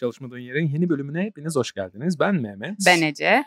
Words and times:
Çalışmadığın 0.00 0.38
Yer'in 0.38 0.68
yeni 0.68 0.88
bölümüne 0.88 1.22
hepiniz 1.22 1.56
hoş 1.56 1.72
geldiniz. 1.72 2.20
Ben 2.20 2.34
Mehmet. 2.34 2.78
Ben 2.86 3.02
Ece. 3.02 3.44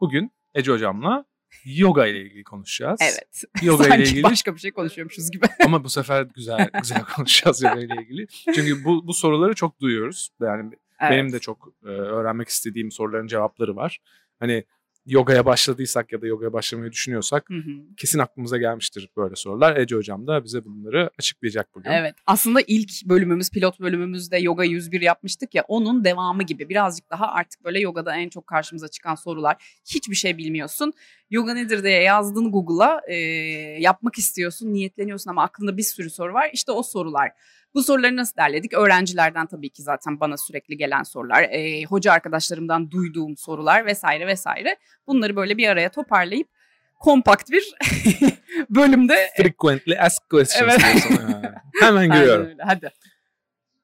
Bugün 0.00 0.30
Ece 0.54 0.72
hocamla 0.72 1.24
yoga 1.64 2.06
ile 2.06 2.20
ilgili 2.20 2.44
konuşacağız. 2.44 3.00
Evet. 3.02 3.44
Yoga 3.62 3.84
Sanki 3.84 4.02
ile 4.02 4.08
ilgili 4.08 4.22
başka 4.22 4.54
bir 4.54 4.60
şey 4.60 4.70
konuşuyormuşuz 4.70 5.30
gibi. 5.30 5.46
ama 5.64 5.84
bu 5.84 5.88
sefer 5.88 6.22
güzel 6.22 6.70
güzel 6.80 7.02
konuşacağız 7.16 7.62
yoga 7.62 7.80
ile 7.80 8.02
ilgili. 8.02 8.26
Çünkü 8.54 8.84
bu 8.84 9.06
bu 9.06 9.14
soruları 9.14 9.54
çok 9.54 9.80
duyuyoruz. 9.80 10.30
Yani 10.40 10.72
Evet. 11.00 11.12
benim 11.12 11.32
de 11.32 11.38
çok 11.38 11.68
e, 11.84 11.88
öğrenmek 11.88 12.48
istediğim 12.48 12.90
soruların 12.90 13.26
cevapları 13.26 13.76
var. 13.76 14.00
Hani 14.40 14.64
yogaya 15.06 15.46
başladıysak 15.46 16.12
ya 16.12 16.22
da 16.22 16.26
yogaya 16.26 16.52
başlamayı 16.52 16.92
düşünüyorsak 16.92 17.50
Hı 17.50 17.54
hı. 17.54 17.70
kesin 17.96 18.18
aklımıza 18.18 18.58
gelmiştir 18.58 19.08
böyle 19.16 19.36
sorular. 19.36 19.76
Ece 19.76 19.96
hocam 19.96 20.26
da 20.26 20.44
bize 20.44 20.64
bunları 20.64 21.10
açıklayacak 21.18 21.74
bugün. 21.74 21.90
Evet. 21.90 22.14
Aslında 22.26 22.60
ilk 22.66 22.90
bölümümüz, 23.04 23.50
pilot 23.50 23.80
bölümümüzde 23.80 24.38
yoga 24.38 24.64
101 24.64 25.00
yapmıştık 25.00 25.54
ya 25.54 25.64
onun 25.68 26.04
devamı 26.04 26.42
gibi. 26.42 26.68
Birazcık 26.68 27.10
daha 27.10 27.26
artık 27.32 27.64
böyle 27.64 27.80
yogada 27.80 28.16
en 28.16 28.28
çok 28.28 28.46
karşımıza 28.46 28.88
çıkan 28.88 29.14
sorular. 29.14 29.80
Hiçbir 29.94 30.14
şey 30.14 30.38
bilmiyorsun. 30.38 30.92
Yoga 31.30 31.54
nedir 31.54 31.82
diye 31.82 32.02
yazdın 32.02 32.52
Google'a. 32.52 33.00
e, 33.08 33.14
yapmak 33.80 34.18
istiyorsun, 34.18 34.72
niyetleniyorsun 34.72 35.30
ama 35.30 35.42
aklında 35.42 35.76
bir 35.76 35.82
sürü 35.82 36.10
soru 36.10 36.34
var. 36.34 36.50
İşte 36.52 36.72
o 36.72 36.82
sorular. 36.82 37.30
Bu 37.74 37.82
soruları 37.82 38.16
nasıl 38.16 38.36
derledik? 38.36 38.74
Öğrencilerden 38.74 39.46
tabii 39.46 39.70
ki 39.70 39.82
zaten 39.82 40.20
bana 40.20 40.36
sürekli 40.36 40.76
gelen 40.76 41.02
sorular, 41.02 41.42
e, 41.42 41.84
hoca 41.84 42.12
arkadaşlarımdan 42.12 42.90
duyduğum 42.90 43.36
sorular 43.36 43.86
vesaire 43.86 44.26
vesaire. 44.26 44.76
Bunları 45.06 45.36
böyle 45.36 45.56
bir 45.56 45.68
araya 45.68 45.88
toparlayıp 45.88 46.48
kompakt 47.00 47.50
bir 47.50 47.74
bölümde 48.70 49.30
Frequently 49.36 49.98
asked 49.98 50.28
questions 50.30 50.62
Evet. 50.62 51.04
Hemen 51.80 52.10
öyle. 52.16 52.56
Hadi. 52.64 52.90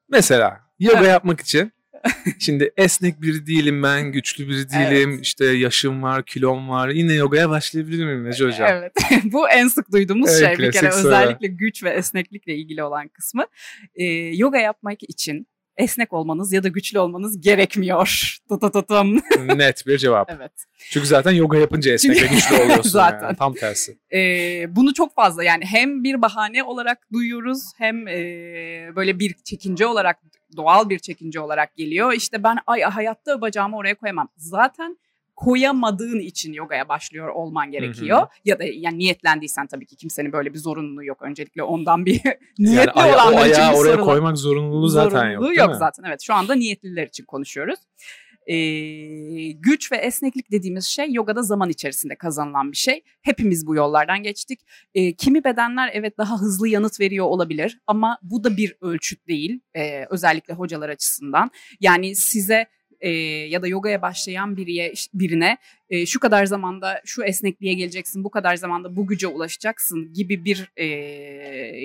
Mesela 0.09 0.59
yoga 0.79 0.97
Evet. 0.99 1.07
yapmak 1.07 1.41
için 1.41 1.71
şimdi 2.39 2.71
esnek 2.77 3.21
biri 3.21 3.47
değilim 3.47 3.83
ben, 3.83 4.11
güçlü 4.11 4.49
biri 4.49 4.69
değilim. 4.69 5.19
işte 5.21 5.45
yaşım 5.45 6.03
var, 6.03 6.25
kilom 6.25 6.69
var. 6.69 6.89
Yine 6.89 7.13
yogaya 7.13 7.49
başlayabilir 7.49 8.05
miyim 8.05 8.27
Ece 8.27 8.45
hocam? 8.45 8.67
Evet. 8.71 8.91
Bu 9.23 9.49
en 9.49 9.67
sık 9.67 9.91
duyduğumuz 9.91 10.29
Evet, 10.29 10.57
şey 10.57 10.67
bir 10.67 10.71
kere 10.71 10.91
soru. 10.91 11.07
özellikle 11.07 11.47
güç 11.47 11.83
ve 11.83 11.89
esneklikle 11.89 12.55
ilgili 12.55 12.83
olan 12.83 13.07
kısmı. 13.07 13.45
Ee, 13.95 14.03
yoga 14.35 14.57
yapmak 14.57 15.03
için 15.03 15.47
esnek 15.77 16.13
olmanız 16.13 16.53
ya 16.53 16.63
da 16.63 16.67
güçlü 16.67 16.99
olmanız 16.99 17.41
gerekmiyor. 17.41 18.37
Tututatum. 18.49 19.15
Net 19.57 19.87
bir 19.87 19.97
cevap. 19.97 20.31
evet. 20.31 20.51
Çünkü 20.89 21.07
zaten 21.07 21.31
yoga 21.31 21.57
yapınca 21.57 21.93
esnek 21.93 22.15
ve 22.17 22.19
Çünkü- 22.19 22.35
güçlü 22.35 22.55
oluyorsun. 22.55 22.89
Zaten. 22.89 23.27
Yani. 23.27 23.37
Tam 23.37 23.53
tersi. 23.53 23.97
Ee, 24.13 24.75
bunu 24.75 24.93
çok 24.93 25.15
fazla 25.15 25.43
yani 25.43 25.65
hem 25.65 26.03
bir 26.03 26.21
bahane 26.21 26.63
olarak 26.63 27.11
duyuyoruz 27.13 27.63
hem 27.77 28.07
e, 28.07 28.15
böyle 28.95 29.19
bir 29.19 29.33
çekince 29.43 29.85
olarak 29.85 30.19
doğal 30.57 30.89
bir 30.89 30.99
çekince 30.99 31.39
olarak 31.39 31.75
geliyor. 31.75 32.13
İşte 32.13 32.43
ben 32.43 32.57
ay 32.67 32.81
hayatta 32.81 33.41
bacağımı 33.41 33.77
oraya 33.77 33.95
koyamam. 33.95 34.29
Zaten 34.37 34.97
koyamadığın 35.35 36.19
için 36.19 36.53
yogaya 36.53 36.89
başlıyor 36.89 37.27
olman 37.27 37.71
gerekiyor. 37.71 38.27
Ya 38.45 38.59
da 38.59 38.63
yani 38.63 38.97
niyetlendiysen 38.97 39.67
tabii 39.67 39.85
ki 39.85 39.95
kimsenin 39.95 40.31
böyle 40.33 40.53
bir 40.53 40.59
zorunluluğu 40.59 41.03
yok. 41.05 41.21
Öncelikle 41.21 41.63
ondan 41.63 42.05
bir 42.05 42.21
Yani 42.25 42.37
niyetli 42.59 42.91
aya- 42.91 43.15
o 43.15 43.21
olanlar 43.21 43.49
için 43.49 43.61
bir 43.71 43.77
oraya 43.77 43.97
koymak 43.97 44.37
zorunluluğu 44.37 44.87
zaten 44.87 45.09
yok. 45.09 45.15
Zorunluluğu 45.23 45.49
değil 45.49 45.59
yok 45.59 45.69
mi? 45.69 45.75
zaten. 45.75 46.03
Evet 46.07 46.21
şu 46.21 46.33
anda 46.33 46.55
niyetliler 46.55 47.07
için 47.07 47.25
konuşuyoruz. 47.25 47.79
Ee, 48.47 48.55
güç 49.51 49.91
ve 49.91 49.97
esneklik 49.97 50.51
dediğimiz 50.51 50.85
şey 50.85 51.13
yogada 51.13 51.43
zaman 51.43 51.69
içerisinde 51.69 52.15
kazanılan 52.15 52.71
bir 52.71 52.77
şey. 52.77 53.03
Hepimiz 53.21 53.67
bu 53.67 53.75
yollardan 53.75 54.23
geçtik. 54.23 54.59
Ee, 54.95 55.13
kimi 55.15 55.43
bedenler 55.43 55.89
evet 55.93 56.17
daha 56.17 56.41
hızlı 56.41 56.67
yanıt 56.67 56.99
veriyor 56.99 57.25
olabilir 57.25 57.79
ama 57.87 58.17
bu 58.21 58.43
da 58.43 58.57
bir 58.57 58.75
ölçüt 58.81 59.27
değil. 59.27 59.59
Ee, 59.75 60.05
özellikle 60.09 60.53
hocalar 60.53 60.89
açısından. 60.89 61.51
Yani 61.79 62.15
size 62.15 62.65
e, 63.01 63.09
ya 63.49 63.61
da 63.61 63.67
yogaya 63.67 64.01
başlayan 64.01 64.57
biriye 64.57 64.93
birine 65.13 65.57
e, 65.89 66.05
şu 66.05 66.19
kadar 66.19 66.45
zamanda 66.45 67.01
şu 67.05 67.23
esnekliğe 67.23 67.73
geleceksin, 67.73 68.23
bu 68.23 68.31
kadar 68.31 68.55
zamanda 68.55 68.95
bu 68.95 69.07
güce 69.07 69.27
ulaşacaksın 69.27 70.13
gibi 70.13 70.45
bir 70.45 70.71
e, 70.77 70.85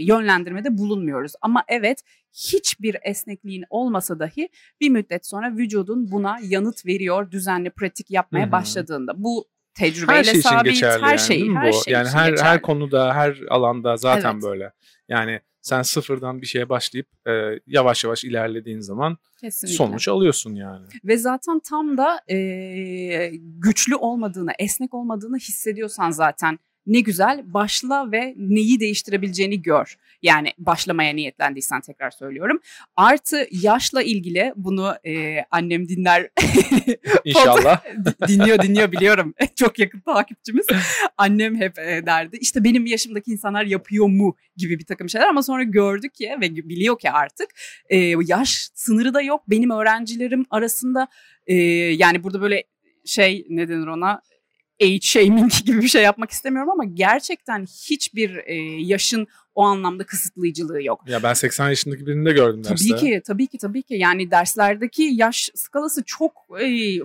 yönlendirmede 0.05 0.79
bulunmuyoruz. 0.79 1.33
Ama 1.43 1.65
evet 1.69 2.03
hiçbir 2.33 2.97
esnekliğin 3.03 3.65
olmasa 3.71 4.19
dahi 4.19 4.49
bir 4.81 4.89
müddet 4.89 5.27
sonra 5.27 5.53
vücudun 5.57 6.11
buna 6.11 6.39
yanıt 6.43 6.87
veriyor 6.87 7.31
düzenli 7.31 7.71
pratik 7.71 8.11
yapmaya 8.11 8.43
Hı 8.45 8.49
hı. 8.49 8.53
başladığında. 8.53 9.13
Bu 9.17 9.49
tecrübeyle 9.75 10.19
Her 10.19 10.25
şey 10.25 10.41
için 10.41 10.49
sabit, 10.49 10.73
geçerli 10.73 11.03
her 11.03 11.09
yani, 11.09 11.21
şey, 11.21 11.49
her 11.55 11.69
bu? 11.69 11.83
şey 11.85 11.93
yani 11.93 12.09
her 12.09 12.31
geçerli. 12.31 12.49
her 12.49 12.63
konuda, 12.63 13.15
her 13.15 13.37
alanda 13.51 13.97
zaten 13.97 14.33
Evet. 14.33 14.43
böyle. 14.43 14.73
Yani 15.09 15.41
sen 15.67 15.83
sıfırdan 15.83 16.43
bir 16.43 16.47
şeye 16.47 16.69
başlayıp 16.69 17.07
e, 17.27 17.33
yavaş 17.67 18.05
yavaş 18.05 18.25
ilerlediğin 18.25 18.81
zaman 18.81 19.19
Kesinlikle. 19.41 19.77
sonuç 19.77 20.09
alıyorsun 20.09 20.55
yani. 20.55 20.87
Ve 21.05 21.17
zaten 21.17 21.61
tam 21.61 21.99
da 21.99 22.21
e, 22.29 23.31
güçlü 23.37 23.97
olmadığını, 23.97 24.53
esnek 24.59 24.95
olmadığını 24.95 25.37
hissediyorsan 25.37 26.11
zaten 26.11 26.59
ne 26.87 27.01
güzel 27.01 27.55
başla 27.55 28.13
ve 28.13 28.35
neyi 28.37 28.81
değiştirebileceğini 28.81 29.63
gör. 29.63 29.97
Yani 30.23 30.53
başlamaya 30.59 31.15
niyetlendiysen 31.15 31.81
tekrar 31.81 32.11
söylüyorum. 32.11 32.61
Artı 32.97 33.47
yaşla 33.51 34.03
ilgili 34.03 34.53
bunu 34.57 34.95
e, 35.07 35.45
annem 35.51 35.89
dinler. 35.89 36.29
İnşallah. 37.25 37.85
dinliyor 38.29 38.63
dinliyor 38.63 38.93
biliyorum. 38.93 39.35
Çok 39.57 39.79
yakın 39.79 40.01
takipçimiz. 40.01 40.67
Annem 41.19 41.57
hep 41.57 41.79
e, 41.79 42.07
derdi 42.07 42.37
işte 42.41 42.65
benim 42.65 42.87
yaşımdaki 42.87 43.31
insanlar 43.31 43.65
yapıyor 43.65 44.07
mu 44.07 44.37
gibi 44.57 44.79
bir 44.79 44.85
takım 44.85 45.09
şeyler 45.09 45.29
ama 45.29 45.43
sonra 45.43 45.63
gördük 45.63 46.15
ki 46.15 46.37
ve 46.41 46.55
biliyor 46.55 46.99
ki 46.99 47.11
artık 47.11 47.49
e, 47.89 47.97
yaş 48.27 48.69
sınırı 48.75 49.15
da 49.15 49.23
yok. 49.23 49.43
Benim 49.49 49.71
öğrencilerim 49.71 50.47
arasında 50.51 51.09
e, 51.47 51.55
yani 51.75 52.25
burada 52.25 52.41
böyle 52.41 52.65
şey 53.05 53.47
ne 53.49 53.69
denir 53.69 53.87
ona 53.87 54.21
age 54.83 55.01
shaming 55.01 55.53
gibi 55.65 55.83
bir 55.83 55.89
şey 55.89 56.03
yapmak 56.03 56.31
istemiyorum 56.31 56.71
ama 56.71 56.85
gerçekten 56.85 57.67
hiçbir 57.67 58.37
e, 58.47 58.55
yaşın 58.83 59.27
o 59.55 59.63
anlamda 59.63 60.07
kısıtlayıcılığı 60.07 60.83
yok. 60.83 61.01
ya 61.09 61.23
ben 61.23 61.33
80 61.33 61.69
yaşındaki 61.69 62.07
birini 62.07 62.27
de 62.27 62.33
gördüm 62.33 62.65
derste. 62.65 62.89
Tabii 62.89 63.01
ki, 63.01 63.23
tabii 63.27 63.47
ki, 63.47 63.59
tabii 63.59 63.83
ki. 63.83 63.95
Yani 63.95 64.31
derslerdeki 64.31 65.03
yaş 65.03 65.51
skalası 65.55 66.03
çok 66.07 66.33
e, 66.61 66.99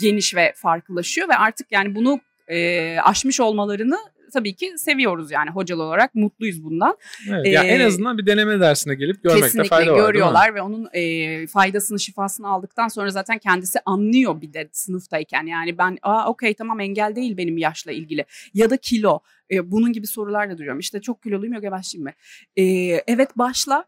geniş 0.00 0.34
ve 0.34 0.52
farklılaşıyor 0.56 1.28
ve 1.28 1.34
artık 1.34 1.72
yani 1.72 1.94
bunu 1.94 2.20
e, 2.48 2.98
aşmış 2.98 3.40
olmalarını 3.40 3.98
tabii 4.34 4.54
ki 4.54 4.72
seviyoruz 4.76 5.30
yani 5.30 5.50
hocalı 5.50 5.82
olarak 5.82 6.14
mutluyuz 6.14 6.64
bundan. 6.64 6.96
Evet, 7.30 7.46
Ee, 7.46 7.50
en 7.50 7.80
azından 7.86 8.18
bir 8.18 8.26
deneme 8.26 8.60
dersine 8.60 8.94
gelip 8.94 9.22
görmekte 9.22 9.46
Kesinlikle 9.46 9.68
fayda 9.68 9.92
var 9.92 9.98
mi? 10.00 10.06
görüyorlar 10.06 10.54
ve 10.54 10.62
onun 10.62 10.88
e, 10.92 11.46
faydasını 11.46 12.00
şifasını 12.00 12.48
aldıktan 12.48 12.88
sonra 12.88 13.10
zaten 13.10 13.38
kendisi 13.38 13.78
anlıyor 13.86 14.40
bir 14.40 14.52
de 14.52 14.68
sınıftayken 14.72 15.46
yani 15.46 15.78
ben 15.78 15.98
aa 16.02 16.28
okey 16.30 16.54
tamam 16.54 16.80
engel 16.80 17.16
değil 17.16 17.36
benim 17.36 17.58
yaşla 17.58 17.92
ilgili 17.92 18.24
ya 18.54 18.70
da 18.70 18.76
kilo 18.76 19.20
E, 19.50 19.70
bunun 19.70 19.92
gibi 19.92 20.06
sorular 20.06 20.50
da 20.50 20.58
duyuyorum 20.58 20.80
işte 20.80 21.00
çok 21.00 21.22
kiloluyum 21.22 21.54
yoga 21.54 21.70
başlayayım 21.70 22.04
mı? 22.04 22.12
E, 22.56 22.64
evet 23.06 23.38
başla 23.38 23.84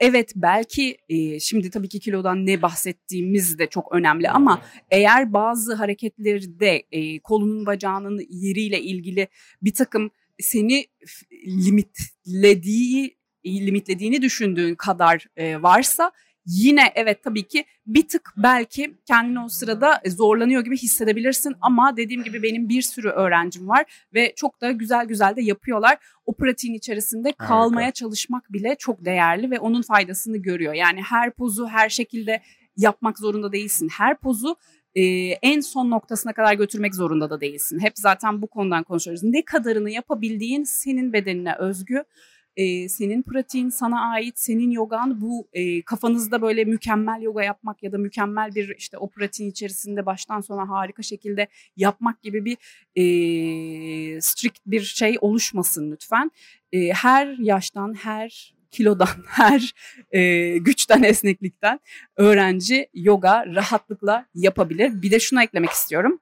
Evet 0.00 0.32
belki 0.36 0.96
e, 1.08 1.40
şimdi 1.40 1.70
tabii 1.70 1.88
ki 1.88 2.00
kilodan 2.00 2.46
ne 2.46 2.62
bahsettiğimiz 2.62 3.58
de 3.58 3.66
çok 3.66 3.92
önemli 3.92 4.30
ama 4.30 4.62
eğer 4.90 5.32
bazı 5.32 5.74
hareketlerde 5.74 6.82
e, 6.92 7.18
kolunun 7.18 7.66
bacağının 7.66 8.26
yeriyle 8.30 8.80
ilgili 8.80 9.28
bir 9.62 9.74
takım 9.74 10.10
seni 10.40 10.86
limitlediği 11.46 13.18
limitlediğini 13.46 14.22
düşündüğün 14.22 14.74
kadar 14.74 15.26
e, 15.36 15.62
varsa 15.62 16.12
yine 16.48 16.92
evet 16.94 17.24
tabii 17.24 17.48
ki 17.48 17.64
bir 17.86 18.08
tık 18.08 18.32
belki 18.36 18.94
kendini 19.06 19.40
o 19.40 19.48
sırada 19.48 20.00
zorlanıyor 20.06 20.64
gibi 20.64 20.76
hissedebilirsin 20.76 21.54
ama 21.60 21.96
dediğim 21.96 22.24
gibi 22.24 22.42
benim 22.42 22.68
bir 22.68 22.82
sürü 22.82 23.08
öğrencim 23.08 23.68
var 23.68 24.06
ve 24.14 24.32
çok 24.36 24.60
da 24.60 24.70
güzel 24.70 25.06
güzel 25.06 25.36
de 25.36 25.42
yapıyorlar. 25.42 25.98
O 26.26 26.36
pratiğin 26.36 26.74
içerisinde 26.74 27.28
Harika. 27.28 27.46
kalmaya 27.46 27.90
çalışmak 27.90 28.52
bile 28.52 28.76
çok 28.78 29.04
değerli 29.04 29.50
ve 29.50 29.58
onun 29.58 29.82
faydasını 29.82 30.36
görüyor. 30.36 30.74
Yani 30.74 31.02
her 31.02 31.30
pozu 31.30 31.68
her 31.68 31.88
şekilde 31.88 32.42
yapmak 32.76 33.18
zorunda 33.18 33.52
değilsin. 33.52 33.88
Her 33.92 34.18
pozu 34.18 34.56
e, 34.94 35.02
en 35.42 35.60
son 35.60 35.90
noktasına 35.90 36.32
kadar 36.32 36.54
götürmek 36.54 36.94
zorunda 36.94 37.30
da 37.30 37.40
değilsin. 37.40 37.80
Hep 37.80 37.92
zaten 37.98 38.42
bu 38.42 38.46
konudan 38.46 38.84
konuşuyoruz. 38.84 39.22
Ne 39.22 39.44
kadarını 39.44 39.90
yapabildiğin 39.90 40.64
senin 40.64 41.12
bedenine 41.12 41.54
özgü. 41.54 42.04
E, 42.58 42.88
senin 42.88 43.22
pratiğin 43.22 43.68
sana 43.68 44.10
ait, 44.10 44.38
senin 44.38 44.70
yogan 44.70 45.20
bu 45.20 45.48
e, 45.52 45.82
kafanızda 45.82 46.42
böyle 46.42 46.64
mükemmel 46.64 47.22
yoga 47.22 47.42
yapmak 47.42 47.82
ya 47.82 47.92
da 47.92 47.98
mükemmel 47.98 48.54
bir 48.54 48.74
işte 48.78 48.98
o 48.98 49.10
pratiğin 49.10 49.50
içerisinde 49.50 50.06
baştan 50.06 50.40
sona 50.40 50.68
harika 50.68 51.02
şekilde 51.02 51.48
yapmak 51.76 52.22
gibi 52.22 52.44
bir 52.44 52.56
e, 52.96 54.20
strict 54.20 54.58
bir 54.66 54.80
şey 54.80 55.16
oluşmasın 55.20 55.92
lütfen. 55.92 56.30
E, 56.72 56.88
her 56.88 57.26
yaştan, 57.38 57.94
her 57.94 58.54
kilodan, 58.70 59.08
her 59.26 59.74
e, 60.10 60.58
güçten, 60.58 61.02
esneklikten 61.02 61.80
öğrenci 62.16 62.88
yoga 62.94 63.46
rahatlıkla 63.46 64.26
yapabilir. 64.34 65.02
Bir 65.02 65.10
de 65.10 65.20
şunu 65.20 65.42
eklemek 65.42 65.70
istiyorum. 65.70 66.20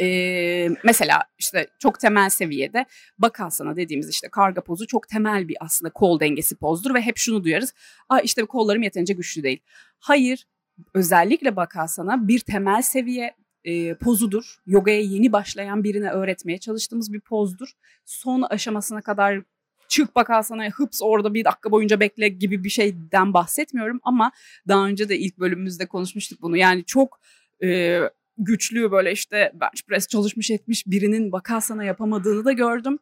Ee, 0.00 0.68
mesela 0.84 1.22
işte 1.38 1.66
çok 1.78 2.00
temel 2.00 2.30
seviyede 2.30 2.86
bakasana 3.18 3.76
dediğimiz 3.76 4.10
işte 4.10 4.28
karga 4.28 4.60
pozu 4.60 4.86
çok 4.86 5.08
temel 5.08 5.48
bir 5.48 5.56
aslında 5.60 5.92
kol 5.92 6.20
dengesi 6.20 6.56
pozdur 6.56 6.94
ve 6.94 7.00
hep 7.00 7.16
şunu 7.16 7.44
duyarız. 7.44 7.74
Aa 8.08 8.20
işte 8.20 8.44
kollarım 8.44 8.82
yeterince 8.82 9.14
güçlü 9.14 9.42
değil. 9.42 9.60
Hayır 9.98 10.46
özellikle 10.94 11.56
bakasana 11.56 12.28
bir 12.28 12.40
temel 12.40 12.82
seviye 12.82 13.34
e, 13.64 13.94
pozudur. 13.94 14.56
Yogaya 14.66 15.00
yeni 15.00 15.32
başlayan 15.32 15.84
birine 15.84 16.10
öğretmeye 16.10 16.58
çalıştığımız 16.58 17.12
bir 17.12 17.20
pozdur. 17.20 17.68
Son 18.04 18.42
aşamasına 18.42 19.02
kadar 19.02 19.42
çık 19.88 20.16
bakasana 20.16 20.70
hıps 20.70 21.00
orada 21.02 21.34
bir 21.34 21.44
dakika 21.44 21.70
boyunca 21.70 22.00
bekle 22.00 22.28
gibi 22.28 22.64
bir 22.64 22.68
şeyden 22.68 23.34
bahsetmiyorum 23.34 24.00
ama 24.02 24.32
daha 24.68 24.86
önce 24.86 25.08
de 25.08 25.18
ilk 25.18 25.38
bölümümüzde 25.38 25.86
konuşmuştuk 25.86 26.42
bunu. 26.42 26.56
Yani 26.56 26.84
çok 26.84 27.20
e, 27.62 28.00
güçlü 28.38 28.90
böyle 28.90 29.12
işte 29.12 29.52
bench 29.54 29.82
press 29.88 30.08
çalışmış 30.08 30.50
etmiş 30.50 30.86
birinin 30.86 31.32
bakasana 31.32 31.84
yapamadığını 31.84 32.44
da 32.44 32.52
gördüm. 32.52 32.98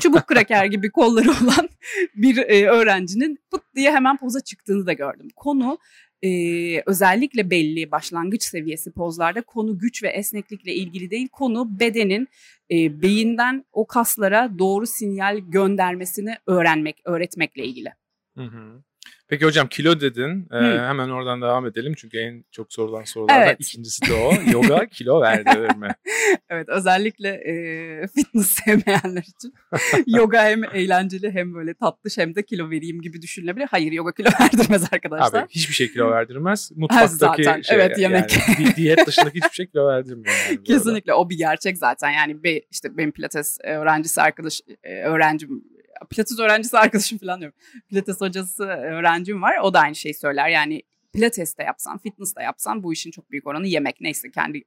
Çubuk 0.00 0.26
kraker 0.26 0.64
gibi 0.64 0.90
kolları 0.90 1.30
olan 1.30 1.68
bir 2.14 2.36
e, 2.36 2.68
öğrencinin 2.68 3.38
pıt 3.50 3.62
diye 3.74 3.92
hemen 3.92 4.16
poza 4.16 4.40
çıktığını 4.40 4.86
da 4.86 4.92
gördüm. 4.92 5.28
Konu 5.36 5.78
e, 6.22 6.30
özellikle 6.86 7.50
belli 7.50 7.90
başlangıç 7.90 8.42
seviyesi 8.42 8.92
pozlarda 8.92 9.42
konu 9.42 9.78
güç 9.78 10.02
ve 10.02 10.08
esneklikle 10.08 10.74
ilgili 10.74 11.10
değil. 11.10 11.28
Konu 11.28 11.80
bedenin 11.80 12.28
e, 12.70 13.02
beyinden 13.02 13.64
o 13.72 13.86
kaslara 13.86 14.58
doğru 14.58 14.86
sinyal 14.86 15.38
göndermesini 15.38 16.36
öğrenmek, 16.46 17.00
öğretmekle 17.04 17.64
ilgili. 17.64 17.92
Hı 18.36 18.44
hı. 18.44 18.82
Peki 19.28 19.44
hocam 19.44 19.68
kilo 19.68 20.00
dedin. 20.00 20.48
Ee, 20.52 20.56
hemen 20.58 21.08
oradan 21.08 21.42
devam 21.42 21.66
edelim. 21.66 21.94
Çünkü 21.96 22.18
en 22.18 22.44
çok 22.50 22.72
sorulan 22.72 23.04
sorulardan 23.04 23.42
evet. 23.42 23.56
ikincisi 23.60 24.10
de 24.10 24.14
o. 24.14 24.32
Yoga 24.52 24.86
kilo 24.90 25.20
verdirir 25.20 25.76
mi? 25.76 25.88
evet 26.50 26.68
özellikle 26.68 27.28
e, 27.28 28.06
fitness 28.06 28.50
sevmeyenler 28.64 29.22
için 29.22 29.54
yoga 30.06 30.44
hem 30.44 30.64
eğlenceli 30.64 31.30
hem 31.30 31.54
böyle 31.54 31.74
tatlış 31.74 32.18
hem 32.18 32.34
de 32.34 32.42
kilo 32.42 32.70
vereyim 32.70 33.00
gibi 33.00 33.22
düşünülebilir. 33.22 33.66
Hayır 33.70 33.92
yoga 33.92 34.12
kilo 34.12 34.28
verdirmez 34.40 34.84
arkadaşlar. 34.92 35.42
Abi 35.42 35.48
hiçbir 35.50 35.74
şey 35.74 35.92
kilo 35.92 36.10
verdirmez. 36.10 36.70
Mutfaktaki 36.76 37.44
zaten, 37.44 37.62
şey, 37.62 37.76
evet, 37.76 37.98
yemek. 37.98 38.38
Yani, 38.48 38.76
diyet 38.76 39.06
dışındaki 39.06 39.36
hiçbir 39.36 39.54
şey 39.54 39.66
kilo 39.66 39.86
verdirmiyor. 39.86 40.34
Yani 40.48 40.62
Kesinlikle 40.62 41.14
o 41.14 41.30
bir 41.30 41.38
gerçek 41.38 41.78
zaten. 41.78 42.10
Yani 42.10 42.42
be, 42.42 42.60
işte 42.70 42.96
benim 42.96 43.12
pilates 43.12 43.58
öğrencisi 43.64 44.22
arkadaş 44.22 44.60
öğrencim 44.84 45.64
pilates 46.10 46.38
öğrencisi 46.38 46.78
arkadaşım 46.78 47.18
falan 47.18 47.40
diyorum. 47.40 47.58
Pilates 47.88 48.20
hocası 48.20 48.64
öğrencim 48.64 49.42
var. 49.42 49.56
O 49.62 49.74
da 49.74 49.80
aynı 49.80 49.94
şeyi 49.94 50.14
söyler. 50.14 50.48
Yani 50.48 50.82
pilates 51.12 51.58
de 51.58 51.62
yapsan, 51.62 51.98
fitness 51.98 52.36
de 52.36 52.42
yapsan 52.42 52.82
bu 52.82 52.92
işin 52.92 53.10
çok 53.10 53.30
büyük 53.30 53.46
oranı 53.46 53.66
yemek. 53.66 54.00
Neyse 54.00 54.30
kendi 54.30 54.62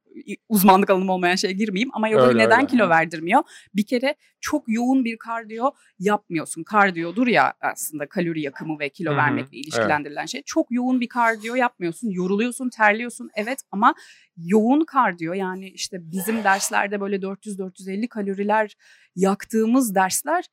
uzmanlık 0.50 0.89
alanım 0.89 1.10
olmayan 1.10 1.36
şeye 1.36 1.54
girmeyeyim 1.54 1.89
ama 1.94 2.10
yoga 2.10 2.33
neden 2.33 2.60
öyle. 2.60 2.68
kilo 2.68 2.89
verdirmiyor? 2.89 3.44
Bir 3.75 3.86
kere 3.86 4.16
çok 4.39 4.63
yoğun 4.68 5.06
bir 5.06 5.18
kardiyo 5.18 5.72
yapmıyorsun. 6.00 6.63
Kardiyodur 6.63 7.28
ya 7.28 7.54
aslında 7.62 8.10
kalori 8.10 8.42
yakımı 8.42 8.80
ve 8.80 8.89
kilo 8.89 9.10
Hı-hı. 9.10 9.18
vermekle 9.18 9.57
ilişkilendirilen 9.57 10.22
evet. 10.22 10.30
şey. 10.30 10.42
Çok 10.45 10.72
yoğun 10.72 11.01
bir 11.01 11.07
kardiyo 11.07 11.56
yapmıyorsun. 11.56 12.10
Yoruluyorsun, 12.10 12.69
terliyorsun 12.69 13.30
evet 13.36 13.60
ama 13.72 13.95
yoğun 14.38 14.86
kardiyo 14.86 15.33
yani 15.33 15.69
işte 15.69 15.98
bizim 16.01 16.44
derslerde 16.44 17.01
böyle 17.01 17.16
400-450 17.16 18.07
kaloriler 18.07 18.75
yaktığımız 19.16 19.95
dersler 19.95 20.45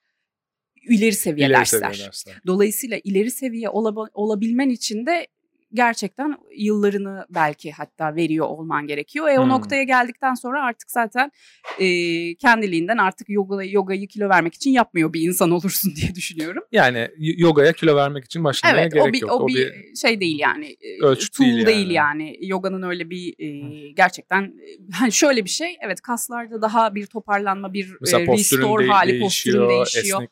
ileri 0.82 1.12
seviye 1.12 1.46
ileri 1.46 1.58
dersler. 1.58 1.92
Seviye 1.92 2.06
dersler. 2.06 2.40
Dolayısıyla 2.46 3.00
ileri 3.04 3.30
seviye 3.30 3.69
olabilmen 4.14 4.69
için 4.69 5.06
de 5.06 5.26
gerçekten 5.72 6.36
yıllarını 6.56 7.26
belki 7.30 7.72
hatta 7.72 8.16
veriyor 8.16 8.46
olman 8.46 8.86
gerekiyor. 8.86 9.28
E 9.28 9.36
hmm. 9.36 9.42
o 9.42 9.48
noktaya 9.48 9.82
geldikten 9.82 10.34
sonra 10.34 10.64
artık 10.64 10.90
zaten 10.90 11.32
e, 11.78 11.88
kendiliğinden 12.34 12.98
artık 12.98 13.28
yoga 13.28 13.62
yogayı 13.62 14.08
kilo 14.08 14.28
vermek 14.28 14.54
için 14.54 14.70
yapmıyor 14.70 15.12
bir 15.12 15.20
insan 15.20 15.50
olursun 15.50 15.94
diye 15.96 16.14
düşünüyorum. 16.14 16.62
Yani 16.72 17.08
yogaya 17.18 17.72
kilo 17.72 17.96
vermek 17.96 18.24
için 18.24 18.44
başlamaya 18.44 18.82
evet, 18.82 18.92
gerek 18.92 19.08
o 19.08 19.12
bir, 19.12 19.20
yok. 19.20 19.30
O, 19.30 19.34
o 19.34 19.48
bir 19.48 19.94
şey 19.96 20.20
değil 20.20 20.38
yani. 20.38 20.76
Ölçüt 21.02 21.32
tool 21.32 21.46
değil 21.46 21.56
yani. 21.56 21.66
değil 21.66 21.90
yani. 21.90 22.36
Yoganın 22.40 22.82
öyle 22.82 23.10
bir 23.10 23.34
e, 23.38 23.90
gerçekten 23.90 24.54
hani 24.92 25.12
şöyle 25.12 25.44
bir 25.44 25.50
şey. 25.50 25.76
Evet 25.80 26.00
kaslarda 26.00 26.62
daha 26.62 26.94
bir 26.94 27.06
toparlanma, 27.06 27.72
bir 27.72 27.96
Mesela 28.00 28.22
e, 28.22 28.26
restore 28.26 28.84
de, 28.84 28.88
hali, 28.88 29.20
değişiyor, 29.20 29.68
posturum 29.68 29.68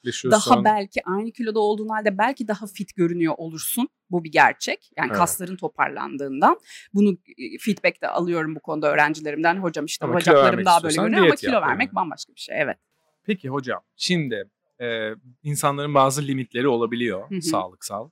değişiyor. 0.04 0.32
Daha 0.32 0.64
belki 0.64 1.00
aynı 1.04 1.32
kiloda 1.32 1.60
olduğun 1.60 1.88
halde 1.88 2.18
belki 2.18 2.48
daha 2.48 2.66
fit 2.66 2.96
görünüyor 2.96 3.34
olursun. 3.36 3.88
Bu 4.10 4.24
bir 4.24 4.32
gerçek. 4.32 4.90
Yani 4.96 5.08
evet. 5.08 5.18
kasların 5.18 5.56
toparlandığından. 5.56 6.60
Bunu 6.94 7.12
e, 7.12 7.58
feedback 7.58 8.02
de 8.02 8.08
alıyorum 8.08 8.54
bu 8.54 8.60
konuda 8.60 8.92
öğrencilerimden. 8.92 9.56
Hocam 9.56 9.84
işte 9.84 10.04
ama 10.04 10.14
bacaklarım 10.14 10.64
daha 10.64 10.82
böyle 10.82 10.94
görünüyor 10.94 11.24
ama 11.24 11.34
kilo 11.34 11.60
vermek 11.60 11.86
yani. 11.86 11.94
bambaşka 11.94 12.34
bir 12.34 12.40
şey. 12.40 12.62
Evet. 12.62 12.76
Peki 13.24 13.48
hocam 13.48 13.80
şimdi 13.96 14.50
e, 14.80 15.10
insanların 15.42 15.94
bazı 15.94 16.22
limitleri 16.22 16.68
olabiliyor 16.68 17.30
Hı-hı. 17.30 17.42
sağlıksal. 17.42 18.10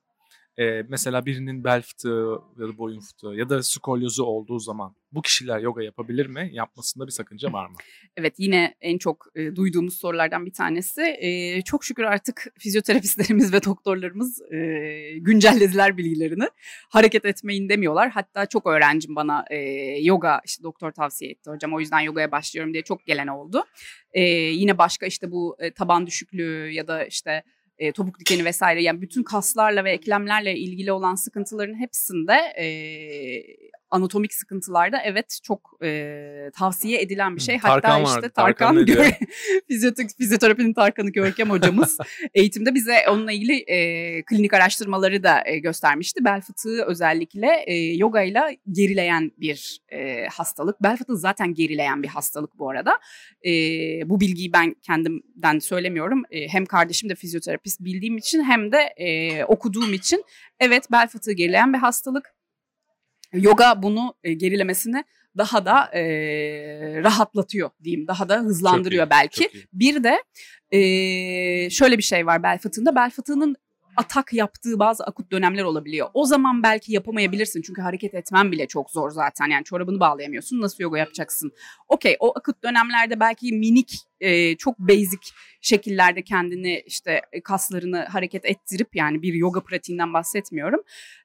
E, 0.58 0.82
mesela 0.88 1.26
birinin 1.26 1.64
bel 1.64 1.82
fıtığı 1.82 2.38
ya 2.58 2.68
da 2.68 2.78
boyun 2.78 3.00
fıtığı 3.00 3.26
ya 3.26 3.48
da 3.48 3.62
skolyozu 3.62 4.24
olduğu 4.24 4.58
zaman 4.58 4.94
bu 5.12 5.22
kişiler 5.22 5.60
yoga 5.60 5.82
yapabilir 5.82 6.26
mi? 6.26 6.50
Yapmasında 6.52 7.06
bir 7.06 7.12
sakınca 7.12 7.52
var 7.52 7.66
mı? 7.66 7.76
Evet 8.16 8.34
yine 8.38 8.74
en 8.80 8.98
çok 8.98 9.26
e, 9.34 9.56
duyduğumuz 9.56 9.98
sorulardan 9.98 10.46
bir 10.46 10.52
tanesi. 10.52 11.02
E, 11.02 11.62
çok 11.62 11.84
şükür 11.84 12.02
artık 12.02 12.46
fizyoterapistlerimiz 12.58 13.52
ve 13.52 13.64
doktorlarımız 13.64 14.42
e, 14.52 14.58
güncellediler 15.18 15.96
bilgilerini. 15.96 16.48
Hareket 16.88 17.24
etmeyin 17.24 17.68
demiyorlar. 17.68 18.10
Hatta 18.10 18.46
çok 18.46 18.66
öğrencim 18.66 19.16
bana 19.16 19.44
e, 19.50 19.56
yoga 20.02 20.40
işte 20.44 20.62
doktor 20.62 20.92
tavsiye 20.92 21.30
etti 21.30 21.50
hocam 21.50 21.74
o 21.74 21.80
yüzden 21.80 22.00
yogaya 22.00 22.32
başlıyorum 22.32 22.72
diye 22.72 22.82
çok 22.82 23.06
gelen 23.06 23.26
oldu. 23.26 23.64
E, 24.12 24.22
yine 24.32 24.78
başka 24.78 25.06
işte 25.06 25.30
bu 25.30 25.56
e, 25.58 25.70
taban 25.70 26.06
düşüklüğü 26.06 26.70
ya 26.72 26.88
da 26.88 27.04
işte 27.04 27.42
e, 27.78 27.92
topuk 27.92 28.20
dikeni 28.20 28.44
vesaire 28.44 28.82
yani 28.82 29.02
bütün 29.02 29.22
kaslarla 29.22 29.84
ve 29.84 29.92
eklemlerle 29.92 30.56
ilgili 30.56 30.92
olan 30.92 31.14
sıkıntıların 31.14 31.80
hepsinde 31.80 32.34
e, 32.58 32.66
anatomik 33.94 34.34
sıkıntılarda 34.34 34.98
evet 35.04 35.38
çok 35.42 35.76
e, 35.82 36.50
tavsiye 36.54 37.00
edilen 37.00 37.36
bir 37.36 37.40
şey. 37.40 37.58
Tarkan 37.58 37.90
Hatta 37.90 38.02
işte 38.02 38.16
vardı. 38.16 38.32
Tarkan, 38.34 38.86
Tarkan 38.86 40.08
fizyoterapinin 40.18 40.74
Tarkan'ı 40.74 41.10
Görkem 41.10 41.50
hocamız 41.50 41.98
eğitimde 42.34 42.74
bize 42.74 42.94
onunla 43.10 43.32
ilgili 43.32 43.64
e, 43.66 44.22
klinik 44.22 44.54
araştırmaları 44.54 45.22
da 45.22 45.42
e, 45.46 45.58
göstermişti. 45.58 46.24
Bel 46.24 46.40
fıtığı 46.40 46.84
özellikle 46.84 47.64
e, 47.66 47.74
yoga 47.76 48.22
ile 48.22 48.58
gerileyen 48.72 49.32
bir 49.38 49.80
e, 49.92 50.26
hastalık. 50.26 50.82
Bel 50.82 50.96
fıtığı 50.96 51.16
zaten 51.16 51.54
gerileyen 51.54 52.02
bir 52.02 52.08
hastalık 52.08 52.58
bu 52.58 52.70
arada. 52.70 52.98
E, 53.46 53.50
bu 54.08 54.20
bilgiyi 54.20 54.52
ben 54.52 54.74
kendimden 54.82 55.58
söylemiyorum. 55.58 56.22
E, 56.30 56.48
hem 56.48 56.66
kardeşim 56.66 57.10
de 57.10 57.14
fizyoterapist 57.14 57.80
bildiğim 57.80 58.16
için 58.16 58.44
hem 58.44 58.72
de 58.72 58.78
e, 58.96 59.44
okuduğum 59.44 59.92
için 59.92 60.24
evet 60.60 60.92
bel 60.92 61.08
fıtığı 61.08 61.32
gerileyen 61.32 61.72
bir 61.72 61.78
hastalık 61.78 62.33
yoga 63.34 63.82
bunu 63.82 64.14
e, 64.24 64.32
gerilemesini 64.32 65.04
daha 65.38 65.66
da 65.66 65.90
e, 65.92 66.02
rahatlatıyor 67.02 67.70
diyeyim. 67.84 68.06
Daha 68.06 68.28
da 68.28 68.38
hızlandırıyor 68.38 69.06
iyi, 69.06 69.10
belki. 69.10 69.50
Bir 69.72 70.04
de 70.04 70.22
e, 70.70 71.70
şöyle 71.70 71.98
bir 71.98 72.02
şey 72.02 72.26
var 72.26 72.42
bel 72.42 72.58
fıtığında. 72.58 72.94
Bel 72.94 73.10
fıtığının 73.10 73.56
atak 73.96 74.32
yaptığı 74.32 74.78
bazı 74.78 75.04
akut 75.04 75.32
dönemler 75.32 75.62
olabiliyor. 75.62 76.08
O 76.14 76.24
zaman 76.24 76.62
belki 76.62 76.92
yapamayabilirsin 76.92 77.62
çünkü 77.62 77.82
hareket 77.82 78.14
etmen 78.14 78.52
bile 78.52 78.66
çok 78.66 78.90
zor 78.90 79.10
zaten. 79.10 79.46
Yani 79.46 79.64
çorabını 79.64 80.00
bağlayamıyorsun. 80.00 80.60
Nasıl 80.60 80.82
yoga 80.82 80.98
yapacaksın? 80.98 81.52
Okey 81.88 82.16
o 82.20 82.38
akut 82.38 82.64
dönemlerde 82.64 83.20
belki 83.20 83.52
minik 83.52 83.94
e, 84.20 84.56
çok 84.56 84.78
basic 84.78 85.30
şekillerde 85.60 86.22
kendini 86.22 86.82
işte 86.86 87.20
kaslarını 87.44 88.04
hareket 88.04 88.44
ettirip 88.44 88.96
yani 88.96 89.22
bir 89.22 89.34
yoga 89.34 89.60
pratiğinden 89.60 90.12
bahsetmiyorum. 90.12 90.80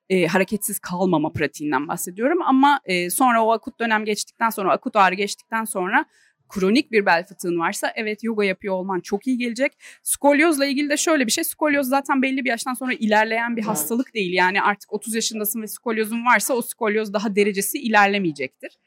E, 0.10 0.28
hareketsiz 0.28 0.80
kalmama 0.80 1.32
pratiğinden 1.32 1.88
bahsediyorum 1.88 2.42
ama 2.42 2.80
e, 2.86 3.10
sonra 3.10 3.44
o 3.44 3.52
akut 3.52 3.80
dönem 3.80 4.06
geçtikten 4.06 4.50
sonra 4.50 4.72
akut 4.72 4.96
ağrı 4.96 5.16
geçtikten 5.16 5.66
sonra 5.66 6.06
kronik 6.50 6.92
bir 6.92 7.06
bel 7.06 7.26
fıtığın 7.26 7.60
varsa 7.60 7.94
evet 7.96 8.24
yoga 8.24 8.44
yapıyor 8.44 8.74
olman 8.74 9.00
çok 9.00 9.28
iyi 9.28 9.38
gelecek. 9.38 9.72
Skolyozla 10.04 10.66
ilgili 10.66 10.90
de 10.90 10.98
şöyle 10.98 11.28
bir 11.28 11.32
şey. 11.32 11.44
Skolyoz 11.44 11.88
zaten 11.88 12.22
belli 12.22 12.46
bir 12.46 12.50
yaştan 12.50 12.74
sonra 12.74 12.94
ilerleyen 12.94 13.58
bir 13.58 13.62
hastalık 13.62 14.14
değil. 14.14 14.34
Yani 14.34 14.62
artık 14.62 14.94
30 14.94 15.16
yaşındasın 15.16 15.62
ve 15.62 15.68
skolyozun 15.68 16.26
varsa 16.26 16.54
o 16.54 16.62
skolyoz 16.62 17.14
daha 17.14 17.36
derecesi 17.36 17.78
ilerlemeyecektir. 17.78 18.78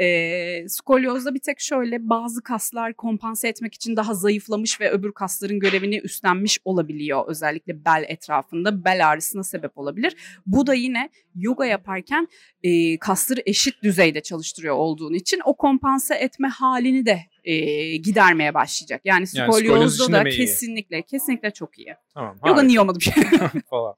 E, 0.00 0.68
skolyozda 0.68 1.34
bir 1.34 1.40
tek 1.40 1.60
şöyle 1.60 2.08
bazı 2.08 2.42
kaslar 2.42 2.94
kompanse 2.94 3.48
etmek 3.48 3.74
için 3.74 3.96
daha 3.96 4.14
zayıflamış 4.14 4.80
ve 4.80 4.90
öbür 4.90 5.12
kasların 5.12 5.60
görevini 5.60 5.98
üstlenmiş 5.98 6.58
olabiliyor. 6.64 7.24
Özellikle 7.26 7.84
bel 7.84 8.04
etrafında 8.08 8.84
bel 8.84 9.08
ağrısına 9.08 9.42
sebep 9.42 9.78
olabilir. 9.78 10.16
Bu 10.46 10.66
da 10.66 10.74
yine 10.74 11.10
yoga 11.34 11.66
yaparken 11.66 12.28
e, 12.62 12.98
kasları 12.98 13.42
eşit 13.46 13.82
düzeyde 13.82 14.20
çalıştırıyor 14.20 14.74
olduğun 14.74 15.14
için 15.14 15.40
o 15.44 15.56
kompanse 15.56 16.14
etme 16.14 16.48
halini 16.48 17.06
de 17.06 17.20
e, 17.44 17.96
gidermeye 17.96 18.54
başlayacak. 18.54 19.00
Yani 19.04 19.26
skolyozda 19.26 20.16
yani 20.16 20.24
da 20.24 20.30
kesinlikle 20.30 20.96
iyi. 20.98 21.02
kesinlikle 21.02 21.50
çok 21.50 21.78
iyi. 21.78 21.94
Tamam. 22.14 22.38
Yoga 22.46 22.62
niye 22.62 22.80
olmadı 22.80 22.98
bir 22.98 23.04
şey? 23.04 23.14
falan 23.70 23.94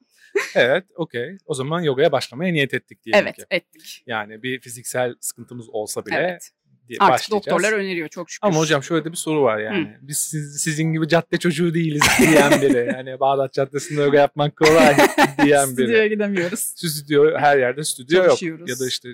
evet, 0.55 0.85
okey. 0.95 1.39
O 1.47 1.55
zaman 1.55 1.81
yogaya 1.81 2.13
başlamaya 2.13 2.53
niyet 2.53 2.75
ettik 2.75 3.05
diyelim 3.05 3.27
evet, 3.27 3.37
ki. 3.37 3.45
Evet, 3.51 3.63
ettik. 3.63 4.03
Yani 4.07 4.43
bir 4.43 4.61
fiziksel 4.61 5.15
sıkıntımız 5.21 5.69
olsa 5.71 6.07
bile 6.07 6.17
evet. 6.17 6.51
diye 6.89 6.99
Artık 7.01 7.13
başlayacağız. 7.13 7.47
doktorlar 7.47 7.73
öneriyor 7.73 8.09
çok 8.09 8.31
şükür. 8.31 8.49
Ama 8.49 8.59
hocam 8.59 8.83
şöyle 8.83 9.05
de 9.05 9.13
bir 9.13 9.17
soru 9.17 9.43
var 9.43 9.59
yani. 9.59 9.97
Biz 10.01 10.19
siz, 10.19 10.63
sizin 10.63 10.93
gibi 10.93 11.09
cadde 11.09 11.37
çocuğu 11.37 11.75
değiliz 11.75 12.03
diyen 12.19 12.63
biri. 12.63 12.93
Yani 12.95 13.21
Bağdat 13.21 13.53
Caddesi'nde 13.53 14.03
yoga 14.03 14.19
yapmak 14.19 14.57
kolay 14.57 14.97
diyen 15.45 15.77
biri. 15.77 15.85
Stüdyoya 15.87 16.07
gidemiyoruz. 16.07 16.61
Stüdyo 16.61 17.39
her 17.39 17.59
yerde 17.59 17.85
stüdyo 17.85 18.25
yok. 18.25 18.43
Ya 18.43 18.79
da 18.79 18.87
işte 18.89 19.09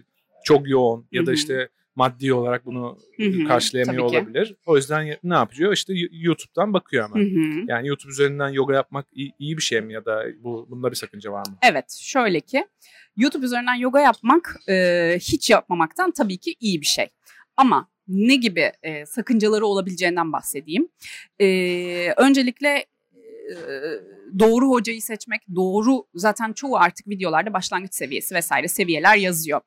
çok 0.45 0.68
yoğun 0.68 1.06
ya 1.12 1.23
Hı 1.23 1.26
da 1.26 1.30
hı. 1.30 1.35
işte 1.35 1.68
maddi 1.96 2.32
olarak 2.34 2.66
bunu 2.66 2.98
Hı 3.16 3.22
hı, 3.22 3.44
karşılayamıyor 3.48 4.02
tabii 4.02 4.10
ki. 4.10 4.18
olabilir. 4.18 4.56
O 4.66 4.76
yüzden 4.76 5.16
ne 5.24 5.34
yapıyor? 5.34 5.72
İşte 5.72 5.92
YouTube'dan 6.12 6.72
bakıyor 6.74 7.08
hemen. 7.08 7.24
hı. 7.24 7.64
Yani 7.68 7.88
YouTube 7.88 8.10
üzerinden 8.10 8.48
yoga 8.48 8.74
yapmak 8.74 9.06
iyi, 9.12 9.32
iyi 9.38 9.56
bir 9.56 9.62
şey 9.62 9.80
mi 9.80 9.92
ya 9.92 10.04
da 10.04 10.24
bu 10.44 10.66
bunda 10.70 10.90
bir 10.90 10.96
sakınca 10.96 11.32
var 11.32 11.46
mı? 11.48 11.58
Evet 11.62 11.92
şöyle 12.00 12.40
ki 12.40 12.66
YouTube 13.16 13.46
üzerinden 13.46 13.74
yoga 13.74 14.00
yapmak 14.00 14.56
e, 14.68 15.16
hiç 15.20 15.50
yapmamaktan 15.50 16.10
tabii 16.10 16.38
ki 16.38 16.54
iyi 16.60 16.80
bir 16.80 16.86
şey. 16.86 17.08
Ama 17.56 17.88
ne 18.08 18.34
gibi 18.36 18.72
e, 18.82 19.06
sakıncaları 19.06 19.66
olabileceğinden 19.66 20.32
bahsedeyim. 20.32 20.88
E, 21.40 21.46
öncelikle 22.16 22.86
e, 23.48 23.54
doğru 24.38 24.68
hocayı 24.68 25.02
seçmek, 25.02 25.40
doğru 25.54 26.06
zaten 26.14 26.52
çoğu 26.52 26.76
artık 26.76 27.08
videolarda 27.08 27.52
başlangıç 27.52 27.94
seviyesi 27.94 28.34
vesaire 28.34 28.68
seviyeler 28.68 29.16
yazıyor. 29.16 29.60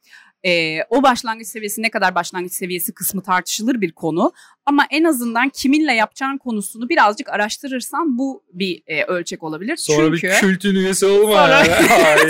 E, 0.46 0.84
o 0.89 1.03
başlangıç 1.03 1.48
seviyesi 1.48 1.81
ne 1.81 1.89
kadar 1.89 2.15
başlangıç 2.15 2.53
seviyesi 2.53 2.93
kısmı 2.93 3.24
tartışılır 3.24 3.81
bir 3.81 3.91
konu. 3.91 4.31
Ama 4.65 4.86
en 4.91 5.03
azından 5.03 5.50
kiminle 5.50 5.93
yapacağın 5.93 6.38
konusunu 6.38 6.89
birazcık 6.89 7.29
araştırırsan 7.29 8.17
bu 8.17 8.43
bir 8.53 8.84
e, 8.88 9.03
ölçek 9.03 9.43
olabilir. 9.43 9.77
Sonra 9.77 10.05
Çünkü... 10.05 10.27
bir 10.27 10.34
kültün 10.34 10.75
üyesi 10.75 11.05
olma. 11.05 11.34
Sonra-. 11.34 11.65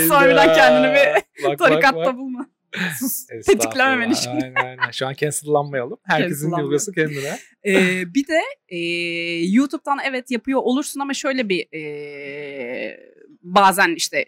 Sonradan 0.08 0.54
kendini 0.54 0.94
bir 0.94 1.20
Bak, 1.44 1.50
bak, 1.50 1.58
Tarikatta 1.58 2.04
bak. 2.04 2.16
bulma. 2.16 2.46
Sus. 2.98 3.26
Tetikleme 3.26 4.06
beni 4.06 4.16
şimdi. 4.16 4.44
Aynen 4.44 4.54
aynen. 4.54 4.90
Şu 4.90 5.06
an 5.06 5.14
cancellanmayalım. 5.14 5.98
Herkesin 6.02 6.50
yogası 6.58 6.92
kendine. 6.92 7.38
Ee, 7.66 8.14
bir 8.14 8.26
de 8.26 8.40
e, 8.68 8.78
YouTube'dan 9.44 9.98
evet 10.04 10.30
yapıyor 10.30 10.60
olursun 10.62 11.00
ama 11.00 11.14
şöyle 11.14 11.48
bir 11.48 11.66
e, 11.74 13.00
bazen 13.42 13.94
işte 13.94 14.24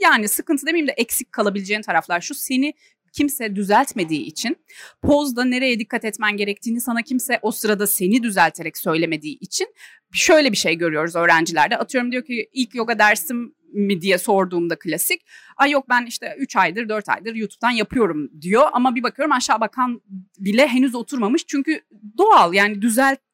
yani 0.00 0.28
sıkıntı 0.28 0.66
demeyeyim 0.66 0.88
de 0.88 0.92
eksik 0.92 1.32
kalabileceğin 1.32 1.82
taraflar 1.82 2.20
şu 2.20 2.34
seni 2.34 2.74
kimse 3.12 3.56
düzeltmediği 3.56 4.20
için 4.20 4.56
pozda 5.02 5.44
nereye 5.44 5.78
dikkat 5.78 6.04
etmen 6.04 6.36
gerektiğini 6.36 6.80
sana 6.80 7.02
kimse 7.02 7.38
o 7.42 7.50
sırada 7.50 7.86
seni 7.86 8.22
düzelterek 8.22 8.78
söylemediği 8.78 9.38
için 9.38 9.66
şöyle 10.12 10.52
bir 10.52 10.56
şey 10.56 10.74
görüyoruz 10.74 11.16
öğrencilerde. 11.16 11.76
Atıyorum 11.76 12.12
diyor 12.12 12.24
ki 12.24 12.48
ilk 12.52 12.74
yoga 12.74 12.98
dersim 12.98 13.54
mi 13.72 14.00
diye 14.00 14.18
sorduğumda 14.18 14.78
klasik. 14.78 15.22
Ay 15.56 15.70
yok 15.70 15.88
ben 15.88 16.06
işte 16.06 16.36
3 16.38 16.56
aydır 16.56 16.88
4 16.88 17.08
aydır 17.08 17.34
YouTube'dan 17.34 17.70
yapıyorum 17.70 18.30
diyor 18.40 18.68
ama 18.72 18.94
bir 18.94 19.02
bakıyorum 19.02 19.32
aşağı 19.32 19.60
bakan 19.60 20.00
bile 20.38 20.66
henüz 20.68 20.94
oturmamış. 20.94 21.46
Çünkü 21.46 21.80
doğal 22.18 22.54
yani 22.54 22.82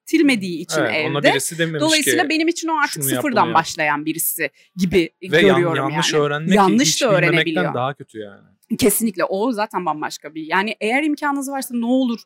düzeltilmediği 0.07 0.59
için 0.59 0.81
Evet, 0.81 1.11
ona 1.11 1.19
evde. 1.19 1.31
birisi 1.31 1.59
dememiş 1.59 1.81
Dolayısıyla 1.81 2.23
ki 2.23 2.29
benim 2.29 2.49
için 2.49 2.69
o 2.69 2.77
artık 2.79 3.05
sıfırdan 3.05 3.47
yap. 3.47 3.55
başlayan 3.55 4.05
birisi 4.07 4.51
gibi 4.77 5.11
ve 5.23 5.41
yan- 5.41 5.57
görüyorum 5.57 5.91
yanlış 5.91 6.13
yani. 6.13 6.23
öğrenmek 6.23 6.55
Yanlış 6.55 7.03
da 7.03 7.11
öğrenebiliyor. 7.13 7.75
daha 7.75 7.95
kötü 7.95 8.19
yani. 8.19 8.43
Kesinlikle 8.79 9.25
o 9.25 9.53
zaten 9.53 9.87
bambaşka 9.87 10.35
bir. 10.35 10.47
Yani 10.47 10.77
eğer 10.81 11.03
imkanınız 11.03 11.51
varsa 11.51 11.75
ne 11.77 11.87
olur 11.87 12.21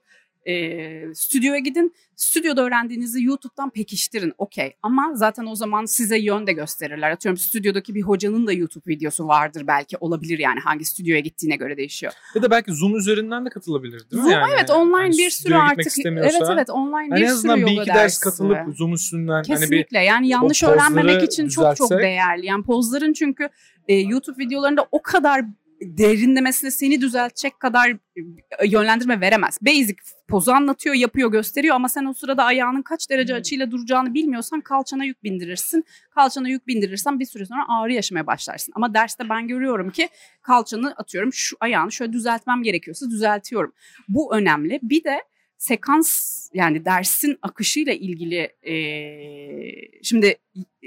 e, 0.47 1.15
stüdyoya 1.15 1.59
gidin. 1.59 1.95
Stüdyoda 2.17 2.65
öğrendiğinizi 2.65 3.25
YouTube'dan 3.25 3.71
pekiştirin. 3.71 4.33
Okey 4.39 4.77
ama 4.83 5.13
zaten 5.15 5.47
o 5.47 5.55
zaman 5.55 5.85
size 5.85 6.19
yön 6.19 6.47
de 6.47 6.53
gösterirler. 6.53 7.11
Atıyorum 7.11 7.37
stüdyodaki 7.37 7.95
bir 7.95 8.03
hocanın 8.03 8.47
da 8.47 8.53
YouTube 8.53 8.85
videosu 8.87 9.29
vardır 9.29 9.65
belki 9.67 9.97
olabilir 10.01 10.39
yani 10.39 10.61
hangi 10.61 10.85
stüdyoya 10.85 11.21
gittiğine 11.21 11.57
göre 11.57 11.77
değişiyor. 11.77 12.13
Ya 12.35 12.43
da 12.43 12.51
belki 12.51 12.73
Zoom 12.73 12.97
üzerinden 12.97 13.45
de 13.47 13.51
katılabilir 13.51 14.11
değil 14.11 14.23
mi? 14.23 14.29
Zoom, 14.29 14.31
Yani, 14.31 14.53
evet 14.55 14.71
online 14.71 14.97
hani 14.97 15.19
bir 15.19 15.31
sürü 15.31 15.55
artık. 15.55 15.93
Evet 16.07 16.43
evet 16.53 16.71
online 16.71 17.09
hani 17.11 17.21
bir 17.21 17.23
en 17.23 17.27
sürü 17.27 17.33
azından 17.33 17.67
bir 17.67 17.81
iki 17.81 17.87
ders 17.87 18.19
katılıp 18.19 18.59
Zoom 18.77 18.93
üstünden 18.93 19.33
hani 19.33 19.45
bir 19.45 19.55
Kesinlikle 19.55 19.99
yani 19.99 20.29
yanlış 20.29 20.63
öğrenmemek 20.63 21.23
için 21.23 21.49
çok 21.49 21.77
çok 21.77 21.91
düzeltsek- 21.91 22.03
değerli. 22.03 22.47
Yani 22.47 22.65
pozların 22.65 23.13
çünkü 23.13 23.49
e, 23.89 23.95
YouTube 23.95 24.45
videolarında 24.45 24.87
o 24.93 25.03
kadar 25.03 25.45
derinlemesine 25.81 26.71
seni 26.71 27.01
düzeltecek 27.01 27.61
kadar 27.61 27.91
e, 27.91 27.99
yönlendirme 28.67 29.21
veremez. 29.21 29.59
Basic 29.63 29.97
pozu 30.29 30.53
anlatıyor, 30.53 30.95
yapıyor, 30.95 31.33
gösteriyor 31.33 31.75
ama 31.75 31.89
sen 31.89 32.05
o 32.05 32.13
sırada 32.13 32.45
ayağının 32.45 32.83
kaç 32.83 33.11
derece 33.11 33.35
açıyla 33.35 33.71
duracağını 33.71 34.15
bilmiyorsan 34.15 34.61
kalçana 34.61 35.05
yük 35.05 35.25
bindirirsin. 35.25 35.85
Kalçana 36.11 36.49
yük 36.49 36.67
bindirirsen 36.67 37.21
bir 37.21 37.25
süre 37.25 37.47
sonra 37.47 37.65
ağrı 37.69 37.93
yaşamaya 37.93 38.27
başlarsın. 38.27 38.73
Ama 38.77 38.95
derste 38.95 39.29
ben 39.29 39.49
görüyorum 39.49 39.91
ki 39.91 40.09
kalçanı 40.43 40.95
atıyorum 40.97 41.33
şu 41.33 41.57
ayağını 41.61 41.93
şöyle 41.93 42.13
düzeltmem 42.13 42.63
gerekiyorsa 42.63 43.11
düzeltiyorum. 43.11 43.73
Bu 44.09 44.37
önemli. 44.37 44.81
Bir 44.83 45.05
de 45.05 45.23
sekans 45.59 46.49
yani 46.55 46.85
dersin 46.85 47.39
akışıyla 47.43 47.93
ilgili 47.93 48.53
e, 48.63 48.75
şimdi 50.03 50.37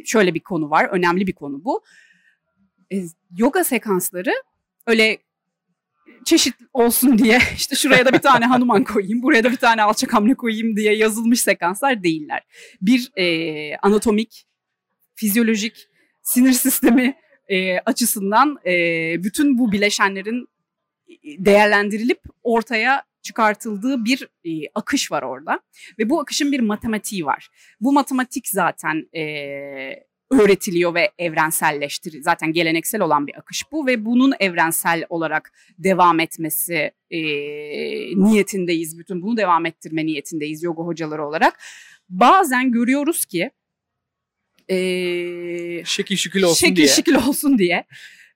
şöyle 0.05 0.33
bir 0.33 0.39
konu 0.39 0.69
var. 0.69 0.85
Önemli 0.91 1.27
bir 1.27 1.33
konu 1.33 1.63
bu. 1.63 1.83
E, 2.93 3.03
yoga 3.37 3.63
sekansları 3.63 4.33
öyle 4.87 5.17
çeşit 6.25 6.55
olsun 6.73 7.17
diye 7.17 7.39
işte 7.55 7.75
şuraya 7.75 8.05
da 8.05 8.13
bir 8.13 8.19
tane 8.19 8.45
Hanuman 8.53 8.83
koyayım, 8.83 9.21
buraya 9.21 9.43
da 9.43 9.51
bir 9.51 9.57
tane 9.57 9.83
alçak 9.83 10.13
hamle 10.13 10.35
koyayım 10.35 10.75
diye 10.75 10.95
yazılmış 10.95 11.41
sekanslar 11.41 12.03
değiller. 12.03 12.43
Bir 12.81 13.11
e, 13.15 13.75
anatomik, 13.77 14.45
fizyolojik, 15.15 15.87
sinir 16.21 16.53
sistemi 16.53 17.15
e, 17.47 17.79
açısından 17.79 18.57
e, 18.65 18.73
bütün 19.23 19.57
bu 19.57 19.71
bileşenlerin 19.71 20.47
değerlendirilip 21.23 22.19
ortaya 22.43 23.03
çıkartıldığı 23.21 24.05
bir 24.05 24.27
e, 24.45 24.69
akış 24.75 25.11
var 25.11 25.23
orada 25.23 25.59
ve 25.99 26.09
bu 26.09 26.21
akışın 26.21 26.51
bir 26.51 26.59
matematiği 26.59 27.25
var. 27.25 27.49
Bu 27.81 27.93
matematik 27.93 28.47
zaten 28.47 29.09
e, 29.15 29.23
öğretiliyor 30.31 30.93
ve 30.93 31.11
evrenselleştir. 31.17 32.21
Zaten 32.21 32.53
geleneksel 32.53 33.01
olan 33.01 33.27
bir 33.27 33.37
akış 33.37 33.71
bu 33.71 33.87
ve 33.87 34.05
bunun 34.05 34.33
evrensel 34.39 35.05
olarak 35.09 35.51
devam 35.77 36.19
etmesi 36.19 36.91
e, 37.11 37.21
niyetindeyiz. 38.15 38.99
Bütün 38.99 39.21
bunu 39.21 39.37
devam 39.37 39.65
ettirme 39.65 40.05
niyetindeyiz 40.05 40.63
yoga 40.63 40.83
hocaları 40.83 41.25
olarak. 41.25 41.59
Bazen 42.09 42.71
görüyoruz 42.71 43.25
ki 43.25 43.51
e, 44.69 44.77
şekil 45.85 46.15
şükül 46.15 46.43
olsun 46.43 46.67
şekil 46.67 46.75
diye. 46.75 46.87
şekil 46.87 47.15
olsun 47.15 47.57
diye 47.57 47.85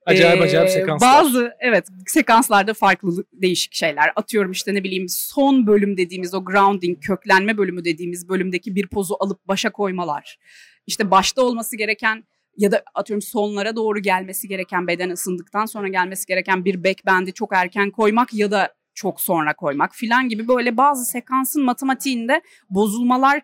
Acayip 0.06 0.42
ee, 0.42 0.44
acayip 0.44 0.70
sekanslar. 0.70 1.10
Bazı 1.10 1.54
evet 1.60 1.88
sekanslarda 2.08 2.74
farklı 2.74 3.26
değişik 3.34 3.74
şeyler. 3.74 4.12
Atıyorum 4.16 4.52
işte 4.52 4.74
ne 4.74 4.84
bileyim 4.84 5.10
son 5.10 5.68
bölüm 5.68 5.98
dediğimiz 5.98 6.34
o 6.34 6.46
grounding 6.46 7.00
köklenme 7.02 7.58
bölümü 7.58 7.86
dediğimiz 7.86 8.30
bölümdeki 8.30 8.76
bir 8.76 8.88
pozu 8.88 9.16
alıp 9.20 9.48
başa 9.48 9.72
koymalar. 9.72 10.40
İşte 10.88 11.12
başta 11.12 11.42
olması 11.42 11.78
gereken 11.78 12.24
ya 12.58 12.72
da 12.72 12.84
atıyorum 12.96 13.22
sonlara 13.22 13.76
doğru 13.76 14.00
gelmesi 14.00 14.48
gereken 14.48 14.88
beden 14.88 15.10
ısındıktan 15.10 15.66
sonra 15.66 15.88
gelmesi 15.88 16.28
gereken 16.28 16.66
bir 16.66 16.84
backbend'i 16.84 17.34
çok 17.34 17.54
erken 17.54 17.92
koymak 17.92 18.34
ya 18.34 18.52
da 18.52 18.74
çok 18.94 19.22
sonra 19.22 19.54
koymak 19.54 19.96
filan 19.96 20.30
gibi 20.30 20.48
böyle 20.48 20.78
bazı 20.78 21.06
sekansın 21.06 21.64
matematiğinde 21.64 22.42
bozulmalar 22.70 23.42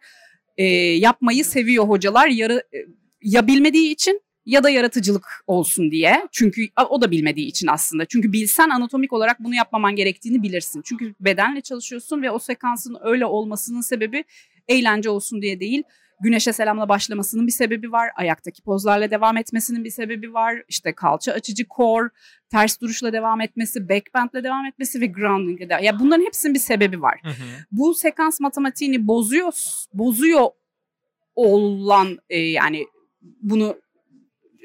e, 0.58 0.64
yapmayı 0.98 1.46
seviyor 1.46 1.88
hocalar. 1.88 2.28
Yarı, 2.28 2.64
e, 2.74 2.78
ya 3.22 3.48
bilmediği 3.48 3.92
için 3.92 4.22
ya 4.50 4.64
da 4.64 4.70
yaratıcılık 4.70 5.44
olsun 5.48 5.92
diye. 5.92 6.28
Çünkü 6.32 6.68
o 6.90 7.02
da 7.02 7.12
bilmediği 7.12 7.48
için 7.48 7.68
aslında. 7.68 8.06
Çünkü 8.06 8.34
bilsen 8.34 8.70
anatomik 8.70 9.14
olarak 9.14 9.40
bunu 9.40 9.56
yapmaman 9.56 9.96
gerektiğini 9.96 10.44
bilirsin. 10.44 10.82
Çünkü 10.86 11.16
bedenle 11.20 11.62
çalışıyorsun 11.62 12.22
ve 12.22 12.32
o 12.32 12.40
sekansın 12.40 12.98
öyle 13.02 13.26
olmasının 13.26 13.82
sebebi 13.82 14.24
eğlence 14.68 15.10
olsun 15.10 15.42
diye 15.42 15.60
değil. 15.60 15.84
Güneşe 16.22 16.54
selamla 16.54 16.90
başlamasının 16.90 17.48
bir 17.48 17.52
sebebi 17.52 17.92
var. 17.92 18.10
Ayaktaki 18.16 18.62
pozlarla 18.62 19.12
devam 19.12 19.38
etmesinin 19.38 19.84
bir 19.84 19.90
sebebi 19.90 20.34
var. 20.34 20.64
İşte 20.68 20.94
kalça 20.94 21.32
açıcı 21.32 21.66
core, 21.76 22.10
ters 22.52 22.82
duruşla 22.82 23.14
devam 23.14 23.42
etmesi, 23.42 23.90
backbendle 23.90 24.44
devam 24.44 24.66
etmesi 24.66 25.02
ve 25.02 25.06
grounding'le 25.06 25.70
de. 25.70 25.80
Ya 25.82 26.00
bunların 26.00 26.26
hepsinin 26.26 26.54
bir 26.54 26.60
sebebi 26.60 27.02
var. 27.02 27.20
Hı 27.24 27.30
hı. 27.30 27.34
Bu 27.72 27.94
sekans 27.94 28.40
matematiğini 28.40 29.08
bozuyor, 29.08 29.54
bozuyor 29.94 30.48
olan 31.36 32.18
e, 32.30 32.40
yani 32.40 32.86
bunu 33.42 33.78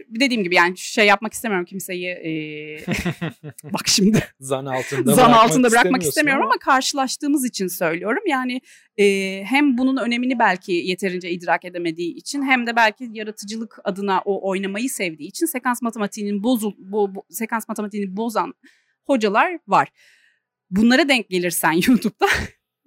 dediğim 0.09 0.43
gibi 0.43 0.55
yani 0.55 0.79
şey 0.79 1.07
yapmak 1.07 1.33
istemiyorum 1.33 1.67
kimseyi 1.67 2.07
e, 2.07 2.31
bak 3.65 3.89
şimdi 3.89 4.25
Zan 4.41 4.67
altında 4.67 5.15
zan 5.15 5.31
bırakmak 5.31 5.45
altında 5.45 5.71
bırakmak 5.71 6.03
istemiyorum 6.03 6.45
ama 6.45 6.59
karşılaştığımız 6.61 7.45
için 7.45 7.67
söylüyorum. 7.67 8.23
Yani 8.27 8.61
e, 8.97 9.05
hem 9.45 9.79
bunun 9.79 9.97
önemini 9.97 10.39
belki 10.39 10.73
yeterince 10.73 11.31
idrak 11.31 11.65
edemediği 11.65 12.15
için 12.15 12.43
hem 12.43 12.67
de 12.67 12.77
belki 12.77 13.09
yaratıcılık 13.13 13.79
adına 13.85 14.23
o 14.25 14.49
oynamayı 14.49 14.91
sevdiği 14.91 15.29
için 15.29 15.47
sekans 15.47 15.83
matematiğinin 15.83 16.43
bozul 16.43 16.73
bu, 16.79 17.15
bu 17.15 17.25
sekans 17.31 17.69
matematiğini 17.69 18.17
bozan 18.17 18.55
hocalar 19.07 19.59
var. 19.69 19.89
Bunlara 20.71 21.09
denk 21.09 21.31
gelirsen 21.31 21.73
YouTube'da 21.87 22.27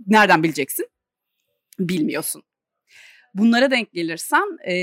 nereden 0.07 0.43
bileceksin? 0.43 0.87
Bilmiyorsun. 1.79 2.43
Bunlara 3.37 3.71
denk 3.71 3.93
gelirsen 3.93 4.57
e, 4.67 4.75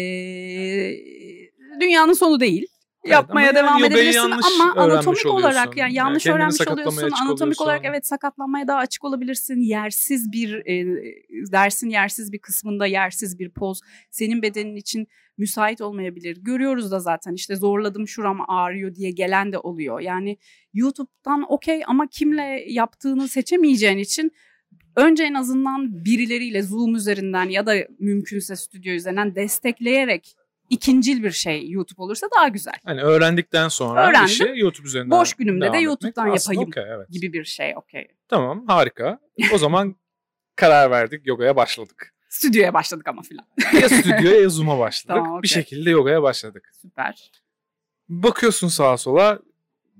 dünyanın 1.80 2.12
sonu 2.12 2.40
değil. 2.40 2.66
yapmaya 3.04 3.50
ama 3.50 3.58
devam 3.58 3.68
yani 3.68 3.82
yogayı 3.82 4.08
edebilirsin 4.08 4.60
ama 4.60 4.82
anatomik 4.82 5.26
olarak 5.26 5.76
yani 5.76 5.94
yanlış 5.94 6.24
kendini 6.24 6.42
öğrenmiş 6.42 6.68
oluyorsun. 6.68 7.10
Anatomik 7.26 7.60
olarak 7.60 7.80
oluyorsun. 7.80 7.94
evet 7.94 8.06
sakatlanmaya 8.06 8.68
daha 8.68 8.78
açık 8.78 9.04
olabilirsin. 9.04 9.60
Yersiz 9.60 10.32
bir 10.32 10.54
e, 10.54 10.86
dersin 11.52 11.88
yersiz 11.88 12.32
bir 12.32 12.38
kısmında 12.38 12.86
yersiz 12.86 13.38
bir 13.38 13.50
poz 13.50 13.80
senin 14.10 14.42
bedenin 14.42 14.76
için 14.76 15.08
müsait 15.38 15.80
olmayabilir. 15.80 16.38
Görüyoruz 16.40 16.90
da 16.90 17.00
zaten 17.00 17.32
işte 17.32 17.56
zorladım 17.56 18.08
şuram 18.08 18.50
ağrıyor 18.50 18.94
diye 18.94 19.10
gelen 19.10 19.52
de 19.52 19.58
oluyor. 19.58 20.00
Yani 20.00 20.36
YouTube'dan 20.72 21.52
okey 21.52 21.82
ama 21.86 22.06
kimle 22.06 22.64
yaptığını 22.68 23.28
seçemeyeceğin 23.28 23.98
için 23.98 24.32
önce 24.96 25.24
en 25.24 25.34
azından 25.34 26.04
birileriyle 26.04 26.62
Zoom 26.62 26.94
üzerinden 26.94 27.44
ya 27.48 27.66
da 27.66 27.74
mümkünse 27.98 28.56
stüdyo 28.56 28.92
üzerinden 28.92 29.34
destekleyerek 29.34 30.36
ikincil 30.70 31.22
bir 31.22 31.30
şey 31.30 31.70
YouTube 31.70 32.02
olursa 32.02 32.26
daha 32.36 32.48
güzel 32.48 32.74
Hani 32.84 33.00
öğrendikten 33.02 33.68
sonra 33.68 34.08
Öğrendim. 34.08 34.24
işi 34.26 34.52
YouTube 34.56 34.86
üzerinden 34.86 35.18
Boş 35.18 35.34
günümde 35.34 35.64
de 35.64 35.66
etmek 35.66 35.82
YouTube'dan 35.82 36.30
aslında 36.30 36.54
yapayım. 36.60 36.68
okey, 36.68 36.84
evet. 36.96 37.08
gibi 37.10 37.32
bir 37.32 37.44
şey 37.44 37.72
okey. 37.76 38.08
Tamam 38.28 38.66
harika. 38.66 39.18
O 39.52 39.58
zaman 39.58 39.96
karar 40.56 40.90
verdik 40.90 41.26
yogaya 41.26 41.56
başladık. 41.56 42.10
Stüdyoya 42.28 42.74
başladık 42.74 43.08
ama 43.08 43.22
filan. 43.22 43.46
Ya 43.80 43.88
stüdyoya 43.88 44.40
ya 44.40 44.48
Zoom'a 44.48 44.78
başladık. 44.78 45.16
Tamam, 45.24 45.42
Bir 45.42 45.48
okey. 45.48 45.62
şekilde 45.62 45.90
yogaya 45.90 46.22
başladık. 46.22 46.70
Süper. 46.82 47.30
Bakıyorsun 48.08 48.68
sağa 48.68 48.96
sola 48.96 49.38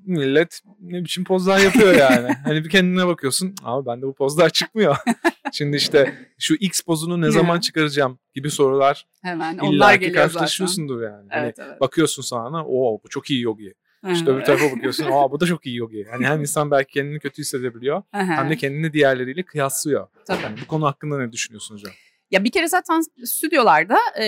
millet 0.07 0.61
ne 0.81 1.05
biçim 1.05 1.25
pozlar 1.25 1.59
yapıyor 1.59 1.95
yani. 1.95 2.29
hani 2.45 2.65
bir 2.65 2.71
kendine 2.71 3.07
bakıyorsun 3.07 3.55
abi 3.63 3.87
bende 3.87 4.07
bu 4.07 4.15
pozlar 4.15 4.51
çıkmıyor. 4.51 4.97
Şimdi 5.53 5.77
işte 5.77 6.15
şu 6.39 6.55
X 6.55 6.81
pozunu 6.81 7.21
ne 7.21 7.31
zaman 7.31 7.61
çıkaracağım 7.61 8.19
gibi 8.35 8.51
sorular 8.51 9.07
Hemen 9.23 9.59
onlar 9.59 9.95
geliyor 9.95 10.13
zaten. 10.13 10.23
karşılaşıyorsundur 10.23 11.03
yani. 11.03 11.27
Hani 11.31 11.45
Evet 11.45 11.59
evet. 11.59 11.81
bakıyorsun 11.81 12.23
sana 12.23 12.67
o 12.67 13.01
bu 13.05 13.09
çok 13.09 13.31
iyi 13.31 13.41
yogi. 13.41 13.75
İşte 14.13 14.31
öbür 14.31 14.45
tarafa 14.45 14.77
bakıyorsun 14.77 15.05
aa 15.13 15.31
bu 15.31 15.41
da 15.41 15.47
çok 15.47 15.67
iyi 15.67 15.77
yogi. 15.77 16.07
Hani 16.11 16.27
hem 16.27 16.41
insan 16.41 16.71
belki 16.71 16.93
kendini 16.93 17.19
kötü 17.21 17.43
hissedebiliyor 17.43 18.03
hem 18.13 18.51
de 18.51 18.57
kendini 18.57 18.93
diğerleriyle 18.93 19.43
kıyaslıyor. 19.43 20.09
Tabii. 20.27 20.43
Yani 20.43 20.57
bu 20.63 20.67
konu 20.67 20.87
hakkında 20.87 21.19
ne 21.19 21.33
düşünüyorsun 21.33 21.75
hocam? 21.75 21.93
Ya 22.31 22.45
bir 22.45 22.51
kere 22.51 22.69
zaten 22.69 23.03
stüdyolarda 23.25 23.97
e, 24.21 24.27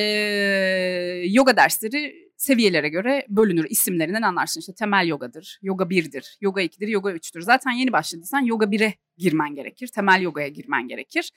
yoga 1.25 1.57
dersleri 1.57 2.26
seviyelere 2.37 2.89
göre 2.89 3.27
bölünür. 3.29 3.67
İsimlerinden 3.71 4.23
anlarsın. 4.23 4.61
İşte 4.61 4.75
temel 4.75 5.07
yogadır, 5.07 5.59
yoga 5.63 5.85
1'dir, 5.85 6.37
yoga 6.41 6.63
2'dir, 6.63 6.89
yoga 6.89 7.13
3'tür. 7.13 7.41
Zaten 7.41 7.71
yeni 7.71 7.93
başladıysan 7.93 8.41
yoga 8.41 8.67
1'e 8.67 8.95
girmen 9.17 9.55
gerekir. 9.55 9.89
Temel 9.89 10.21
yogaya 10.23 10.49
girmen 10.49 10.89
gerekir. 10.89 11.33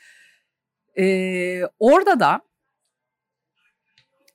E, 0.98 1.62
orada 1.79 2.20
da 2.20 2.41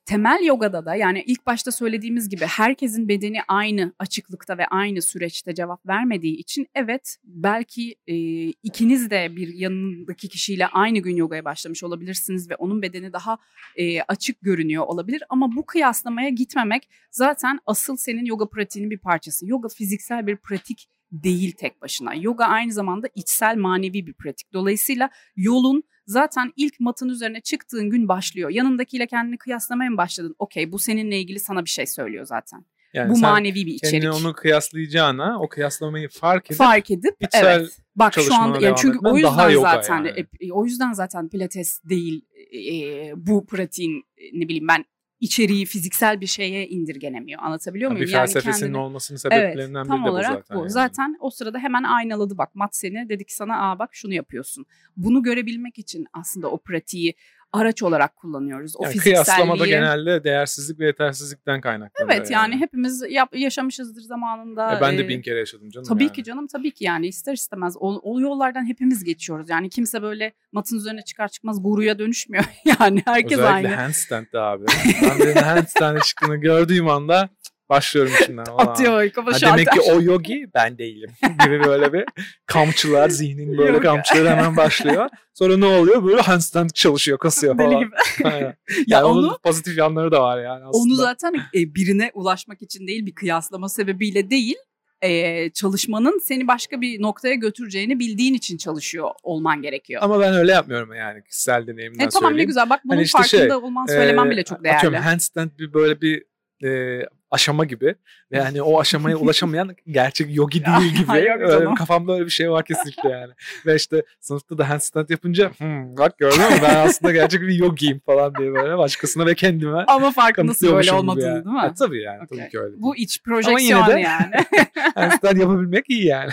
temel 0.05 0.45
yogada 0.45 0.85
da 0.85 0.95
yani 0.95 1.23
ilk 1.27 1.45
başta 1.45 1.71
söylediğimiz 1.71 2.29
gibi 2.29 2.45
herkesin 2.45 3.07
bedeni 3.07 3.37
aynı 3.47 3.93
açıklıkta 3.99 4.57
ve 4.57 4.65
aynı 4.67 5.01
süreçte 5.01 5.55
cevap 5.55 5.87
vermediği 5.87 6.35
için 6.35 6.67
evet 6.75 7.17
belki 7.23 7.95
e, 8.07 8.15
ikiniz 8.49 9.09
de 9.09 9.35
bir 9.35 9.53
yanındaki 9.53 10.29
kişiyle 10.29 10.67
aynı 10.67 10.99
gün 10.99 11.15
yogaya 11.15 11.45
başlamış 11.45 11.83
olabilirsiniz 11.83 12.49
ve 12.49 12.55
onun 12.55 12.81
bedeni 12.81 13.13
daha 13.13 13.37
e, 13.75 14.01
açık 14.01 14.41
görünüyor 14.41 14.83
olabilir 14.87 15.23
ama 15.29 15.55
bu 15.55 15.65
kıyaslamaya 15.65 16.29
gitmemek 16.29 16.89
zaten 17.11 17.59
asıl 17.65 17.97
senin 17.97 18.25
yoga 18.25 18.49
pratiğinin 18.49 18.91
bir 18.91 18.99
parçası. 18.99 19.47
Yoga 19.47 19.67
fiziksel 19.69 20.27
bir 20.27 20.37
pratik 20.37 20.89
değil 21.11 21.51
tek 21.51 21.81
başına. 21.81 22.15
Yoga 22.15 22.45
aynı 22.45 22.71
zamanda 22.71 23.07
içsel 23.15 23.57
manevi 23.57 24.07
bir 24.07 24.13
pratik. 24.13 24.53
Dolayısıyla 24.53 25.09
yolun 25.35 25.83
zaten 26.07 26.53
ilk 26.55 26.79
matın 26.79 27.09
üzerine 27.09 27.41
çıktığın 27.41 27.89
gün 27.89 28.07
başlıyor. 28.07 28.49
Yanındakiyle 28.49 29.07
kendini 29.07 29.37
kıyaslamaya 29.37 29.89
mı 29.89 29.97
başladın? 29.97 30.35
Okey 30.39 30.71
bu 30.71 30.79
seninle 30.79 31.19
ilgili 31.19 31.39
sana 31.39 31.65
bir 31.65 31.69
şey 31.69 31.87
söylüyor 31.87 32.25
zaten. 32.25 32.65
Yani 32.93 33.09
bu 33.09 33.17
manevi 33.17 33.65
bir 33.65 33.73
içerik. 33.73 33.91
kendini 33.91 34.11
onu 34.11 34.33
kıyaslayacağına 34.33 35.39
o 35.39 35.49
kıyaslamayı 35.49 36.09
fark 36.09 36.45
edip 36.45 36.57
fark 36.57 36.91
edip 36.91 37.15
evet. 37.33 37.77
Bak 37.95 38.13
şu 38.13 38.21
çalışmana 38.21 38.55
an 38.55 38.59
yani 38.59 38.75
çünkü 38.77 38.99
o 39.03 39.17
yüzden 39.17 39.61
zaten 39.61 40.03
yani. 40.03 40.25
e, 40.41 40.51
o 40.51 40.65
yüzden 40.65 40.93
zaten 40.93 41.29
pilates 41.29 41.83
değil 41.83 42.25
e, 42.53 43.13
bu 43.15 43.45
pratiğin 43.45 44.03
e, 44.17 44.39
ne 44.39 44.47
bileyim 44.47 44.67
ben 44.67 44.85
içeriği 45.25 45.65
fiziksel 45.65 46.21
bir 46.21 46.27
şeye 46.27 46.67
indirgenemiyor. 46.67 47.41
Anlatabiliyor 47.43 47.91
bir 47.91 47.95
muyum? 47.95 48.11
felsefesinin 48.11 48.53
kendini- 48.73 48.77
olmasının 48.77 49.19
Evet, 49.31 49.43
sebeplerinden 49.53 49.87
tam 49.87 49.97
biri 49.99 50.05
de 50.07 50.11
bu 50.11 50.15
zaten. 50.21 50.57
bu. 50.57 50.59
yani. 50.61 50.69
Zaten 50.69 51.17
o 51.19 51.29
sırada 51.29 51.59
hemen 51.59 51.83
aynaladı 51.83 52.37
bak 52.37 52.55
mat 52.55 52.75
seni 52.75 53.09
dedi 53.09 53.25
ki 53.25 53.35
sana 53.35 53.71
aa 53.71 53.79
bak 53.79 53.89
şunu 53.95 54.13
yapıyorsun. 54.13 54.65
Bunu 54.97 55.23
görebilmek 55.23 55.79
için 55.79 56.05
aslında 56.13 56.51
o 56.51 56.57
pratiği 56.57 57.13
araç 57.53 57.83
olarak 57.83 58.15
kullanıyoruz. 58.15 58.75
O 58.77 58.83
Yani 58.83 58.97
kıyaslamada 58.97 59.65
genelde 59.67 60.23
değersizlik 60.23 60.79
ve 60.79 60.85
yetersizlikten 60.85 61.61
kaynaklanıyor. 61.61 62.15
Evet 62.17 62.31
yani, 62.31 62.57
hepimiz 62.57 63.03
yap, 63.09 63.35
yaşamışızdır 63.35 64.01
zamanında. 64.01 64.61
Ya 64.73 64.81
ben 64.81 64.97
de 64.97 65.01
Ee, 65.03 65.07
bin 65.07 65.21
kere 65.21 65.39
yaşadım 65.39 65.69
canım. 65.69 65.87
Tabii 65.87 66.03
yani. 66.03 66.13
ki 66.13 66.23
canım 66.23 66.47
tabii 66.47 66.71
ki 66.71 66.83
yani 66.83 67.07
ister 67.07 67.33
istemez 67.33 67.75
o, 67.79 67.99
o 68.03 68.19
yollardan 68.19 68.65
hepimiz 68.65 69.03
geçiyoruz. 69.03 69.49
Yani 69.49 69.69
kimse 69.69 70.01
böyle 70.01 70.33
matın 70.51 70.77
üzerine 70.77 71.01
çıkar 71.01 71.27
çıkmaz 71.27 71.63
guruya 71.63 71.99
dönüşmüyor. 71.99 72.43
yani 72.79 73.01
herkes 73.05 73.37
Özellikle 73.39 73.67
aynı. 73.69 73.75
handstand'de 73.81 74.39
abi. 74.39 74.65
ben 75.01 75.19
de 75.19 75.33
handstand'e 75.41 75.99
çıktığını 75.99 76.35
gördüğüm 76.35 76.87
anda 76.89 77.29
başlıyorum 77.69 78.13
içinden. 78.21 78.45
Atıyor 78.57 79.09
kafa 79.09 79.31
Ha, 79.31 79.37
demek 79.41 79.71
ki 79.71 79.81
o 79.81 80.01
yogi 80.01 80.47
ben 80.53 80.77
değilim 80.77 81.11
gibi 81.43 81.63
böyle 81.63 81.93
bir 81.93 82.05
kamçılar 82.45 83.09
zihnin 83.09 83.57
böyle 83.57 83.79
kamçıları 83.79 84.29
hemen 84.29 84.57
başlıyor. 84.57 85.09
Sonra 85.33 85.57
ne 85.57 85.65
oluyor? 85.65 86.03
Böyle 86.05 86.21
handstand 86.21 86.69
çalışıyor, 86.69 87.17
kasıyor 87.17 87.57
falan. 87.57 87.71
Deli 87.71 87.79
gibi. 87.79 87.95
Aynen. 88.23 88.39
Ya 88.39 88.55
yani 88.87 89.03
onun 89.03 89.23
onu 89.23 89.37
pozitif 89.43 89.77
yanları 89.77 90.11
da 90.11 90.21
var 90.21 90.43
yani 90.43 90.65
aslında. 90.65 90.77
onu 90.77 90.95
zaten 90.95 91.33
e, 91.33 91.75
birine 91.75 92.11
ulaşmak 92.13 92.61
için 92.61 92.87
değil 92.87 93.05
bir 93.05 93.15
kıyaslama 93.15 93.69
sebebiyle 93.69 94.29
değil 94.29 94.55
e, 95.01 95.49
çalışmanın 95.49 96.19
seni 96.23 96.47
başka 96.47 96.81
bir 96.81 97.01
noktaya 97.01 97.35
götüreceğini 97.35 97.99
bildiğin 97.99 98.33
için 98.33 98.57
çalışıyor 98.57 99.09
olman 99.23 99.61
gerekiyor. 99.61 100.01
Ama 100.03 100.19
ben 100.19 100.33
öyle 100.33 100.51
yapmıyorum 100.51 100.93
yani 100.93 101.23
kişisel 101.23 101.67
deneyimimden 101.67 102.05
E, 102.05 102.09
tamam 102.09 102.29
ne 102.29 102.31
söyleyeyim. 102.31 102.47
güzel 102.47 102.69
bak 102.69 102.81
bunun 102.85 102.95
Hani 102.95 103.03
işte 103.05 103.17
farkında 103.17 103.41
şey, 103.41 103.53
olman 103.53 103.85
söylemen 103.85 104.25
Ee, 104.25 104.29
bile 104.29 104.43
çok 104.43 104.63
değerli. 104.63 104.77
Atıyorum 104.77 104.99
handstand 104.99 105.49
bir 105.59 105.73
böyle 105.73 106.01
bir 106.01 106.23
e, 106.63 106.99
aşama 107.31 107.65
gibi. 107.65 107.95
Ve 108.31 108.37
yani 108.37 108.61
o 108.61 108.79
aşamaya 108.79 109.17
ulaşamayan 109.25 109.75
gerçek 109.87 110.35
yogi 110.35 110.63
Ya, 110.67 110.79
değil 110.79 110.93
gibi. 110.93 111.11
Öyle 111.41 111.73
kafamda 111.77 112.13
öyle 112.13 112.25
bir 112.25 112.29
şey 112.29 112.51
var 112.51 112.65
kesinlikle 112.65 113.09
yani. 113.09 113.33
Ve 113.65 113.75
işte 113.75 114.03
sınıfta 114.19 114.57
da 114.57 114.69
handstand 114.69 115.09
yapınca 115.09 115.51
hmm, 115.57 115.97
bak 115.97 116.17
gördün 116.17 116.39
mü 116.39 116.59
ben 116.63 116.75
aslında 116.75 117.13
gerçek 117.13 117.41
bir 117.41 117.53
yogiyim 117.55 117.99
falan 118.05 118.35
diye 118.35 118.53
böyle 118.53 118.77
başkasına 118.77 119.25
ve 119.25 119.35
kendime 119.35 119.83
Ama 119.87 120.11
farkındasın 120.11 120.75
böyle 120.75 120.91
olmadığını 120.91 121.25
yani. 121.25 121.45
değil 121.45 121.55
mi? 121.55 121.59
Ha, 121.59 121.73
tabii 121.79 122.01
yani 122.01 122.23
Okey. 122.23 122.39
tabii 122.39 122.49
ki 122.49 122.59
öyle. 122.59 122.75
Bu 122.77 122.95
iç 122.95 123.19
Ama 123.27 123.33
projeksiyon 123.35 123.79
yine 123.79 123.95
de- 123.95 123.99
yani. 123.99 124.31
handstand 124.95 125.37
yapabilmek 125.37 125.89
iyi 125.89 126.05
yani. 126.05 126.31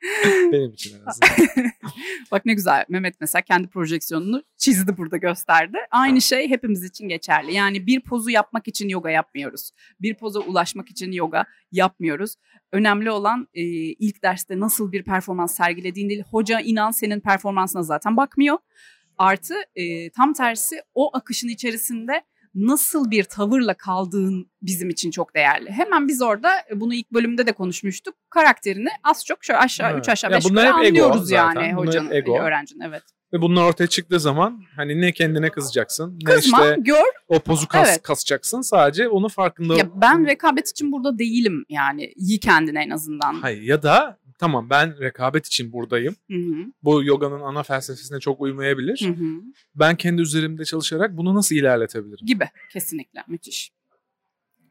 Benim 0.52 0.70
için 0.72 0.96
en 1.00 1.06
azından. 1.06 1.70
Bak 2.32 2.46
ne 2.46 2.54
güzel 2.54 2.84
Mehmet 2.88 3.14
mesela 3.20 3.42
kendi 3.42 3.68
projeksiyonunu 3.68 4.42
çizdi 4.56 4.96
burada 4.96 5.16
gösterdi. 5.16 5.78
Aynı 5.90 6.20
şey 6.20 6.50
hepimiz 6.50 6.84
için 6.84 7.08
geçerli. 7.08 7.54
Yani 7.54 7.86
bir 7.86 8.00
pozu 8.00 8.30
yapmak 8.30 8.68
için 8.68 8.88
yoga 8.88 9.10
yapmıyoruz. 9.10 9.70
Bir 10.00 10.14
poza 10.14 10.40
ulaşmak 10.40 10.90
için 10.90 11.12
yoga 11.12 11.44
yapmıyoruz. 11.72 12.36
Önemli 12.72 13.10
olan 13.10 13.48
e, 13.54 13.62
ilk 13.92 14.22
derste 14.22 14.60
nasıl 14.60 14.92
bir 14.92 15.02
performans 15.02 15.56
sergilediğin 15.56 16.08
değil. 16.08 16.22
Hoca 16.30 16.60
inan 16.60 16.90
senin 16.90 17.20
performansına 17.20 17.82
zaten 17.82 18.16
bakmıyor. 18.16 18.58
Artı 19.18 19.54
e, 19.74 20.10
tam 20.10 20.32
tersi 20.32 20.82
o 20.94 21.16
akışın 21.16 21.48
içerisinde 21.48 22.22
nasıl 22.54 23.10
bir 23.10 23.24
tavırla 23.24 23.74
kaldığın 23.74 24.50
bizim 24.62 24.90
için 24.90 25.10
çok 25.10 25.34
değerli. 25.34 25.70
Hemen 25.70 26.08
biz 26.08 26.22
orada 26.22 26.50
e, 26.70 26.80
bunu 26.80 26.94
ilk 26.94 27.10
bölümde 27.12 27.46
de 27.46 27.52
konuşmuştuk. 27.52 28.14
Karakterini 28.30 28.88
az 29.04 29.24
çok 29.24 29.44
şöyle 29.44 29.58
aşağı 29.60 29.90
Evet. 29.90 30.00
üç 30.00 30.08
aşağı 30.08 30.30
Ya 30.30 30.36
beş 30.36 30.44
bunlar 30.44 30.66
yukarı 30.66 30.84
hep 30.84 30.94
ego 30.94 31.04
anlıyoruz 31.04 31.30
yani 31.30 31.54
zaten. 31.54 31.72
Hocanın, 31.72 32.10
ego. 32.10 32.38
öğrencinin 32.38 32.80
evet. 32.80 33.02
Ve 33.32 33.42
bunlar 33.42 33.64
ortaya 33.64 33.86
çıktığı 33.86 34.20
zaman 34.20 34.62
hani 34.76 35.00
ne 35.00 35.12
kendine 35.12 35.50
kızacaksın 35.50 36.18
ne 36.22 36.34
Kızma, 36.34 36.64
işte 36.64 36.76
gör. 36.80 37.04
o 37.28 37.38
pozu 37.38 37.68
kas, 37.68 37.88
Evet. 37.88 38.02
kasacaksın 38.02 38.60
sadece 38.60 39.08
onu 39.08 39.28
farkında 39.28 39.76
Ya 39.76 39.88
ben 40.00 40.26
rekabet 40.26 40.68
için 40.68 40.92
burada 40.92 41.18
değilim 41.18 41.64
yani. 41.68 42.12
İyi 42.16 42.40
kendine 42.40 42.82
en 42.82 42.90
azından. 42.90 43.34
Hayır 43.34 43.62
ya 43.62 43.82
da 43.82 44.18
tamam 44.40 44.70
ben 44.70 45.00
rekabet 45.00 45.46
için 45.46 45.72
buradayım. 45.72 46.16
Hı 46.30 46.36
hı, 46.36 46.66
Bu 46.82 47.04
yoganın 47.04 47.40
ana 47.40 47.62
felsefesine 47.62 48.20
çok 48.20 48.40
uymayabilir. 48.40 49.00
hı 49.06 49.10
hı. 49.12 49.40
Ben 49.74 49.96
kendi 49.96 50.22
üzerimde 50.22 50.64
çalışarak 50.64 51.16
bunu 51.16 51.34
nasıl 51.34 51.54
ilerletebilirim? 51.54 52.26
Gibi 52.26 52.44
kesinlikle 52.72 53.24
müthiş. 53.28 53.70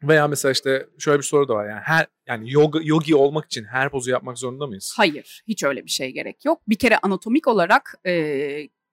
Veya 0.02 0.28
mesela 0.28 0.52
işte 0.52 0.86
şöyle 0.98 1.18
bir 1.18 1.24
soru 1.24 1.48
da 1.48 1.54
var 1.54 1.68
yani 1.68 1.80
her 1.80 2.06
yani 2.28 2.52
yoga 2.52 2.80
yogi 2.82 3.14
olmak 3.14 3.44
için 3.46 3.64
her 3.64 3.90
pozu 3.90 4.10
yapmak 4.10 4.38
zorunda 4.38 4.66
mıyız? 4.66 4.92
Hayır 4.96 5.42
hiç 5.48 5.64
öyle 5.64 5.84
bir 5.84 5.90
şey 5.90 6.10
gerek 6.12 6.44
yok. 6.44 6.62
Bir 6.68 6.76
kere 6.78 6.98
anatomik 6.98 7.48
olarak 7.48 7.94
e, 8.06 8.12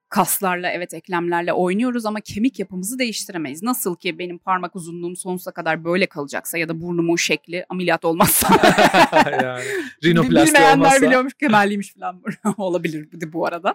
kaslarla 0.08 0.70
evet 0.70 0.94
eklemlerle 0.94 1.52
oynuyoruz 1.52 2.06
ama 2.06 2.20
kemik 2.20 2.58
yapımızı 2.58 2.98
değiştiremeyiz. 2.98 3.62
Nasıl 3.62 3.96
ki 3.96 4.18
benim 4.18 4.38
parmak 4.38 4.76
uzunluğum 4.76 5.16
sonsuza 5.16 5.50
kadar 5.50 5.84
böyle 5.84 6.06
kalacaksa 6.06 6.58
ya 6.58 6.68
da 6.68 6.80
burnumun 6.80 7.16
şekli 7.16 7.64
ameliyat 7.68 8.04
olmazsa. 8.04 8.48
yani 9.42 9.64
rinoplasti 10.04 10.46
Bilmeyenler 10.46 10.74
olmazsa. 10.76 11.02
biliyormuş 11.06 11.34
kemelliymiş 11.34 11.94
falan 11.94 12.22
olabilir 12.58 13.08
bu- 13.32 13.46
arada. 13.46 13.74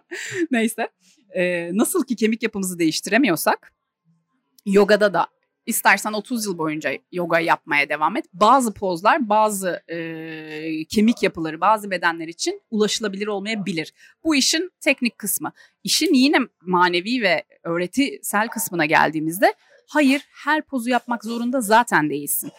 Neyse. 0.52 0.88
Ee, 1.36 1.70
nasıl 1.74 2.04
ki 2.06 2.16
kemik 2.16 2.44
yapımızı 2.44 2.80
değiştiremiyorsak 2.80 3.74
yogada 4.66 5.14
da 5.14 5.28
İstersen 5.66 6.14
30 6.14 6.46
yıl 6.46 6.58
boyunca 6.58 6.92
yoga 7.12 7.40
yapmaya 7.40 7.90
devam 7.90 8.18
et. 8.18 8.26
Bazı 8.34 8.74
pozlar, 8.74 9.30
bazı 9.30 9.84
e, 9.88 10.86
kemik 10.86 11.24
yapıları, 11.24 11.62
bazı 11.62 11.92
bedenler 11.92 12.28
için 12.28 12.62
ulaşılabilir 12.72 13.28
olmayabilir. 13.28 13.94
Bu 14.24 14.36
işin 14.36 14.72
teknik 14.82 15.18
kısmı. 15.18 15.52
İşin 15.84 16.14
yine 16.14 16.38
manevi 16.62 17.22
ve 17.22 17.44
öğretisel 17.64 18.48
kısmına 18.48 18.86
geldiğimizde 18.86 19.54
hayır 19.88 20.22
her 20.46 20.62
pozu 20.62 20.90
yapmak 20.90 21.24
zorunda 21.24 21.62
zaten 21.62 22.10
değilsin. 22.10 22.52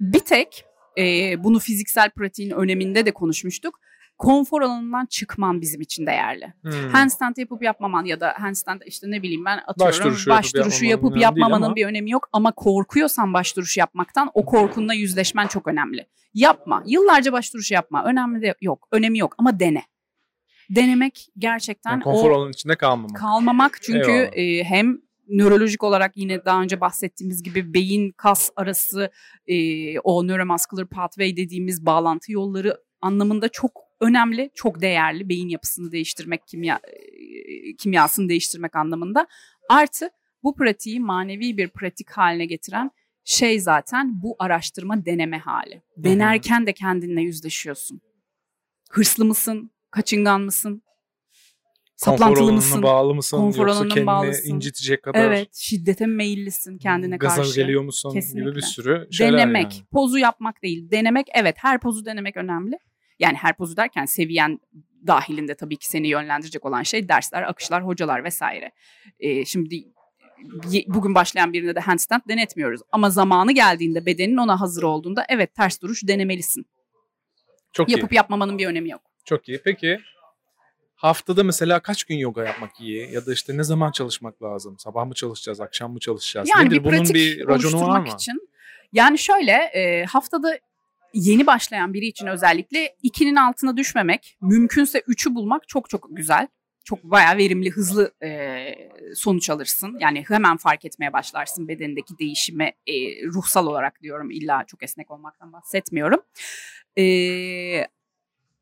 Bir 0.00 0.20
tek 0.20 0.64
e, 0.98 1.34
bunu 1.44 1.58
fiziksel 1.58 2.10
pratiğin 2.10 2.50
öneminde 2.50 3.06
de 3.06 3.10
konuşmuştuk 3.10 3.80
konfor 4.24 4.62
alanından 4.62 5.06
çıkman 5.06 5.60
bizim 5.60 5.80
için 5.80 6.06
değerli. 6.06 6.52
Hmm. 6.62 6.88
Handstand 6.92 7.36
yapıp 7.36 7.62
yapmaman 7.62 8.04
ya 8.04 8.20
da 8.20 8.34
handstand 8.38 8.80
işte 8.86 9.10
ne 9.10 9.22
bileyim 9.22 9.44
ben 9.44 9.58
atıyorum 9.66 9.98
baş 9.98 10.04
duruşu, 10.04 10.30
baş 10.30 10.54
yapıp, 10.54 10.64
duruşu 10.64 10.84
yapıp 10.84 11.16
yapmamanın 11.16 11.62
ama... 11.62 11.76
bir 11.76 11.86
önemi 11.86 12.10
yok 12.10 12.28
ama 12.32 12.52
korkuyorsan 12.52 13.34
baş 13.34 13.56
duruşu 13.56 13.80
yapmaktan 13.80 14.30
o 14.34 14.44
korkunla 14.44 14.94
yüzleşmen 14.94 15.46
çok 15.46 15.66
önemli. 15.66 16.06
Yapma. 16.34 16.82
Yıllarca 16.86 17.32
baş 17.32 17.54
duruşu 17.54 17.74
yapma. 17.74 18.04
Önemli 18.04 18.42
de 18.42 18.54
yok. 18.60 18.88
Önemi 18.92 19.18
yok 19.18 19.34
ama 19.38 19.60
dene. 19.60 19.82
Denemek 20.70 21.28
gerçekten 21.38 21.90
yani 21.90 22.02
konfor 22.02 22.30
o, 22.30 22.34
alanının 22.34 22.52
içinde 22.52 22.76
kalmamak. 22.76 23.16
Kalmamak 23.16 23.78
çünkü 23.82 24.12
e, 24.12 24.64
hem 24.64 24.98
nörolojik 25.28 25.84
olarak 25.84 26.16
yine 26.16 26.44
daha 26.44 26.62
önce 26.62 26.80
bahsettiğimiz 26.80 27.42
gibi 27.42 27.74
beyin 27.74 28.12
kas 28.12 28.50
arası 28.56 29.10
e, 29.46 29.98
o 29.98 30.26
neuromuscular 30.26 30.86
pathway 30.86 31.36
dediğimiz 31.36 31.86
bağlantı 31.86 32.32
yolları 32.32 32.76
anlamında 33.00 33.48
çok 33.48 33.83
önemli, 34.00 34.50
çok 34.54 34.80
değerli 34.80 35.28
beyin 35.28 35.48
yapısını 35.48 35.92
değiştirmek, 35.92 36.46
kimya 36.46 36.80
kimyasını 37.78 38.28
değiştirmek 38.28 38.76
anlamında. 38.76 39.26
Artı 39.68 40.10
bu 40.42 40.56
pratiği 40.56 41.00
manevi 41.00 41.56
bir 41.56 41.68
pratik 41.68 42.10
haline 42.10 42.46
getiren 42.46 42.90
şey 43.24 43.60
zaten 43.60 44.22
bu 44.22 44.36
araştırma 44.38 45.06
deneme 45.06 45.38
hali. 45.38 45.82
Denerken 45.96 46.66
de 46.66 46.72
kendinle 46.72 47.22
yüzleşiyorsun. 47.22 48.00
Hırslı 48.90 49.24
mısın? 49.24 49.70
Kaçıngan 49.90 50.40
mısın? 50.40 50.82
Saplantılı 51.96 52.52
mısın? 52.52 52.82
bağlı 52.82 53.14
mısın? 53.14 53.36
Konfor 53.36 53.66
yoksa 53.66 53.88
kendini 53.88 54.06
bağlısın. 54.06 54.54
incitecek 54.54 55.02
kadar 55.02 55.24
Evet, 55.24 55.54
şiddete 55.54 56.06
meyillisin 56.06 56.78
kendine 56.78 57.16
gaza 57.16 57.36
karşı. 57.36 57.48
Gaza 57.48 57.60
geliyor 57.62 57.82
musun 57.82 58.12
Kesinlikle. 58.12 58.50
gibi 58.50 58.56
bir 58.56 58.62
sürü 58.62 59.08
şeyler 59.10 59.32
Denemek, 59.38 59.74
yani. 59.74 59.86
pozu 59.92 60.18
yapmak 60.18 60.62
değil. 60.62 60.90
Denemek 60.90 61.26
evet 61.34 61.56
her 61.58 61.80
pozu 61.80 62.04
denemek 62.04 62.36
önemli. 62.36 62.78
Yani 63.18 63.36
her 63.36 63.56
pozu 63.56 63.76
derken 63.76 64.04
seviyen 64.04 64.60
dahilinde 65.06 65.54
tabii 65.54 65.76
ki 65.76 65.88
seni 65.88 66.08
yönlendirecek 66.08 66.64
olan 66.64 66.82
şey 66.82 67.08
dersler, 67.08 67.42
akışlar, 67.42 67.86
hocalar 67.86 68.24
vesaire. 68.24 68.72
Ee, 69.20 69.44
şimdi 69.44 69.84
bugün 70.86 71.14
başlayan 71.14 71.52
birine 71.52 71.74
de 71.74 71.80
handstand 71.80 72.22
denetmiyoruz. 72.28 72.80
Ama 72.92 73.10
zamanı 73.10 73.52
geldiğinde 73.52 74.06
bedenin 74.06 74.36
ona 74.36 74.60
hazır 74.60 74.82
olduğunda 74.82 75.24
evet 75.28 75.54
ters 75.54 75.80
duruş 75.80 76.08
denemelisin. 76.08 76.66
Çok 77.72 77.88
Yapıp 77.88 78.12
iyi. 78.12 78.16
yapmamanın 78.16 78.58
bir 78.58 78.66
önemi 78.66 78.90
yok. 78.90 79.02
Çok 79.24 79.48
iyi. 79.48 79.60
Peki 79.64 80.00
haftada 80.94 81.44
mesela 81.44 81.80
kaç 81.80 82.04
gün 82.04 82.16
yoga 82.16 82.44
yapmak 82.44 82.80
iyi? 82.80 83.12
Ya 83.12 83.26
da 83.26 83.32
işte 83.32 83.56
ne 83.56 83.64
zaman 83.64 83.90
çalışmak 83.90 84.42
lazım? 84.42 84.78
Sabah 84.78 85.06
mı 85.06 85.14
çalışacağız, 85.14 85.60
akşam 85.60 85.92
mı 85.92 86.00
çalışacağız? 86.00 86.48
Yani 86.56 86.66
Nedir? 86.66 86.76
bir 86.76 86.84
Bunun 86.84 87.08
bir 87.14 87.48
raconu 87.48 87.80
var 87.80 88.00
mı? 88.00 88.08
Için, 88.14 88.48
yani 88.92 89.18
şöyle 89.18 89.52
e, 89.52 90.04
haftada 90.04 90.58
yeni 91.14 91.46
başlayan 91.46 91.94
biri 91.94 92.06
için 92.06 92.26
özellikle 92.26 92.96
ikinin 93.02 93.36
altına 93.36 93.76
düşmemek, 93.76 94.36
mümkünse 94.40 95.02
üçü 95.06 95.34
bulmak 95.34 95.68
çok 95.68 95.90
çok 95.90 96.08
güzel. 96.10 96.48
Çok 96.84 97.04
bayağı 97.04 97.36
verimli, 97.36 97.70
hızlı 97.70 98.12
e, 98.22 98.64
sonuç 99.14 99.50
alırsın. 99.50 99.96
Yani 100.00 100.24
hemen 100.28 100.56
fark 100.56 100.84
etmeye 100.84 101.12
başlarsın 101.12 101.68
bedenindeki 101.68 102.18
değişime 102.18 102.64
e, 102.64 102.92
ruhsal 103.26 103.66
olarak 103.66 104.02
diyorum. 104.02 104.30
İlla 104.30 104.64
çok 104.66 104.82
esnek 104.82 105.10
olmaktan 105.10 105.52
bahsetmiyorum. 105.52 106.20
E, 106.98 107.04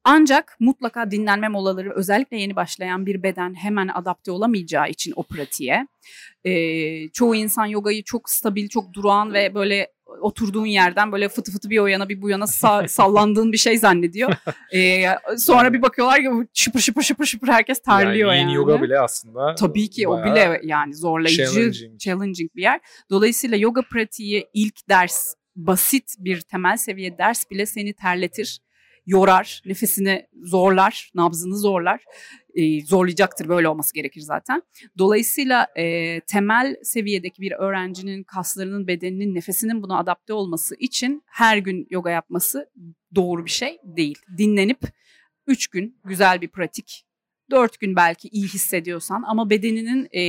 ancak 0.04 0.56
mutlaka 0.60 1.10
dinlenme 1.10 1.48
molaları 1.48 1.92
özellikle 1.94 2.36
yeni 2.36 2.56
başlayan 2.56 3.06
bir 3.06 3.22
beden 3.22 3.54
hemen 3.54 3.88
adapte 3.88 4.30
olamayacağı 4.30 4.88
için 4.90 5.12
o 5.16 5.22
pratiğe. 5.22 5.86
E, 6.44 7.08
çoğu 7.08 7.34
insan 7.34 7.66
yogayı 7.66 8.02
çok 8.02 8.30
stabil, 8.30 8.68
çok 8.68 8.92
durağan 8.92 9.32
ve 9.34 9.54
böyle 9.54 9.92
oturduğun 10.22 10.66
yerden 10.66 11.12
böyle 11.12 11.28
fıtı 11.28 11.52
fıtı 11.52 11.70
bir 11.70 11.78
o 11.78 11.86
yana 11.86 12.08
bir 12.08 12.22
bu 12.22 12.30
yana 12.30 12.44
sa- 12.44 12.88
sallandığın 12.88 13.52
bir 13.52 13.58
şey 13.58 13.78
zannediyor. 13.78 14.32
Ee, 14.74 15.04
sonra 15.38 15.72
bir 15.72 15.82
bakıyorlar 15.82 16.20
ki 16.20 16.28
şıpır 16.54 16.80
şıpır 16.80 17.02
şıpır 17.02 17.26
şıpır 17.26 17.48
herkes 17.48 17.82
terliyor 17.82 18.32
yani. 18.32 18.40
Yani 18.40 18.54
yoga 18.54 18.82
bile 18.82 19.00
aslında. 19.00 19.54
Tabii 19.54 19.90
ki 19.90 20.08
o 20.08 20.24
bile 20.24 20.60
yani 20.64 20.94
zorlayıcı, 20.94 21.44
challenging. 21.44 22.00
challenging 22.00 22.50
bir 22.56 22.62
yer. 22.62 22.80
Dolayısıyla 23.10 23.56
yoga 23.56 23.82
pratiği 23.82 24.46
ilk 24.54 24.88
ders 24.88 25.34
basit 25.56 26.14
bir 26.18 26.40
temel 26.40 26.76
seviye 26.76 27.18
ders 27.18 27.50
bile 27.50 27.66
seni 27.66 27.94
terletir 27.94 28.60
yorar, 29.06 29.62
nefesini 29.66 30.26
zorlar, 30.42 31.10
nabzını 31.14 31.56
zorlar. 31.56 32.04
E, 32.54 32.84
zorlayacaktır 32.84 33.48
böyle 33.48 33.68
olması 33.68 33.94
gerekir 33.94 34.20
zaten. 34.20 34.62
Dolayısıyla 34.98 35.66
e, 35.76 36.20
temel 36.20 36.76
seviyedeki 36.82 37.42
bir 37.42 37.52
öğrencinin 37.52 38.22
kaslarının, 38.22 38.86
bedeninin, 38.86 39.34
nefesinin 39.34 39.82
buna 39.82 39.98
adapte 39.98 40.32
olması 40.32 40.74
için 40.78 41.22
her 41.26 41.56
gün 41.56 41.86
yoga 41.90 42.10
yapması 42.10 42.70
doğru 43.14 43.44
bir 43.44 43.50
şey 43.50 43.78
değil. 43.84 44.18
Dinlenip 44.38 44.80
3 45.46 45.66
gün 45.66 46.00
güzel 46.04 46.40
bir 46.40 46.48
pratik 46.48 47.06
dört 47.50 47.80
gün 47.80 47.96
belki 47.96 48.28
iyi 48.28 48.48
hissediyorsan 48.48 49.24
ama 49.26 49.50
bedeninin 49.50 50.08
e, 50.12 50.22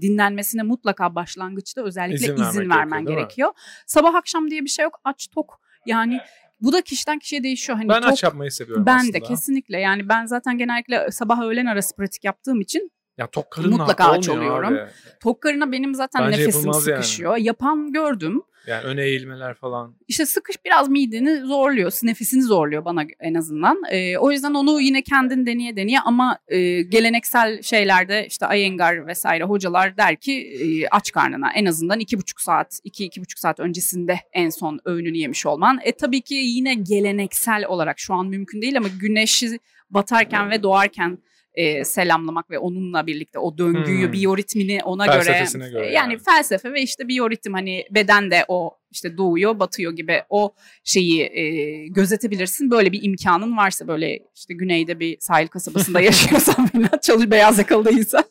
dinlenmesine 0.00 0.62
mutlaka 0.62 1.14
başlangıçta 1.14 1.84
özellikle 1.84 2.26
izin, 2.26 2.36
izin 2.36 2.70
vermen 2.70 3.04
gerekiyor. 3.04 3.52
Sabah 3.86 4.14
akşam 4.14 4.50
diye 4.50 4.64
bir 4.64 4.68
şey 4.68 4.82
yok. 4.82 5.00
Aç 5.04 5.28
tok 5.28 5.60
yani 5.86 6.20
bu 6.60 6.72
da 6.72 6.80
kişiden 6.80 7.18
kişiye 7.18 7.42
değişiyor. 7.42 7.78
Hani 7.78 7.88
ben 7.88 8.00
çok, 8.00 8.12
aç 8.12 8.22
yapmayı 8.22 8.50
seviyorum 8.50 8.86
ben 8.86 8.96
aslında. 8.96 9.14
Ben 9.14 9.22
de 9.22 9.26
kesinlikle. 9.26 9.80
Yani 9.80 10.08
ben 10.08 10.26
zaten 10.26 10.58
genellikle 10.58 11.10
sabah 11.10 11.42
öğlen 11.42 11.66
arası 11.66 11.96
pratik 11.96 12.24
yaptığım 12.24 12.60
için 12.60 12.90
ya 13.18 13.26
tok 13.26 13.50
karınla 13.50 13.76
mutlaka 13.76 14.10
aç 14.10 14.28
oluyorum. 14.28 14.74
Abi. 14.74 14.90
Tok 15.22 15.40
karına 15.40 15.72
benim 15.72 15.94
zaten 15.94 16.26
Bence 16.26 16.38
nefesim 16.40 16.74
sıkışıyor. 16.74 17.36
Yani. 17.36 17.46
Yapan 17.46 17.92
gördüm. 17.92 18.42
Yani 18.66 18.84
öne 18.84 19.04
eğilmeler 19.04 19.54
falan. 19.54 19.94
İşte 20.08 20.26
sıkış 20.26 20.56
biraz 20.64 20.88
mideni 20.88 21.40
zorluyor. 21.40 21.92
Nefesini 22.02 22.42
zorluyor 22.42 22.84
bana 22.84 23.04
en 23.20 23.34
azından. 23.34 23.82
E, 23.90 24.18
o 24.18 24.32
yüzden 24.32 24.54
onu 24.54 24.80
yine 24.80 25.02
kendin 25.02 25.46
deneye 25.46 25.76
deneye 25.76 26.00
ama 26.00 26.38
e, 26.48 26.82
geleneksel 26.82 27.62
şeylerde 27.62 28.26
işte 28.26 28.46
Iyengar 28.54 29.06
vesaire 29.06 29.44
hocalar 29.44 29.96
der 29.96 30.16
ki 30.16 30.32
e, 30.32 30.88
aç 30.88 31.12
karnına 31.12 31.52
en 31.52 31.66
azından 31.66 32.00
iki 32.00 32.18
buçuk 32.18 32.40
saat, 32.40 32.80
iki 32.84 33.04
iki 33.04 33.20
buçuk 33.20 33.38
saat 33.38 33.60
öncesinde 33.60 34.20
en 34.32 34.50
son 34.50 34.80
öğününü 34.84 35.16
yemiş 35.16 35.46
olman. 35.46 35.80
E 35.82 35.92
tabii 35.92 36.20
ki 36.20 36.34
yine 36.34 36.74
geleneksel 36.74 37.66
olarak 37.66 37.98
şu 37.98 38.14
an 38.14 38.26
mümkün 38.26 38.62
değil 38.62 38.76
ama 38.76 38.88
güneşi 39.00 39.58
batarken 39.90 40.50
ve 40.50 40.62
doğarken 40.62 41.18
e, 41.60 41.84
selamlamak 41.84 42.50
ve 42.50 42.58
onunla 42.58 43.06
birlikte 43.06 43.38
o 43.38 43.58
döngüyü, 43.58 44.06
hmm. 44.06 44.12
biyoritmini 44.12 44.80
ona 44.84 45.06
göre, 45.06 45.46
göre 45.54 45.84
yani, 45.84 45.92
yani 45.94 46.18
felsefe 46.18 46.72
ve 46.72 46.82
işte 46.82 47.08
biyoritim 47.08 47.54
hani 47.54 47.84
beden 47.90 48.30
de 48.30 48.44
o 48.48 48.78
işte 48.90 49.16
doğuyor, 49.16 49.58
batıyor 49.58 49.92
gibi 49.92 50.22
o 50.28 50.54
şeyi 50.84 51.22
e, 51.22 51.42
gözetebilirsin. 51.86 52.70
Böyle 52.70 52.92
bir 52.92 53.02
imkanın 53.02 53.56
varsa 53.56 53.88
böyle 53.88 54.18
işte 54.34 54.54
güneyde 54.54 55.00
bir 55.00 55.16
sahil 55.20 55.48
kasabasında 55.48 56.00
yaşıyorsan 56.10 56.66
falan 56.66 56.98
çalış 57.02 57.30
beyaz 57.30 57.58
yakalı 57.58 57.84
değilsen. 57.84 58.24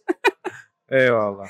Eyvallah. 0.91 1.47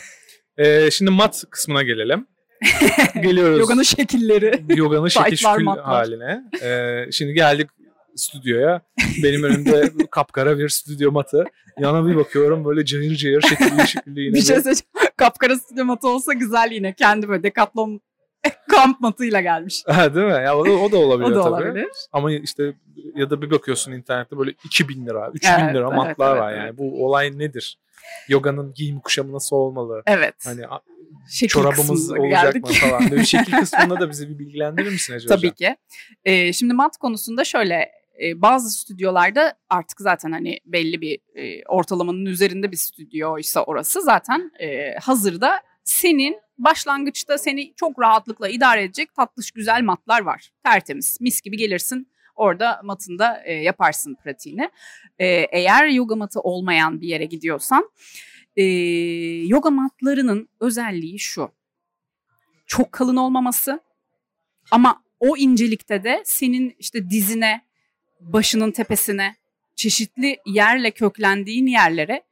Ee, 0.58 0.92
şimdi 0.92 1.12
mat 1.12 1.44
kısmına 1.50 1.84
gelelim. 1.84 2.28
Geliyoruz. 3.22 3.60
Yoganın 3.60 3.84
şekilleri. 3.84 4.64
Yoganın 4.76 5.08
şekil 5.08 5.46
haline. 5.66 6.42
Ee, 6.64 7.12
şimdi 7.12 7.34
geldik 7.34 7.70
stüdyoya. 8.20 8.82
Benim 9.24 9.44
önümde 9.44 9.92
kapkara 10.12 10.58
bir 10.58 10.70
stüdyo 10.70 11.12
matı. 11.12 11.44
Yana 11.80 12.08
bir 12.08 12.16
bakıyorum 12.16 12.66
böyle 12.66 12.86
cayır 12.86 13.16
cayır 13.16 13.42
şekilli 13.42 13.88
şekilli 13.88 14.22
yine. 14.22 14.34
bir 14.36 14.42
şey 14.42 14.56
söyleyeceğim. 14.56 15.14
Kapkara 15.18 15.56
stüdyo 15.56 15.86
matı 15.86 16.08
olsa 16.08 16.34
güzel 16.34 16.72
yine. 16.72 16.94
Kendi 16.94 17.30
böyle 17.30 17.44
dekatlon 17.44 18.02
kamp 18.70 19.00
matıyla 19.00 19.42
gelmiş. 19.42 19.84
Ha, 19.88 20.16
değil 20.16 20.28
mi? 20.28 20.32
Ya 20.32 20.58
o 20.58 20.66
da, 20.66 20.72
o 20.72 20.92
da 20.92 20.98
olabilir 20.98 21.32
o 21.32 21.36
da 21.36 21.44
tabii. 21.44 21.54
olabilir. 21.54 21.88
Ama 22.12 22.32
işte 22.32 22.74
ya 23.16 23.30
da 23.30 23.42
bir 23.42 23.52
bakıyorsun 23.52 23.92
internette 23.92 24.38
böyle 24.38 24.52
2000 24.64 25.06
lira, 25.06 25.30
3000 25.34 25.50
evet, 25.50 25.76
lira 25.76 25.92
matlar 25.92 26.32
evet, 26.32 26.42
var 26.42 26.54
evet, 26.54 26.62
yani. 26.62 26.78
Bu 26.78 27.06
olay 27.06 27.40
nedir? 27.40 27.80
Yoga'nın 28.28 28.74
giyim 28.74 29.00
kuşamı 29.00 29.34
nasıl 29.34 29.56
olmalı? 29.56 30.04
Evet. 30.06 30.36
Hani 30.46 30.62
şekil 31.30 31.48
çorabımız 31.48 32.12
olacak 32.12 32.54
geldik. 32.54 32.64
mı 32.64 32.72
falan. 32.72 33.12
Böyle 33.12 33.26
şekil 33.26 33.52
kısmında 33.52 34.00
da 34.00 34.10
bizi 34.10 34.30
bir 34.30 34.40
bilgilendirir 34.40 34.92
misin 34.92 35.14
Ece 35.14 35.28
Tabii 35.28 35.54
ki. 35.54 35.76
Ee, 36.26 36.54
şimdi 36.54 36.74
mat 36.74 36.98
konusunda 36.98 37.44
şöyle 37.44 37.92
e, 38.24 38.42
bazı 38.42 38.70
stüdyolarda 38.70 39.54
artık 39.70 40.02
zaten 40.02 40.32
hani 40.32 40.60
belli 40.66 41.02
bir 41.02 41.20
e, 41.36 41.64
ortalamanın 41.64 42.26
üzerinde 42.26 42.72
bir 42.72 42.78
stüdyoysa 42.78 43.64
orası 43.64 44.02
zaten 44.02 44.52
e, 44.60 44.94
hazırda 45.02 45.62
senin 45.84 46.40
başlangıçta 46.58 47.38
seni 47.38 47.74
çok 47.76 48.00
rahatlıkla 48.00 48.50
idare 48.50 48.84
edecek 48.84 49.14
tatlış 49.14 49.52
güzel 49.52 49.84
matlar 49.84 50.22
var. 50.22 50.50
Tertemiz 50.64 51.18
mis 51.22 51.42
gibi 51.42 51.58
gelirsin 51.58 52.08
orada 52.36 52.82
matında 52.84 53.44
e, 53.46 53.54
yaparsın 53.54 54.16
pratiğini. 54.24 54.70
E, 55.20 55.26
eğer 55.52 55.88
yoga 55.88 56.16
matı 56.16 56.40
olmayan 56.40 57.02
bir 57.02 57.08
yere 57.08 57.26
gidiyorsan 57.26 57.92
e, 58.56 58.64
yoga 59.48 59.70
matlarının 59.70 60.50
özelliği 60.60 61.20
şu. 61.20 61.52
çok 62.66 62.92
kalın 62.92 63.16
olmaması 63.16 63.80
ama 64.72 65.04
o 65.20 65.38
incelikte 65.38 66.04
de 66.04 66.22
senin 66.26 66.76
işte 66.80 67.10
dizine, 67.10 67.62
başının 68.20 68.72
tepesine, 68.72 69.36
çeşitli 69.76 70.38
yerle 70.46 70.92
köklendiğin 70.92 71.66
yerlere 71.66 72.24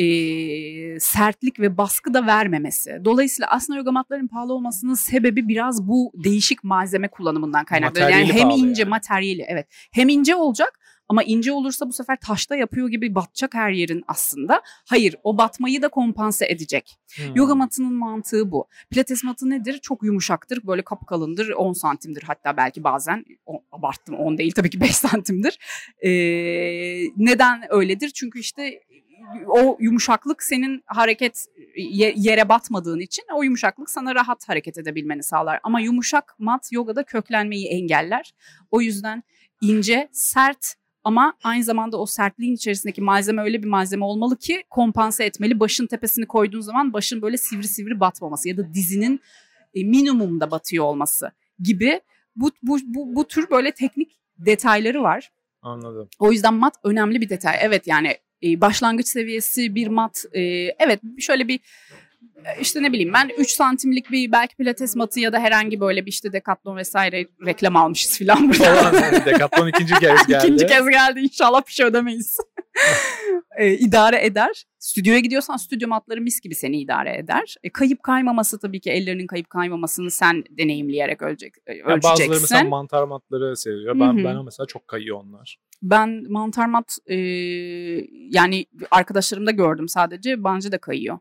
e, 0.00 1.00
sertlik 1.00 1.60
ve 1.60 1.76
baskı 1.76 2.14
da 2.14 2.26
vermemesi. 2.26 2.98
Dolayısıyla 3.04 3.48
aslında 3.50 3.78
yoga 3.78 3.92
matların 3.92 4.28
pahalı 4.28 4.52
olmasının 4.52 4.94
sebebi 4.94 5.48
biraz 5.48 5.88
bu 5.88 6.12
değişik 6.24 6.64
malzeme 6.64 7.08
kullanımından 7.08 7.64
kaynaklanıyor. 7.64 8.10
Yani 8.10 8.32
hem 8.32 8.50
ince 8.50 8.82
yani. 8.82 8.90
materyali 8.90 9.44
evet. 9.48 9.66
Hem 9.92 10.08
ince 10.08 10.34
olacak 10.34 10.79
ama 11.10 11.22
ince 11.22 11.52
olursa 11.52 11.88
bu 11.88 11.92
sefer 11.92 12.18
taşta 12.20 12.56
yapıyor 12.56 12.88
gibi 12.88 13.14
batacak 13.14 13.54
her 13.54 13.70
yerin 13.70 14.04
aslında. 14.08 14.62
Hayır 14.88 15.16
o 15.22 15.38
batmayı 15.38 15.82
da 15.82 15.88
kompanse 15.88 16.46
edecek. 16.48 16.98
Hmm. 17.16 17.34
Yoga 17.34 17.54
matının 17.54 17.92
mantığı 17.92 18.50
bu. 18.52 18.66
Pilates 18.90 19.24
matı 19.24 19.50
nedir? 19.50 19.78
Çok 19.82 20.02
yumuşaktır. 20.02 20.66
Böyle 20.66 20.82
kapkalındır. 20.82 21.50
10 21.50 21.72
santimdir 21.72 22.22
hatta 22.22 22.56
belki 22.56 22.84
bazen. 22.84 23.24
O, 23.46 23.64
abarttım 23.72 24.14
10 24.14 24.38
değil 24.38 24.52
tabii 24.52 24.70
ki 24.70 24.80
5 24.80 24.96
santimdir. 24.96 25.58
Ee, 26.02 26.10
neden 27.16 27.62
öyledir? 27.70 28.10
Çünkü 28.14 28.40
işte 28.40 28.80
o 29.46 29.76
yumuşaklık 29.80 30.42
senin 30.42 30.82
hareket 30.86 31.46
yere 32.16 32.48
batmadığın 32.48 33.00
için 33.00 33.24
o 33.34 33.42
yumuşaklık 33.42 33.90
sana 33.90 34.14
rahat 34.14 34.48
hareket 34.48 34.78
edebilmeni 34.78 35.22
sağlar. 35.22 35.60
Ama 35.62 35.80
yumuşak 35.80 36.34
mat 36.38 36.68
yogada 36.72 37.04
köklenmeyi 37.04 37.66
engeller. 37.66 38.34
O 38.70 38.80
yüzden 38.80 39.22
ince, 39.60 40.08
sert 40.12 40.79
ama 41.04 41.34
aynı 41.44 41.64
zamanda 41.64 41.96
o 42.00 42.06
sertliğin 42.06 42.54
içerisindeki 42.54 43.02
malzeme 43.02 43.42
öyle 43.42 43.62
bir 43.62 43.68
malzeme 43.68 44.04
olmalı 44.04 44.36
ki 44.38 44.62
kompanse 44.70 45.24
etmeli. 45.24 45.60
Başın 45.60 45.86
tepesini 45.86 46.26
koyduğun 46.26 46.60
zaman 46.60 46.92
başın 46.92 47.22
böyle 47.22 47.36
sivri 47.36 47.68
sivri 47.68 48.00
batmaması 48.00 48.48
ya 48.48 48.56
da 48.56 48.74
dizinin 48.74 49.20
e, 49.74 49.84
minimumda 49.84 50.50
batıyor 50.50 50.84
olması 50.84 51.32
gibi 51.58 52.00
bu, 52.36 52.50
bu, 52.62 52.78
bu, 52.84 53.14
bu 53.14 53.28
tür 53.28 53.50
böyle 53.50 53.72
teknik 53.72 54.20
detayları 54.38 55.02
var. 55.02 55.30
Anladım. 55.62 56.08
O 56.18 56.32
yüzden 56.32 56.54
mat 56.54 56.74
önemli 56.84 57.20
bir 57.20 57.28
detay. 57.28 57.56
Evet 57.60 57.86
yani 57.86 58.16
e, 58.42 58.60
başlangıç 58.60 59.06
seviyesi 59.06 59.74
bir 59.74 59.86
mat. 59.86 60.24
E, 60.32 60.40
evet 60.78 61.00
şöyle 61.18 61.48
bir 61.48 61.60
işte 62.60 62.82
ne 62.82 62.92
bileyim 62.92 63.12
ben 63.12 63.30
3 63.38 63.50
santimlik 63.50 64.10
bir 64.10 64.32
belki 64.32 64.56
pilates 64.56 64.96
matı 64.96 65.20
ya 65.20 65.32
da 65.32 65.38
herhangi 65.38 65.80
böyle 65.80 66.06
bir 66.06 66.10
işte 66.10 66.32
Decathlon 66.32 66.76
vesaire 66.76 67.26
reklam 67.46 67.76
almışız 67.76 68.18
falan 68.18 68.48
burada. 68.48 68.92
Decathlon 69.26 69.68
ikinci 69.68 69.94
kez 69.94 70.26
geldi. 70.26 70.44
İkinci 70.44 70.66
kez 70.66 70.88
geldi 70.88 71.20
inşallah 71.20 71.66
bir 71.66 71.72
şey 71.72 71.86
ödemeyiz. 71.86 72.38
e, 73.58 73.72
idare 73.72 74.24
eder. 74.26 74.64
Stüdyoya 74.78 75.18
gidiyorsan 75.18 75.56
stüdyo 75.56 75.88
matları 75.88 76.20
mis 76.20 76.40
gibi 76.40 76.54
seni 76.54 76.80
idare 76.80 77.16
eder. 77.18 77.56
E, 77.62 77.70
kayıp 77.70 78.02
kaymaması 78.02 78.58
tabii 78.58 78.80
ki 78.80 78.90
ellerinin 78.90 79.26
kayıp 79.26 79.50
kaymamasını 79.50 80.10
sen 80.10 80.44
deneyimleyerek 80.50 81.22
ölecek, 81.22 81.54
e, 81.66 81.72
ölçeceksin. 81.72 82.10
bazıları 82.10 82.40
mesela 82.40 82.64
mantar 82.64 83.04
matları 83.04 83.56
seviyor. 83.56 84.00
Ben, 84.00 84.16
Hı-hı. 84.16 84.24
ben 84.24 84.44
mesela 84.44 84.66
çok 84.66 84.88
kayıyor 84.88 85.20
onlar. 85.24 85.58
Ben 85.82 86.24
mantar 86.28 86.66
mat 86.66 86.98
e, 87.06 87.16
yani 88.30 88.66
arkadaşlarımda 88.90 89.50
gördüm 89.50 89.88
sadece 89.88 90.44
bence 90.44 90.72
de 90.72 90.78
kayıyor. 90.78 91.18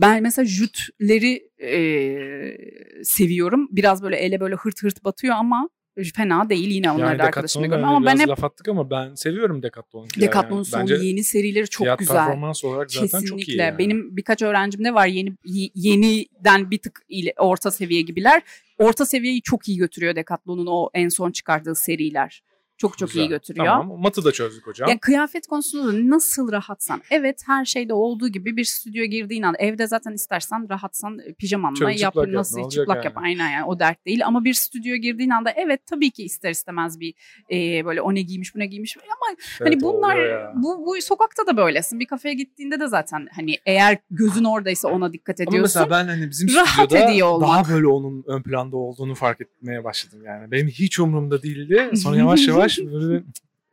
Ben 0.00 0.22
mesela 0.22 0.46
jütleri 0.46 1.50
e, 1.62 3.04
seviyorum. 3.04 3.68
Biraz 3.70 4.02
böyle 4.02 4.16
ele 4.16 4.40
böyle 4.40 4.54
hırt 4.54 4.82
hırt 4.82 5.04
batıyor 5.04 5.34
ama 5.34 5.68
fena 6.16 6.50
değil 6.50 6.70
yine 6.70 6.90
onları 6.90 7.06
yani 7.06 7.18
da 7.18 7.22
arkadaşımda 7.22 7.66
gördüm. 7.66 7.84
Ama 7.84 8.06
ben 8.06 8.18
hep 8.18 8.28
laf 8.28 8.44
attık 8.44 8.68
ama 8.68 8.90
ben 8.90 9.14
seviyorum 9.14 9.62
Decathlon'u. 9.62 10.06
Decathlon'un 10.20 10.56
yani. 10.56 10.64
son 10.64 10.80
Bence 10.80 10.94
yeni 10.94 11.24
serileri 11.24 11.68
çok 11.68 11.98
güzel. 11.98 12.16
performans 12.16 12.64
olarak 12.64 12.92
zaten 12.92 13.06
Kesinlikle. 13.06 13.28
çok 13.28 13.48
iyi. 13.48 13.56
Yani. 13.58 13.78
Benim 13.78 14.16
birkaç 14.16 14.42
öğrencimde 14.42 14.94
var 14.94 15.06
yeni 15.06 15.34
yeniden 15.74 16.70
bir 16.70 16.78
tık 16.78 17.02
orta 17.38 17.70
seviye 17.70 18.00
gibiler. 18.02 18.42
Orta 18.78 19.06
seviyeyi 19.06 19.42
çok 19.42 19.68
iyi 19.68 19.78
götürüyor 19.78 20.16
Decathlon'un 20.16 20.66
o 20.66 20.90
en 20.94 21.08
son 21.08 21.30
çıkardığı 21.30 21.74
seriler. 21.74 22.42
Çok 22.80 22.98
çok 22.98 23.08
Güzel. 23.08 23.22
iyi 23.22 23.28
götürüyor. 23.28 23.66
Tamam 23.66 24.00
matı 24.00 24.24
da 24.24 24.32
çözdük 24.32 24.66
hocam. 24.66 24.88
Yani 24.88 25.00
kıyafet 25.00 25.46
konusunda 25.46 25.92
da 25.92 26.10
nasıl 26.10 26.52
rahatsan. 26.52 27.02
Evet 27.10 27.42
her 27.46 27.64
şeyde 27.64 27.94
olduğu 27.94 28.28
gibi 28.28 28.56
bir 28.56 28.64
stüdyoya 28.64 29.06
girdiğin 29.06 29.42
an 29.42 29.54
evde 29.58 29.86
zaten 29.86 30.12
istersen 30.12 30.68
rahatsan 30.70 31.18
e, 31.18 31.32
pijamanla 31.32 31.90
yap, 31.90 32.16
nasıl 32.16 32.58
yap, 32.58 32.70
çıplak 32.70 32.96
yani. 32.96 33.04
yap 33.04 33.16
aynen 33.16 33.50
yani 33.50 33.64
o 33.64 33.78
dert 33.78 34.06
değil. 34.06 34.26
Ama 34.26 34.44
bir 34.44 34.54
stüdyoya 34.54 34.96
girdiğin 34.96 35.30
anda 35.30 35.50
evet 35.50 35.86
tabii 35.86 36.10
ki 36.10 36.24
ister 36.24 36.50
istemez 36.50 37.00
bir 37.00 37.14
e, 37.50 37.84
böyle 37.84 38.00
o 38.00 38.14
ne 38.14 38.22
giymiş 38.22 38.54
bu 38.54 38.58
ne 38.58 38.66
giymiş 38.66 38.96
ama 38.96 39.36
evet, 39.60 39.72
hani 39.72 39.80
bunlar 39.80 40.18
bu, 40.54 40.86
bu 40.86 41.02
sokakta 41.02 41.46
da 41.46 41.56
böylesin. 41.56 42.00
Bir 42.00 42.06
kafeye 42.06 42.34
gittiğinde 42.34 42.80
de 42.80 42.86
zaten 42.86 43.28
hani 43.34 43.56
eğer 43.66 43.98
gözün 44.10 44.44
oradaysa 44.44 44.88
ona 44.88 45.12
dikkat 45.12 45.40
ediyorsun. 45.40 45.80
Ama 45.80 45.86
mesela 45.86 45.90
ben 45.90 46.08
hani 46.08 46.30
bizim 46.30 46.48
stüdyoda 46.48 47.40
daha 47.40 47.68
böyle 47.68 47.86
onun 47.86 48.24
ön 48.26 48.42
planda 48.42 48.76
olduğunu 48.76 49.14
fark 49.14 49.40
etmeye 49.40 49.84
başladım 49.84 50.18
yani. 50.24 50.50
Benim 50.50 50.68
hiç 50.68 50.98
umurumda 50.98 51.42
değildi. 51.42 51.90
Sonra 51.96 52.16
yavaş 52.16 52.48
yavaş 52.48 52.69
böyle 52.78 53.22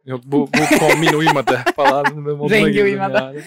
yok 0.05 0.21
bu 0.25 0.49
bu 0.53 0.79
kombin 0.79 1.13
uymadı 1.13 1.59
falan 1.75 2.05
rengi 2.49 2.83
uymadı. 2.83 3.13
Yani. 3.13 3.41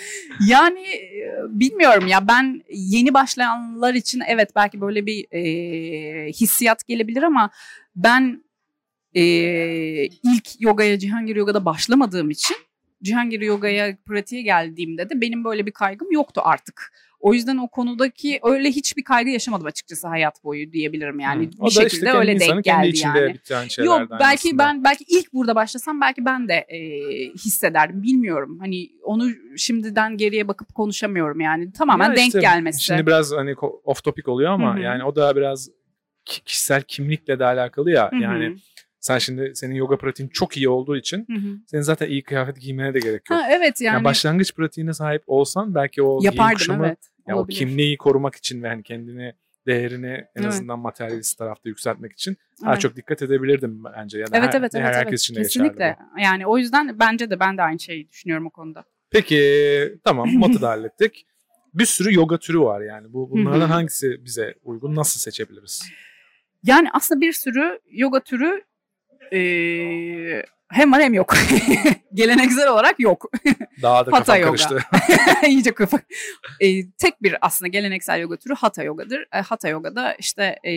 yani 0.46 0.80
e, 0.80 1.30
bilmiyorum 1.48 2.06
ya 2.06 2.28
ben 2.28 2.62
yeni 2.70 3.14
başlayanlar 3.14 3.94
için 3.94 4.22
evet 4.26 4.50
belki 4.56 4.80
böyle 4.80 5.06
bir 5.06 5.26
e, 5.32 6.32
hissiyat 6.32 6.86
gelebilir 6.86 7.22
ama 7.22 7.50
ben 7.96 8.44
e, 9.14 9.22
ilk 10.04 10.60
yogaya 10.60 10.98
Cihangir 10.98 11.36
Yoga'da 11.36 11.64
başlamadığım 11.64 12.30
için 12.30 12.56
Cihangir 13.02 13.40
Yoga'ya 13.40 13.96
pratiğe 14.06 14.42
geldiğimde 14.42 15.10
de 15.10 15.20
benim 15.20 15.44
böyle 15.44 15.66
bir 15.66 15.72
kaygım 15.72 16.12
yoktu 16.12 16.40
artık. 16.44 16.92
O 17.20 17.34
yüzden 17.34 17.56
o 17.56 17.68
konudaki 17.68 18.40
öyle 18.42 18.68
hiçbir 18.68 19.04
kaygı 19.04 19.30
yaşamadım 19.30 19.66
açıkçası 19.66 20.08
hayat 20.08 20.44
boyu 20.44 20.72
diyebilirim 20.72 21.20
yani. 21.20 21.44
Hmm. 21.44 21.66
Bir 21.66 21.70
şekilde 21.70 22.06
işte 22.06 22.12
öyle 22.12 22.40
denk 22.40 22.64
geldi 22.64 22.98
yani. 22.98 23.36
Yok 23.78 24.02
belki 24.10 24.48
aslında. 24.48 24.58
ben 24.58 24.84
belki 24.84 25.04
ilk 25.08 25.32
burada 25.32 25.54
başlasam 25.54 26.00
belki 26.00 26.24
ben 26.24 26.48
de 26.48 26.54
e, 26.54 26.78
hissederdim 27.30 28.02
bilmiyorum. 28.02 28.58
Hani 28.60 28.90
onu 29.02 29.30
şimdiden 29.56 30.16
geriye 30.16 30.48
bakıp 30.48 30.74
konuşamıyorum 30.74 31.40
yani. 31.40 31.72
Tamamen 31.72 32.10
ya 32.10 32.16
denk 32.16 32.32
gelmesi. 32.32 32.84
Şimdi 32.84 33.06
biraz 33.06 33.32
hani 33.32 33.54
off 33.84 34.04
topic 34.04 34.30
oluyor 34.30 34.50
ama 34.50 34.74
Hı-hı. 34.74 34.82
yani 34.82 35.04
o 35.04 35.16
da 35.16 35.36
biraz 35.36 35.68
kişisel 36.24 36.82
kimlikle 36.82 37.38
de 37.38 37.44
alakalı 37.44 37.90
ya. 37.90 38.12
Hı-hı. 38.12 38.20
Yani 38.20 38.56
sen 39.00 39.18
şimdi 39.18 39.52
senin 39.54 39.74
yoga 39.74 39.96
pratiğin 39.96 40.28
çok 40.28 40.56
iyi 40.56 40.68
olduğu 40.68 40.96
için 40.96 41.26
hı 41.30 41.32
hı. 41.32 41.58
senin 41.66 41.82
zaten 41.82 42.08
iyi 42.08 42.22
kıyafet 42.22 42.60
giymene 42.60 42.94
de 42.94 42.98
gerek 42.98 43.30
yok. 43.30 43.40
Ha, 43.40 43.46
evet 43.50 43.80
yani. 43.80 43.94
yani. 43.94 44.04
Başlangıç 44.04 44.54
pratiğine 44.54 44.92
sahip 44.92 45.22
olsan 45.26 45.74
belki 45.74 46.02
o 46.02 46.20
Yapardım, 46.22 46.54
kuşamı, 46.54 46.86
evet. 46.86 46.98
yani 47.28 47.38
o 47.38 47.46
kimliği 47.46 47.96
korumak 47.96 48.34
için 48.34 48.62
ve 48.62 48.68
hani 48.68 48.82
kendini 48.82 49.34
değerini 49.66 50.06
en 50.06 50.26
evet. 50.36 50.46
azından 50.46 50.78
materyalist 50.78 51.38
tarafta 51.38 51.68
yükseltmek 51.68 52.12
için 52.12 52.30
evet. 52.30 52.66
daha 52.66 52.78
çok 52.78 52.96
dikkat 52.96 53.22
edebilirdim 53.22 53.84
bence. 53.84 54.18
Ya 54.18 54.26
da 54.26 54.36
evet, 54.38 54.54
her, 54.54 54.60
evet, 54.60 54.74
evet, 54.74 54.86
herkes 54.86 55.10
evet. 55.10 55.20
için 55.20 55.34
de 55.34 55.42
Kesinlikle. 55.42 55.96
Yani 56.22 56.46
o 56.46 56.58
yüzden 56.58 56.98
bence 56.98 57.30
de 57.30 57.40
ben 57.40 57.58
de 57.58 57.62
aynı 57.62 57.80
şeyi 57.80 58.08
düşünüyorum 58.08 58.46
o 58.46 58.50
konuda. 58.50 58.84
Peki 59.10 59.98
tamam 60.04 60.28
matı 60.38 60.62
da 60.62 60.68
hallettik. 60.68 61.26
Bir 61.74 61.84
sürü 61.84 62.14
yoga 62.14 62.38
türü 62.38 62.60
var 62.60 62.80
yani. 62.80 63.12
Bu 63.12 63.30
bunlardan 63.30 63.68
hangisi 63.68 64.24
bize 64.24 64.54
uygun? 64.64 64.94
Nasıl 64.94 65.20
seçebiliriz? 65.20 65.82
Yani 66.62 66.88
aslında 66.92 67.20
bir 67.20 67.32
sürü 67.32 67.80
yoga 67.90 68.20
türü 68.20 68.62
e, 69.32 69.40
hem 70.70 70.92
var 70.92 71.02
hem 71.02 71.14
yok. 71.14 71.34
Geleneksel 72.14 72.68
olarak 72.68 73.00
yok. 73.00 73.30
Daha 73.82 74.06
da 74.06 74.12
Hatha 74.12 74.36
yoga. 74.36 74.46
karıştı. 74.46 74.78
İyice 75.46 75.74
kafa. 75.74 76.00
E, 76.60 76.90
tek 76.90 77.22
bir 77.22 77.36
aslında 77.40 77.68
geleneksel 77.68 78.20
yoga 78.20 78.36
türü 78.36 78.54
Hatha 78.54 78.82
yogadır. 78.82 79.26
E, 79.32 79.40
Hatha 79.40 79.68
yogada 79.68 80.14
işte 80.14 80.42
e, 80.64 80.70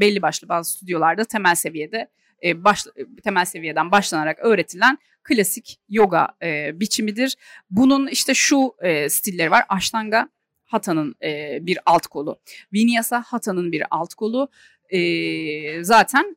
belli 0.00 0.22
başlı 0.22 0.48
bazı 0.48 0.72
stüdyolarda 0.72 1.24
temel 1.24 1.54
seviyede 1.54 2.10
e, 2.44 2.64
baş, 2.64 2.86
temel 3.24 3.44
seviyeden 3.44 3.90
başlanarak 3.90 4.38
öğretilen 4.38 4.98
klasik 5.22 5.80
yoga 5.88 6.28
e, 6.42 6.80
biçimidir. 6.80 7.36
Bunun 7.70 8.06
işte 8.06 8.34
şu 8.34 8.74
e, 8.82 9.08
stilleri 9.08 9.50
var. 9.50 9.64
Ashtanga 9.68 10.28
Hatha'nın 10.64 11.14
e, 11.22 11.58
bir 11.62 11.78
alt 11.86 12.06
kolu. 12.06 12.40
Vinyasa 12.72 13.24
Hatha'nın 13.26 13.72
bir 13.72 13.82
alt 13.90 14.14
kolu. 14.14 14.48
E, 14.90 15.84
zaten 15.84 16.36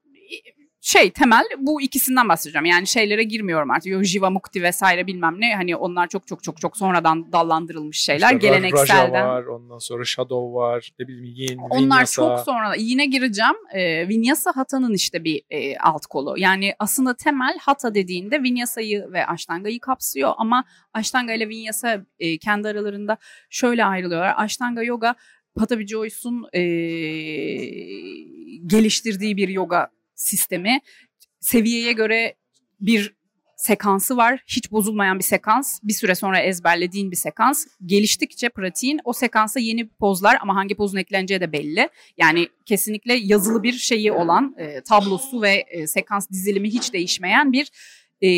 şey 0.86 1.12
temel 1.12 1.44
bu 1.58 1.82
ikisinden 1.82 2.30
bahsedeceğim. 2.30 2.66
Yani 2.66 2.88
şeylere 2.88 3.24
girmiyorum 3.24 3.72
artık. 3.72 3.92
Yo, 3.92 4.04
Jiva 4.04 4.30
Mukti 4.30 4.64
vesaire 4.64 5.08
bilmem 5.08 5.36
ne. 5.42 5.56
Hani 5.56 5.76
onlar 5.76 6.08
çok 6.08 6.28
çok 6.28 6.44
çok 6.44 6.62
çok 6.62 6.78
sonradan 6.78 7.32
dallandırılmış 7.32 7.98
şeyler. 7.98 8.28
İşte 8.28 8.48
Gelenekselden. 8.48 9.14
Raja 9.14 9.28
var, 9.28 9.44
ondan 9.44 9.78
sonra 9.78 10.06
Shadow 10.06 10.60
var. 10.60 10.92
Ne 11.00 11.08
bileyim 11.08 11.36
Yin, 11.36 11.58
Onlar 11.58 11.96
Vinyasa. 11.98 12.16
çok 12.16 12.40
sonra. 12.40 12.76
Yine 12.78 13.06
gireceğim. 13.06 13.56
E, 13.74 14.08
Vinyasa 14.08 14.52
Hatta'nın 14.56 14.94
işte 14.94 15.24
bir 15.24 15.42
e, 15.50 15.78
alt 15.78 16.06
kolu. 16.06 16.36
Yani 16.38 16.74
aslında 16.80 17.14
temel 17.14 17.58
Hatta 17.62 17.96
dediğinde 17.96 18.44
Vinyasa'yı 18.44 19.06
ve 19.12 19.26
Ashtanga'yı 19.26 19.80
kapsıyor. 19.80 20.34
Ama 20.38 20.64
Ashtanga 20.94 21.34
ile 21.34 21.50
Vinyasa 21.50 22.06
e, 22.20 22.38
kendi 22.38 22.68
aralarında 22.68 23.18
şöyle 23.50 23.86
ayrılıyorlar. 23.86 24.34
Ashtanga 24.38 24.84
Yoga 24.84 25.16
Patabi 25.56 25.88
Joyce'un 25.88 26.48
e, 26.54 26.62
geliştirdiği 28.68 29.38
bir 29.38 29.48
yoga 29.48 29.90
sistemi 30.16 30.80
seviyeye 31.40 31.94
göre 31.94 32.36
bir 32.80 33.16
sekansı 33.64 34.18
var. 34.18 34.44
Hiç 34.48 34.72
bozulmayan 34.72 35.20
bir 35.20 35.24
sekans. 35.24 35.80
Bir 35.84 35.94
süre 35.94 36.16
sonra 36.16 36.40
ezberlediğin 36.40 37.12
bir 37.12 37.16
sekans. 37.16 37.66
Geliştikçe 37.86 38.50
pratiğin 38.50 39.00
o 39.04 39.14
sekansa 39.14 39.60
yeni 39.60 39.90
pozlar 39.90 40.38
ama 40.42 40.56
hangi 40.56 40.76
pozun 40.76 40.98
ekleneceği 40.98 41.42
de 41.42 41.52
belli. 41.52 41.90
Yani 42.18 42.48
kesinlikle 42.66 43.14
yazılı 43.14 43.64
bir 43.64 43.74
şeyi 43.74 44.12
olan 44.12 44.56
e, 44.58 44.82
tablosu 44.82 45.42
ve 45.42 45.66
e, 45.70 45.88
sekans 45.88 46.30
dizilimi 46.30 46.70
hiç 46.70 46.94
değişmeyen 46.94 47.52
bir 47.52 47.72
e, 48.22 48.30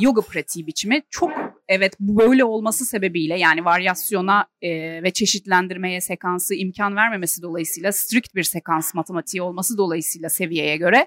yoga 0.00 0.20
pratiği 0.20 0.66
biçimi. 0.66 1.02
Çok 1.10 1.30
evet 1.70 2.00
böyle 2.00 2.44
olması 2.44 2.86
sebebiyle 2.86 3.38
yani 3.38 3.64
varyasyona 3.64 4.46
e, 4.62 4.70
ve 5.02 5.10
çeşitlendirmeye 5.10 6.00
sekansı 6.00 6.54
imkan 6.54 6.96
vermemesi 6.96 7.42
dolayısıyla 7.42 7.92
strict 7.92 8.34
bir 8.34 8.42
sekans 8.42 8.94
matematiği 8.94 9.42
olması 9.42 9.78
dolayısıyla 9.78 10.28
seviyeye 10.28 10.76
göre 10.76 11.06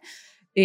e, 0.55 0.63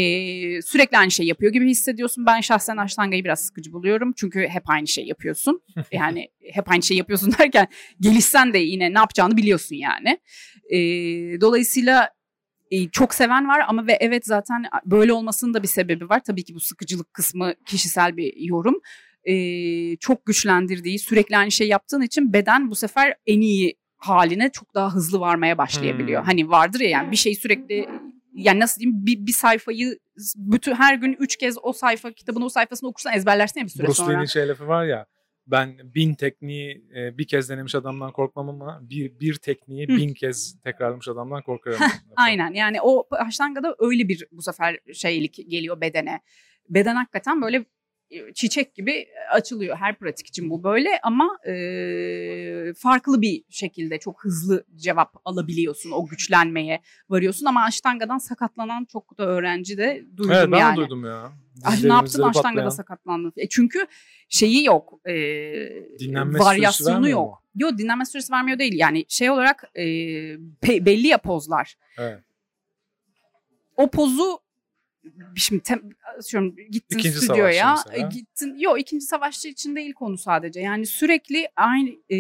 sürekli 0.63 0.99
aynı 0.99 1.11
şey 1.11 1.27
yapıyor 1.27 1.53
gibi 1.53 1.69
hissediyorsun. 1.69 2.27
Ben 2.27 2.41
şahsen 2.41 2.77
Ashtanga'yı 2.77 3.25
biraz 3.25 3.41
sıkıcı 3.41 3.73
buluyorum. 3.73 4.13
Çünkü 4.17 4.49
hep 4.49 4.71
aynı 4.71 4.87
şey 4.87 5.07
yapıyorsun. 5.07 5.63
Yani 5.93 6.29
hep 6.53 6.71
aynı 6.71 6.83
şey 6.83 6.97
yapıyorsun 6.97 7.35
derken 7.39 7.67
gelişsen 8.01 8.53
de 8.53 8.59
yine 8.59 8.95
ne 8.95 8.99
yapacağını 8.99 9.37
biliyorsun 9.37 9.77
yani. 9.77 10.19
E, 10.71 10.79
dolayısıyla 11.41 12.11
e, 12.71 12.89
çok 12.89 13.15
seven 13.15 13.49
var 13.49 13.61
ama 13.69 13.87
ve 13.87 13.99
evet 14.01 14.27
zaten 14.27 14.65
böyle 14.85 15.13
olmasının 15.13 15.55
da 15.55 15.63
bir 15.63 15.69
sebebi 15.69 16.09
var. 16.09 16.21
Tabii 16.27 16.45
ki 16.45 16.55
bu 16.55 16.61
sıkıcılık 16.61 17.15
kısmı 17.15 17.55
kişisel 17.67 18.17
bir 18.17 18.35
yorum. 18.37 18.81
E, 19.25 19.97
çok 19.97 20.27
güçlendirdiği, 20.27 20.99
sürekli 20.99 21.37
aynı 21.37 21.51
şey 21.51 21.69
yaptığın 21.69 22.03
için 22.03 22.33
beden 22.33 22.71
bu 22.71 22.75
sefer 22.75 23.15
en 23.27 23.41
iyi 23.41 23.77
haline 23.97 24.51
çok 24.51 24.75
daha 24.75 24.95
hızlı 24.95 25.21
varmaya 25.21 25.59
başlayabiliyor. 25.59 26.21
Hmm. 26.21 26.27
Hani 26.27 26.51
vardır 26.51 26.81
ya 26.81 26.89
yani 26.91 27.11
bir 27.11 27.17
şey 27.17 27.35
sürekli 27.35 27.89
yani 28.35 28.61
nasıl 28.61 28.81
diyeyim 28.81 29.07
bir, 29.07 29.27
bir 29.27 29.33
sayfayı 29.33 29.99
bütün 30.37 30.75
her 30.75 30.95
gün 30.95 31.17
üç 31.21 31.37
kez 31.37 31.57
o 31.63 31.73
sayfa 31.73 32.13
kitabın 32.13 32.43
o 32.43 32.49
sayfasını 32.49 32.89
okursan 32.89 33.15
ezberlersin 33.15 33.61
ya 33.61 33.67
bir 33.67 33.71
süre 33.71 33.87
Bruce 33.87 33.95
sonra. 33.95 34.07
Bruce 34.07 34.17
Lee'nin 34.17 34.27
şey 34.27 34.49
lafı 34.49 34.69
var 34.69 34.85
ya 34.85 35.07
ben 35.51 35.79
bin 35.95 36.15
tekniği 36.15 36.85
e, 36.97 37.19
bir 37.19 37.27
kez 37.27 37.51
denemiş 37.51 37.75
adamdan 37.75 38.13
korkmam 38.13 38.49
ama 38.49 38.81
bir, 38.83 39.21
bir 39.21 39.35
tekniği 39.35 39.89
Hı. 39.89 39.97
bin 39.97 40.15
kez 40.15 40.61
tekrarlamış 40.65 41.09
adamdan 41.09 41.43
korkarım. 41.43 41.81
Aynen 42.17 42.55
yani 42.55 42.81
o 42.83 43.07
Ashtanga'da 43.11 43.77
öyle 43.79 44.09
bir 44.09 44.27
bu 44.33 44.43
sefer 44.43 44.79
şeylik 44.93 45.51
geliyor 45.51 45.81
bedene. 45.81 46.21
Beden 46.69 46.95
hakikaten 46.95 47.43
böyle 47.43 47.65
çiçek 48.35 48.75
gibi 48.75 49.07
açılıyor. 49.33 49.77
Her 49.77 49.99
pratik 49.99 50.27
için 50.27 50.51
bu 50.51 50.65
böyle 50.65 51.01
ama 51.03 51.39
e, 51.47 51.53
farklı 52.75 53.23
bir 53.23 53.45
şekilde 53.51 53.99
çok 53.99 54.25
hızlı 54.25 54.65
cevap 54.77 55.13
alabiliyorsun. 55.25 55.91
O 55.91 56.07
güçlenmeye 56.07 56.81
varıyorsun 57.09 57.47
ama 57.47 57.65
Ashtanga'dan 57.65 58.19
sakatlanan 58.19 58.85
çok 58.93 59.19
da 59.19 59.27
öğrenci 59.27 59.79
de 59.79 60.05
duydum 60.17 60.33
evet, 60.35 60.49
ben 60.53 60.59
yani. 60.59 60.77
duydum 60.77 61.05
ya. 61.05 61.33
Ay, 61.65 61.77
ne 61.83 61.93
yaptın 61.93 62.23
Ashtanga'da 62.23 62.71
sakatlandın? 62.71 63.33
E 63.37 63.49
çünkü 63.49 63.87
şeyi 64.29 64.65
yok. 64.65 65.01
E, 65.09 65.15
dinlenme 65.99 66.39
varyasyonu 66.39 67.09
yok. 67.09 67.29
Mu? 67.29 67.39
Yok 67.55 67.79
dinlenme 67.79 68.05
süresi 68.05 68.33
vermiyor 68.33 68.59
değil. 68.59 68.75
Yani 68.77 69.05
şey 69.09 69.31
olarak 69.31 69.65
e, 69.77 69.85
belli 70.87 71.07
ya 71.07 71.19
pozlar. 71.19 71.75
Evet. 71.99 72.19
O 73.77 73.91
pozu 73.91 74.39
şimdi 75.37 75.63
tem, 75.63 75.83
atıyorum 76.19 76.57
gittin 76.71 76.99
ikinci 76.99 77.19
stüdyoya 77.19 77.77
e, 77.93 78.01
gittin 78.01 78.59
yok 78.59 78.81
ikinci 78.81 79.05
savaşçı 79.05 79.49
için 79.49 79.77
değil 79.77 79.93
konu 79.93 80.19
sadece 80.19 80.61
yani 80.61 80.87
sürekli 80.87 81.49
aynı 81.57 81.91
e, 82.11 82.19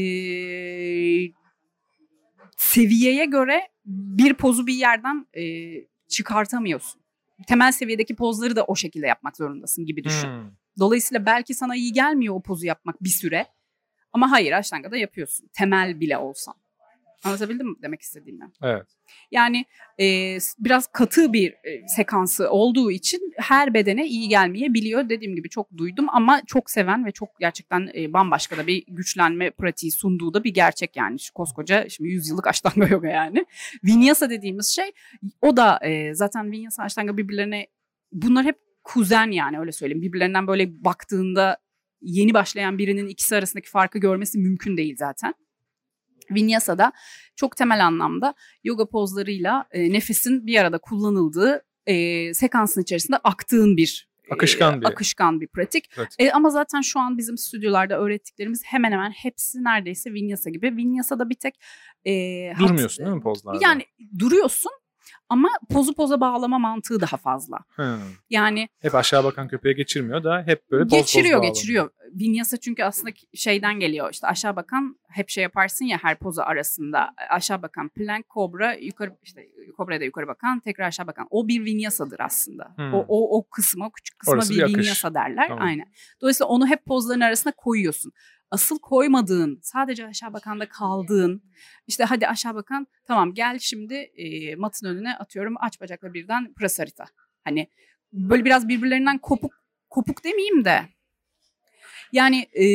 seviyeye 2.56 3.24
göre 3.24 3.68
bir 3.86 4.34
pozu 4.34 4.66
bir 4.66 4.74
yerden 4.74 5.26
e, 5.36 5.42
çıkartamıyorsun. 6.08 7.00
Temel 7.46 7.72
seviyedeki 7.72 8.16
pozları 8.16 8.56
da 8.56 8.64
o 8.64 8.76
şekilde 8.76 9.06
yapmak 9.06 9.36
zorundasın 9.36 9.86
gibi 9.86 10.04
düşün. 10.04 10.28
Hmm. 10.28 10.50
Dolayısıyla 10.78 11.26
belki 11.26 11.54
sana 11.54 11.76
iyi 11.76 11.92
gelmiyor 11.92 12.34
o 12.34 12.42
pozu 12.42 12.66
yapmak 12.66 13.04
bir 13.04 13.08
süre. 13.08 13.46
Ama 14.12 14.30
hayır 14.30 14.52
Ashtanga'da 14.52 14.96
yapıyorsun. 14.96 15.48
Temel 15.52 16.00
bile 16.00 16.18
olsan. 16.18 16.54
Anlatabildim 17.24 17.68
mi 17.68 17.76
demek 17.82 18.02
istediğimi? 18.02 18.50
Evet. 18.62 18.86
Yani 19.30 19.64
e, 20.00 20.38
biraz 20.58 20.86
katı 20.86 21.32
bir 21.32 21.50
e, 21.50 21.88
sekansı 21.96 22.50
olduğu 22.50 22.90
için 22.90 23.32
her 23.36 23.74
bedene 23.74 24.06
iyi 24.06 24.28
gelmeyebiliyor. 24.28 25.08
Dediğim 25.08 25.34
gibi 25.34 25.48
çok 25.48 25.76
duydum 25.76 26.06
ama 26.12 26.42
çok 26.46 26.70
seven 26.70 27.06
ve 27.06 27.12
çok 27.12 27.28
gerçekten 27.40 27.90
e, 27.94 28.12
bambaşka 28.12 28.56
da 28.56 28.66
bir 28.66 28.84
güçlenme 28.88 29.50
pratiği 29.50 29.92
sunduğu 29.92 30.34
da 30.34 30.44
bir 30.44 30.54
gerçek 30.54 30.96
yani. 30.96 31.20
Şu 31.20 31.34
koskoca 31.34 31.88
şimdi 31.88 32.10
100 32.10 32.28
yıllık 32.28 32.46
Ashtanga 32.46 32.86
yoga 32.86 33.08
yani. 33.08 33.46
Vinyasa 33.84 34.30
dediğimiz 34.30 34.66
şey 34.66 34.92
o 35.42 35.56
da 35.56 35.78
e, 35.82 36.14
zaten 36.14 36.52
Vinyasa 36.52 36.82
Ashtanga 36.82 37.16
birbirlerine 37.16 37.66
bunlar 38.12 38.44
hep 38.44 38.58
kuzen 38.84 39.30
yani 39.30 39.58
öyle 39.58 39.72
söyleyeyim. 39.72 40.02
Birbirlerinden 40.02 40.46
böyle 40.46 40.84
baktığında 40.84 41.58
yeni 42.00 42.34
başlayan 42.34 42.78
birinin 42.78 43.08
ikisi 43.08 43.36
arasındaki 43.36 43.70
farkı 43.70 43.98
görmesi 43.98 44.38
mümkün 44.38 44.76
değil 44.76 44.96
zaten. 44.98 45.34
Vinyasa'da 46.30 46.92
çok 47.36 47.56
temel 47.56 47.86
anlamda 47.86 48.34
yoga 48.64 48.88
pozlarıyla 48.88 49.64
e, 49.70 49.92
nefesin 49.92 50.46
bir 50.46 50.60
arada 50.60 50.78
kullanıldığı 50.78 51.62
e, 51.86 52.34
sekansın 52.34 52.82
içerisinde 52.82 53.16
aktığın 53.16 53.76
bir 53.76 54.08
e, 54.30 54.34
akışkan 54.34 54.80
bir 54.80 54.86
akışkan 54.86 55.40
bir 55.40 55.48
pratik. 55.48 55.84
E, 56.18 56.30
ama 56.30 56.50
zaten 56.50 56.80
şu 56.80 57.00
an 57.00 57.18
bizim 57.18 57.38
stüdyolarda 57.38 57.98
öğrettiklerimiz 57.98 58.62
hemen 58.64 58.92
hemen 58.92 59.10
hepsi 59.10 59.64
neredeyse 59.64 60.12
Vinyasa 60.12 60.50
gibi. 60.50 60.76
Vinyasa'da 60.76 61.30
bir 61.30 61.34
tek 61.34 61.54
e, 62.04 62.12
durmuyorsun 62.58 63.02
hat, 63.02 63.06
değil 63.06 63.16
mi 63.16 63.22
pozlarda? 63.22 63.58
Yani 63.62 63.84
duruyorsun 64.18 64.72
ama 65.28 65.48
pozu 65.70 65.94
poza 65.94 66.20
bağlama 66.20 66.58
mantığı 66.58 67.00
daha 67.00 67.16
fazla. 67.16 67.58
Hmm. 67.68 67.98
Yani 68.30 68.68
hep 68.80 68.94
aşağı 68.94 69.24
bakan 69.24 69.48
köpeğe 69.48 69.74
geçirmiyor 69.74 70.24
da 70.24 70.42
hep 70.46 70.70
böyle 70.70 70.84
poz 70.84 70.90
geçiriyor 70.90 71.40
poz 71.40 71.48
geçiriyor. 71.48 71.90
Vinyasa 72.12 72.56
çünkü 72.56 72.84
aslında 72.84 73.10
şeyden 73.34 73.80
geliyor 73.80 74.08
işte 74.12 74.26
aşağı 74.26 74.56
bakan 74.56 74.96
hep 75.08 75.28
şey 75.28 75.42
yaparsın 75.42 75.84
ya 75.84 75.98
her 76.02 76.18
pozu 76.18 76.42
arasında 76.42 77.10
aşağı 77.30 77.62
bakan 77.62 77.88
plank 77.88 78.28
kobra 78.28 78.74
yukarı 78.74 79.16
işte 79.22 79.48
kobraya 79.76 80.00
da 80.00 80.04
yukarı 80.04 80.28
bakan 80.28 80.60
tekrar 80.60 80.86
aşağı 80.86 81.06
bakan 81.06 81.26
o 81.30 81.48
bir 81.48 81.64
vinyasadır 81.64 82.20
aslında. 82.20 82.74
Hmm. 82.76 82.94
O, 82.94 83.04
o 83.08 83.38
o 83.38 83.48
kısmı 83.50 83.86
o 83.86 83.90
küçük 83.90 84.18
kısma 84.18 84.34
Orası 84.34 84.54
bir, 84.54 84.66
bir 84.66 84.78
vinyasa 84.78 85.14
derler. 85.14 85.48
Tamam. 85.48 85.64
Aynen. 85.64 85.86
Dolayısıyla 86.20 86.48
onu 86.48 86.66
hep 86.66 86.84
pozların 86.86 87.20
arasına 87.20 87.52
koyuyorsun 87.56 88.12
asıl 88.50 88.78
koymadığın, 88.78 89.60
sadece 89.62 90.06
aşağı 90.06 90.32
bakanda 90.32 90.68
kaldığın, 90.68 91.42
işte 91.86 92.04
hadi 92.04 92.28
aşağı 92.28 92.54
bakan 92.54 92.86
tamam 93.06 93.34
gel 93.34 93.58
şimdi 93.58 93.94
e, 93.94 94.54
matın 94.54 94.86
önüne 94.86 95.16
atıyorum 95.16 95.54
aç 95.60 95.80
bacakla 95.80 96.14
birden 96.14 96.54
prasarita. 96.54 97.04
Hani 97.44 97.70
böyle 98.12 98.44
biraz 98.44 98.68
birbirlerinden 98.68 99.18
kopuk, 99.18 99.52
kopuk 99.90 100.24
demeyeyim 100.24 100.64
de 100.64 100.88
yani 102.12 102.46
e, 102.52 102.66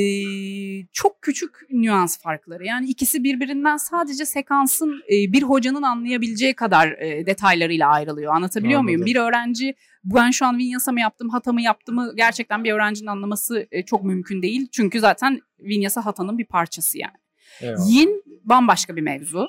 çok 0.94 1.22
küçük 1.22 1.52
nüans 1.70 2.22
farkları. 2.22 2.66
Yani 2.66 2.88
ikisi 2.88 3.24
birbirinden 3.24 3.78
sadece 3.78 4.26
sekansın 4.26 5.02
e, 5.12 5.34
bir 5.34 5.44
hocanın 5.44 5.82
anlayabileceği 5.82 6.54
kadar 6.54 6.88
e, 6.88 7.26
detaylarıyla 7.26 7.90
ayrılıyor. 7.90 8.36
Anlatabiliyor 8.36 8.80
Anladım. 8.80 8.96
muyum? 8.96 9.06
Bir 9.06 9.16
öğrenci 9.16 9.76
ben 10.04 10.32
şu 10.32 10.46
an 10.46 10.58
vinyasa 10.58 10.92
mı 10.92 11.00
yaptım, 11.00 11.30
hata 11.30 11.54
mı 11.54 11.62
yaptımı 11.62 12.14
gerçekten 12.16 12.64
bir 12.64 12.74
öğrencinin 12.74 13.08
anlaması 13.08 13.68
e, 13.72 13.84
çok 13.84 14.04
mümkün 14.04 14.42
değil. 14.42 14.68
Çünkü 14.72 15.00
zaten 15.00 15.42
vinyasa 15.60 16.06
hatanın 16.06 16.38
bir 16.38 16.46
parçası 16.46 16.98
yani. 16.98 17.18
Eyvallah. 17.62 17.90
Yin 17.90 18.24
bambaşka 18.44 18.96
bir 18.96 19.02
mevzu. 19.02 19.48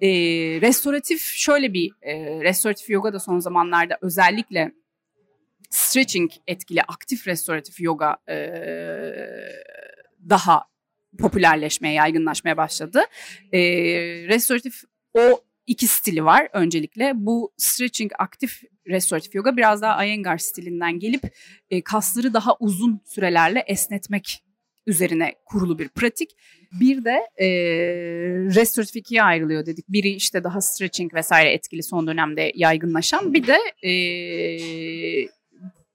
E, 0.00 0.08
restoratif 0.60 1.22
şöyle 1.22 1.72
bir 1.72 1.92
e, 2.02 2.40
restoratif 2.44 2.90
yoga 2.90 3.12
da 3.12 3.20
son 3.20 3.38
zamanlarda 3.38 3.98
özellikle 4.02 4.72
stretching 5.70 6.30
etkili 6.46 6.82
aktif 6.82 7.26
restoratif 7.28 7.80
yoga 7.80 8.16
e, 8.28 8.36
daha 10.28 10.64
popülerleşmeye, 11.18 11.94
yaygınlaşmaya 11.94 12.56
başladı. 12.56 13.02
E, 13.52 13.60
restoratif 14.28 14.82
o 15.14 15.40
iki 15.66 15.86
stili 15.86 16.24
var 16.24 16.48
öncelikle. 16.52 17.12
Bu 17.14 17.52
stretching 17.56 18.12
aktif 18.18 18.62
restoratif 18.88 19.34
yoga 19.34 19.56
biraz 19.56 19.82
daha 19.82 20.04
Iyengar 20.04 20.38
stilinden 20.38 20.98
gelip 20.98 21.22
e, 21.70 21.82
kasları 21.82 22.34
daha 22.34 22.56
uzun 22.60 23.00
sürelerle 23.04 23.64
esnetmek 23.66 24.44
üzerine 24.86 25.34
kurulu 25.44 25.78
bir 25.78 25.88
pratik. 25.88 26.30
Bir 26.80 27.04
de 27.04 27.20
e, 27.36 27.46
restoratif 28.54 28.96
ikiye 28.96 29.22
ayrılıyor 29.22 29.66
dedik. 29.66 29.88
Biri 29.88 30.08
işte 30.08 30.44
daha 30.44 30.60
stretching 30.60 31.14
vesaire 31.14 31.52
etkili 31.52 31.82
son 31.82 32.06
dönemde 32.06 32.52
yaygınlaşan. 32.54 33.34
Bir 33.34 33.46
de 33.46 33.58
e, 33.88 33.92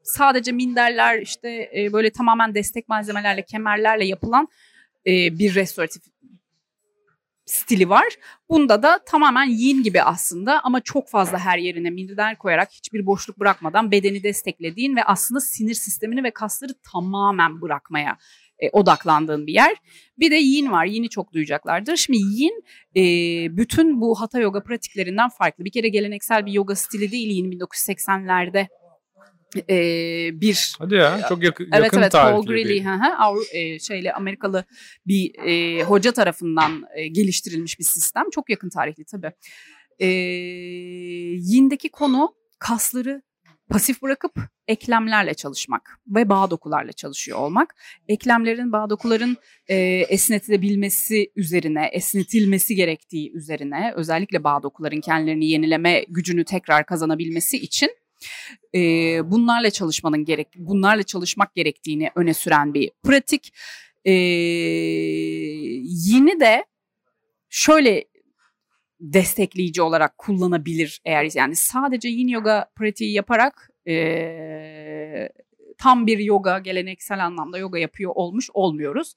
sadece 0.09 0.51
minderler 0.51 1.21
işte 1.21 1.71
e, 1.77 1.93
böyle 1.93 2.09
tamamen 2.09 2.55
destek 2.55 2.89
malzemelerle, 2.89 3.45
kemerlerle 3.45 4.05
yapılan 4.05 4.47
e, 5.07 5.11
bir 5.39 5.55
restoratif 5.55 6.03
stili 7.49 7.89
var. 7.89 8.07
Bunda 8.49 8.83
da 8.83 8.99
tamamen 9.05 9.45
yin 9.45 9.83
gibi 9.83 10.01
aslında 10.01 10.61
ama 10.63 10.81
çok 10.81 11.09
fazla 11.09 11.39
her 11.39 11.57
yerine 11.57 11.89
minder 11.89 12.37
koyarak 12.37 12.71
hiçbir 12.71 13.05
boşluk 13.05 13.39
bırakmadan 13.39 13.91
bedeni 13.91 14.23
desteklediğin 14.23 14.95
ve 14.95 15.03
aslında 15.03 15.39
sinir 15.41 15.73
sistemini 15.73 16.23
ve 16.23 16.31
kasları 16.31 16.73
tamamen 16.91 17.61
bırakmaya 17.61 18.17
e, 18.59 18.69
odaklandığın 18.69 19.47
bir 19.47 19.53
yer. 19.53 19.75
Bir 20.19 20.31
de 20.31 20.35
yin 20.35 20.71
var. 20.71 20.85
Yin'i 20.85 21.09
çok 21.09 21.33
duyacaklardır. 21.33 21.95
Şimdi 21.95 22.17
yin 22.17 22.63
e, 22.95 23.01
bütün 23.57 24.01
bu 24.01 24.21
hatha 24.21 24.39
yoga 24.39 24.63
pratiklerinden 24.63 25.29
farklı. 25.29 25.65
Bir 25.65 25.71
kere 25.71 25.89
geleneksel 25.89 26.45
bir 26.45 26.51
yoga 26.51 26.75
stili 26.75 27.11
değil 27.11 27.29
yin 27.29 27.51
1980'lerde 27.51 28.67
e, 29.69 30.41
bir 30.41 30.75
Hadi 30.79 30.95
ya 30.95 31.21
çok 31.29 31.43
yakın 31.43 31.69
evet, 31.73 31.83
yakın 31.83 32.01
evet, 32.01 32.11
tarihli 32.11 32.35
Paul 32.35 32.45
Greeley 32.45 32.83
hı 32.83 32.93
hı, 32.93 33.15
Avru, 33.17 33.43
e, 33.51 33.79
şeyle 33.79 34.13
Amerikalı 34.13 34.65
bir 35.07 35.35
e, 35.45 35.83
hoca 35.83 36.11
tarafından 36.11 36.83
e, 36.95 37.07
geliştirilmiş 37.07 37.79
bir 37.79 37.83
sistem. 37.83 38.29
Çok 38.31 38.49
yakın 38.49 38.69
tarihli 38.69 39.05
tabii. 39.05 39.31
E, 39.99 40.07
Yin'deki 41.35 41.89
konu 41.89 42.33
kasları 42.59 43.21
pasif 43.69 44.01
bırakıp 44.01 44.31
eklemlerle 44.67 45.33
çalışmak 45.33 45.99
ve 46.07 46.29
bağ 46.29 46.51
dokularla 46.51 46.91
çalışıyor 46.91 47.37
olmak. 47.37 47.75
Eklemlerin, 48.07 48.71
bağ 48.71 48.89
dokuların 48.89 49.37
e, 49.67 49.75
esnetilebilmesi 50.09 51.31
üzerine, 51.35 51.89
esnetilmesi 51.93 52.75
gerektiği 52.75 53.31
üzerine 53.33 53.93
özellikle 53.95 54.43
bağ 54.43 54.63
dokuların 54.63 55.01
kendilerini 55.01 55.45
yenileme 55.45 56.05
gücünü 56.09 56.45
tekrar 56.45 56.85
kazanabilmesi 56.85 57.57
için 57.57 57.89
e, 58.75 58.79
bunlarla 59.31 59.69
çalışmanın 59.71 60.25
gerek, 60.25 60.47
bunlarla 60.55 61.03
çalışmak 61.03 61.55
gerektiğini 61.55 62.11
öne 62.15 62.33
süren 62.33 62.73
bir 62.73 62.91
pratik. 63.03 63.53
E, 64.05 64.11
yine 65.83 66.39
de 66.39 66.65
şöyle 67.49 68.05
destekleyici 68.99 69.81
olarak 69.81 70.17
kullanabilir 70.17 71.01
eğer 71.05 71.29
yani 71.33 71.55
sadece 71.55 72.09
yin 72.09 72.27
yoga 72.27 72.71
pratiği 72.75 73.13
yaparak 73.13 73.69
e, 73.87 75.29
tam 75.77 76.07
bir 76.07 76.19
yoga 76.19 76.59
geleneksel 76.59 77.25
anlamda 77.25 77.57
yoga 77.57 77.79
yapıyor 77.79 78.11
olmuş 78.15 78.49
olmuyoruz. 78.53 79.15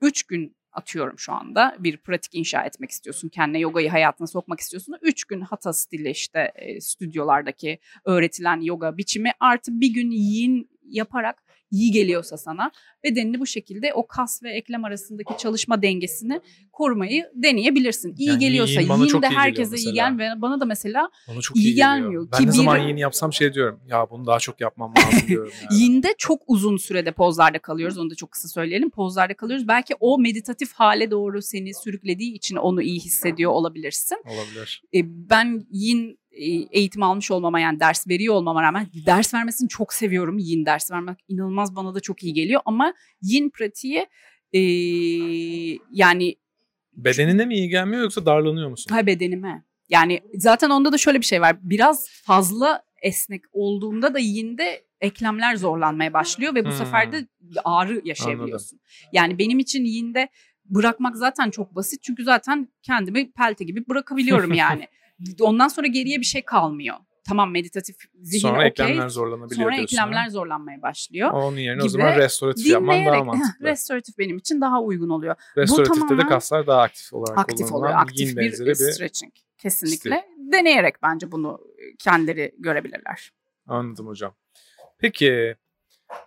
Üç 0.00 0.22
gün 0.22 0.56
atıyorum 0.72 1.18
şu 1.18 1.32
anda 1.32 1.76
bir 1.78 1.96
pratik 1.96 2.34
inşa 2.34 2.62
etmek 2.62 2.90
istiyorsun. 2.90 3.28
Kendine 3.28 3.58
yogayı 3.58 3.90
hayatına 3.90 4.26
sokmak 4.26 4.60
istiyorsun. 4.60 4.94
Üç 5.02 5.24
gün 5.24 5.40
hatha 5.40 5.72
stili 5.72 6.10
işte 6.10 6.52
e, 6.54 6.80
stüdyolardaki 6.80 7.78
öğretilen 8.04 8.60
yoga 8.60 8.96
biçimi 8.96 9.30
artı 9.40 9.80
bir 9.80 9.94
gün 9.94 10.10
yin 10.10 10.70
yaparak 10.84 11.42
iyi 11.72 11.90
geliyorsa 11.90 12.36
sana 12.36 12.70
bedenini 13.04 13.40
bu 13.40 13.46
şekilde 13.46 13.94
o 13.94 14.06
kas 14.06 14.42
ve 14.42 14.50
eklem 14.52 14.84
arasındaki 14.84 15.32
çalışma 15.38 15.82
dengesini 15.82 16.40
korumayı 16.72 17.30
deneyebilirsin. 17.34 18.14
İyi 18.18 18.28
Yani 18.28 18.38
geliyorsa 18.38 18.80
yin 18.80 18.88
bana 18.88 19.02
yin 19.02 19.08
çok 19.08 19.22
de 19.22 19.28
herkese 19.28 19.76
iyi 19.76 19.86
mesela. 19.92 20.10
gel 20.10 20.42
bana 20.42 20.60
da 20.60 20.64
mesela 20.64 21.10
Bana 21.28 21.40
çok 21.40 21.56
iyi 21.56 21.60
iyi, 21.60 21.64
geliyor. 21.74 21.88
gelmiyor. 21.88 22.28
Ben 22.32 22.38
Ki 22.38 22.46
ne 22.46 22.52
zaman 22.52 22.80
bir- 22.82 22.86
yeni 22.88 23.00
yapsam 23.00 23.32
şey 23.32 23.54
diyorum. 23.54 23.80
Ya 23.88 24.06
bunu 24.10 24.26
daha 24.26 24.38
çok 24.38 24.60
yapmam 24.60 24.94
lazım 24.98 25.20
diyorum. 25.28 25.52
Yani. 25.70 25.82
Yinde 25.82 26.14
çok 26.18 26.42
uzun 26.46 26.76
sürede 26.76 27.12
pozlarda 27.12 27.58
kalıyoruz. 27.58 27.98
Onu 27.98 28.10
da 28.10 28.14
çok 28.14 28.30
kısa 28.32 28.48
söyleyelim. 28.48 28.90
Pozlarda 28.90 29.34
kalıyoruz. 29.34 29.68
Belki 29.68 29.94
o 30.00 30.18
meditatif 30.18 30.72
hale 30.72 31.10
doğru 31.10 31.42
seni 31.42 31.74
sürüklediği 31.74 32.34
için 32.34 32.56
onu 32.56 32.82
iyi 32.82 33.00
hissediyor 33.00 33.50
olabilirsin. 33.52 34.16
Olabilir. 34.26 34.82
E, 34.94 34.98
ben 35.30 35.66
yin 35.70 36.18
eğitim 36.70 37.02
almış 37.02 37.30
olmama 37.30 37.60
yani 37.60 37.80
ders 37.80 38.08
veriyor 38.08 38.34
olmama 38.34 38.62
rağmen 38.62 38.86
ders 39.06 39.34
vermesini 39.34 39.68
çok 39.68 39.92
seviyorum. 39.92 40.38
Yin 40.38 40.66
ders 40.66 40.90
vermek 40.90 41.18
inanılmaz 41.28 41.76
bana 41.76 41.94
da 41.94 42.00
çok 42.00 42.22
iyi 42.22 42.32
geliyor 42.34 42.60
ama 42.64 42.94
yin 43.22 43.50
pratiği 43.50 44.06
e, 44.52 44.60
yani 45.90 46.36
Bedenine 46.96 47.44
mi 47.46 47.54
iyi 47.54 47.68
gelmiyor 47.68 48.02
yoksa 48.02 48.26
darlanıyor 48.26 48.68
musun? 48.70 48.94
ha 48.94 49.06
bedenime. 49.06 49.64
Yani 49.88 50.20
zaten 50.34 50.70
onda 50.70 50.92
da 50.92 50.98
şöyle 50.98 51.20
bir 51.20 51.26
şey 51.26 51.40
var. 51.40 51.56
Biraz 51.62 52.08
fazla 52.10 52.82
esnek 53.02 53.42
olduğunda 53.52 54.14
da 54.14 54.18
yinde 54.18 54.84
eklemler 55.00 55.56
zorlanmaya 55.56 56.12
başlıyor 56.12 56.54
ve 56.54 56.64
bu 56.64 56.68
Hmm. 56.68 56.76
sefer 56.76 57.12
de 57.12 57.26
ağrı 57.64 58.02
yaşayabiliyorsun. 58.04 58.80
Yani 59.12 59.38
benim 59.38 59.58
için 59.58 59.84
yinde 59.84 60.28
bırakmak 60.64 61.16
zaten 61.16 61.50
çok 61.50 61.74
basit 61.74 62.02
çünkü 62.02 62.24
zaten 62.24 62.68
kendimi 62.82 63.32
pelte 63.32 63.64
gibi 63.64 63.88
bırakabiliyorum 63.88 64.52
yani. 64.54 64.86
Ondan 65.40 65.68
sonra 65.68 65.86
geriye 65.86 66.18
bir 66.20 66.24
şey 66.24 66.44
kalmıyor. 66.44 66.96
Tamam 67.28 67.50
meditatif 67.50 67.96
zihin 68.22 68.40
Sonra 68.40 68.58
okey. 68.58 68.68
eklemler 68.68 69.08
zorlanabiliyor 69.08 69.62
Sonra 69.62 69.76
diyorsun. 69.76 69.96
eklemler 69.96 70.22
ha? 70.24 70.30
zorlanmaya 70.30 70.82
başlıyor. 70.82 71.30
Onun 71.30 71.56
yerine 71.56 71.80
o 71.82 71.84
gibi 71.84 71.90
zaman 71.90 72.16
restoratif 72.16 72.66
yapman 72.66 73.06
daha 73.06 73.24
mantıklı. 73.24 73.66
restoratif 73.66 74.18
benim 74.18 74.36
için 74.38 74.60
daha 74.60 74.82
uygun 74.82 75.08
oluyor. 75.08 75.34
Restoratifte 75.56 76.00
de 76.00 76.00
tamamen 76.00 76.28
kaslar 76.28 76.66
daha 76.66 76.82
aktif 76.82 77.12
olarak 77.12 77.38
Aktif 77.38 77.72
oluyor. 77.72 77.92
Aktif 77.94 78.36
bir 78.36 78.66
bir 78.66 78.74
stretching. 78.74 79.32
Kesinlikle. 79.58 80.24
Deneyerek 80.38 81.02
bence 81.02 81.32
bunu 81.32 81.60
kendileri 81.98 82.54
görebilirler. 82.58 83.32
Anladım 83.66 84.06
hocam. 84.06 84.34
Peki 84.98 85.56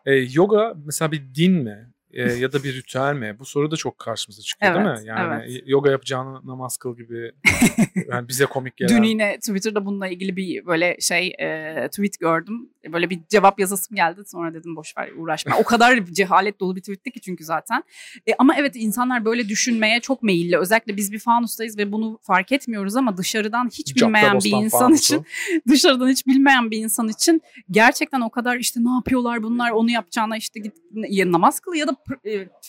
e, 0.06 0.14
yoga 0.16 0.74
mesela 0.86 1.12
bir 1.12 1.36
din 1.36 1.54
mi? 1.54 1.92
E, 2.16 2.34
ya 2.34 2.52
da 2.52 2.64
bir 2.64 2.74
ritüel 2.74 3.14
mi? 3.14 3.36
Bu 3.40 3.46
soru 3.46 3.72
da 3.72 3.76
çok 3.76 4.00
karşımıza 4.00 4.42
çıkıyor 4.42 4.76
değil 4.76 4.86
Evet, 4.86 5.02
mi? 5.02 5.08
Yani 5.08 5.44
evet. 5.48 5.64
yoga 5.66 5.92
yapacağını 5.92 6.48
namaz 6.48 6.78
kıl 6.78 6.98
gibi 6.98 7.32
yani 8.12 8.28
bize 8.28 8.46
komik 8.46 8.78
gelen. 8.78 8.98
Dün 8.98 9.04
yine 9.04 9.40
Twitter'da 9.40 9.86
bununla 9.86 10.08
ilgili 10.08 10.36
bir 10.36 10.66
böyle 10.66 10.98
şey 11.00 11.28
e, 11.28 11.88
tweet 11.88 12.20
gördüm. 12.20 12.70
Böyle 12.94 13.10
bir 13.10 13.20
cevap 13.30 13.60
yazasım 13.60 13.96
geldi. 13.96 14.22
Sonra 14.26 14.54
dedim 14.54 14.76
boş 14.76 14.98
ver 14.98 15.10
uğraşma. 15.18 15.56
O 15.60 15.64
kadar 15.64 16.06
cehalet 16.06 16.60
dolu 16.60 16.76
bir 16.76 16.82
tweetti 16.82 17.12
ki 17.12 17.22
çünkü 17.22 17.44
zaten. 17.44 17.84
E, 18.28 18.32
ama 18.40 18.56
evet 18.58 18.76
insanlar 18.76 19.26
böyle 19.26 19.50
düşünmeye 19.50 20.00
çok 20.00 20.24
meyilli. 20.24 20.58
Özellikle 20.58 20.98
biz 20.98 21.12
bir 21.12 21.20
fanustayız 21.20 21.78
ve 21.78 21.92
bunu 21.92 22.20
fark 22.22 22.52
etmiyoruz 22.52 22.96
ama 22.96 23.18
dışarıdan 23.18 23.70
hiç 23.74 23.96
bilmeyen 23.96 24.40
bir 24.40 24.52
insan 24.52 24.80
fanusu. 24.80 25.16
için 25.16 25.26
dışarıdan 25.68 26.10
hiç 26.10 26.28
bilmeyen 26.28 26.72
bir 26.72 26.78
insan 26.78 27.08
için 27.08 27.42
gerçekten 27.72 28.22
o 28.22 28.30
kadar 28.30 28.58
işte 28.58 28.80
ne 28.84 28.92
yapıyorlar 28.92 29.44
bunlar 29.44 29.72
onu 29.72 29.92
yapacağına 29.92 30.38
işte 30.38 30.60
git 30.60 30.74
ya 31.10 31.32
namaz 31.32 31.60
kıl 31.60 31.74
ya 31.74 31.88
da 31.88 31.96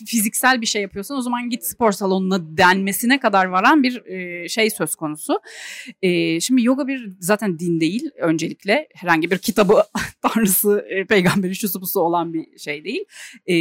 fiziksel 0.07 0.61
bir 0.61 0.66
şey 0.66 0.82
yapıyorsan 0.82 1.16
o 1.16 1.20
zaman 1.22 1.51
git 1.51 1.64
spor 1.64 1.93
salonuna 1.93 2.57
denmesine 2.59 3.20
kadar 3.20 3.47
varan 3.47 3.82
bir 3.82 4.07
e, 4.07 4.49
şey 4.49 4.70
söz 4.70 4.97
konusu. 4.97 5.41
E, 6.03 6.41
şimdi 6.41 6.64
yoga 6.64 6.87
bir 6.87 7.12
zaten 7.20 7.59
din 7.59 7.80
değil 7.80 8.11
öncelikle 8.18 8.89
herhangi 8.95 9.30
bir 9.30 9.39
kitabı 9.39 9.82
tanrısı 10.22 10.87
e, 10.91 11.05
peygamberi 11.05 11.57
şusu 11.57 11.80
busu 11.80 12.01
olan 12.01 12.34
bir 12.34 12.59
şey 12.59 12.84
değil. 12.84 13.05
E, 13.49 13.55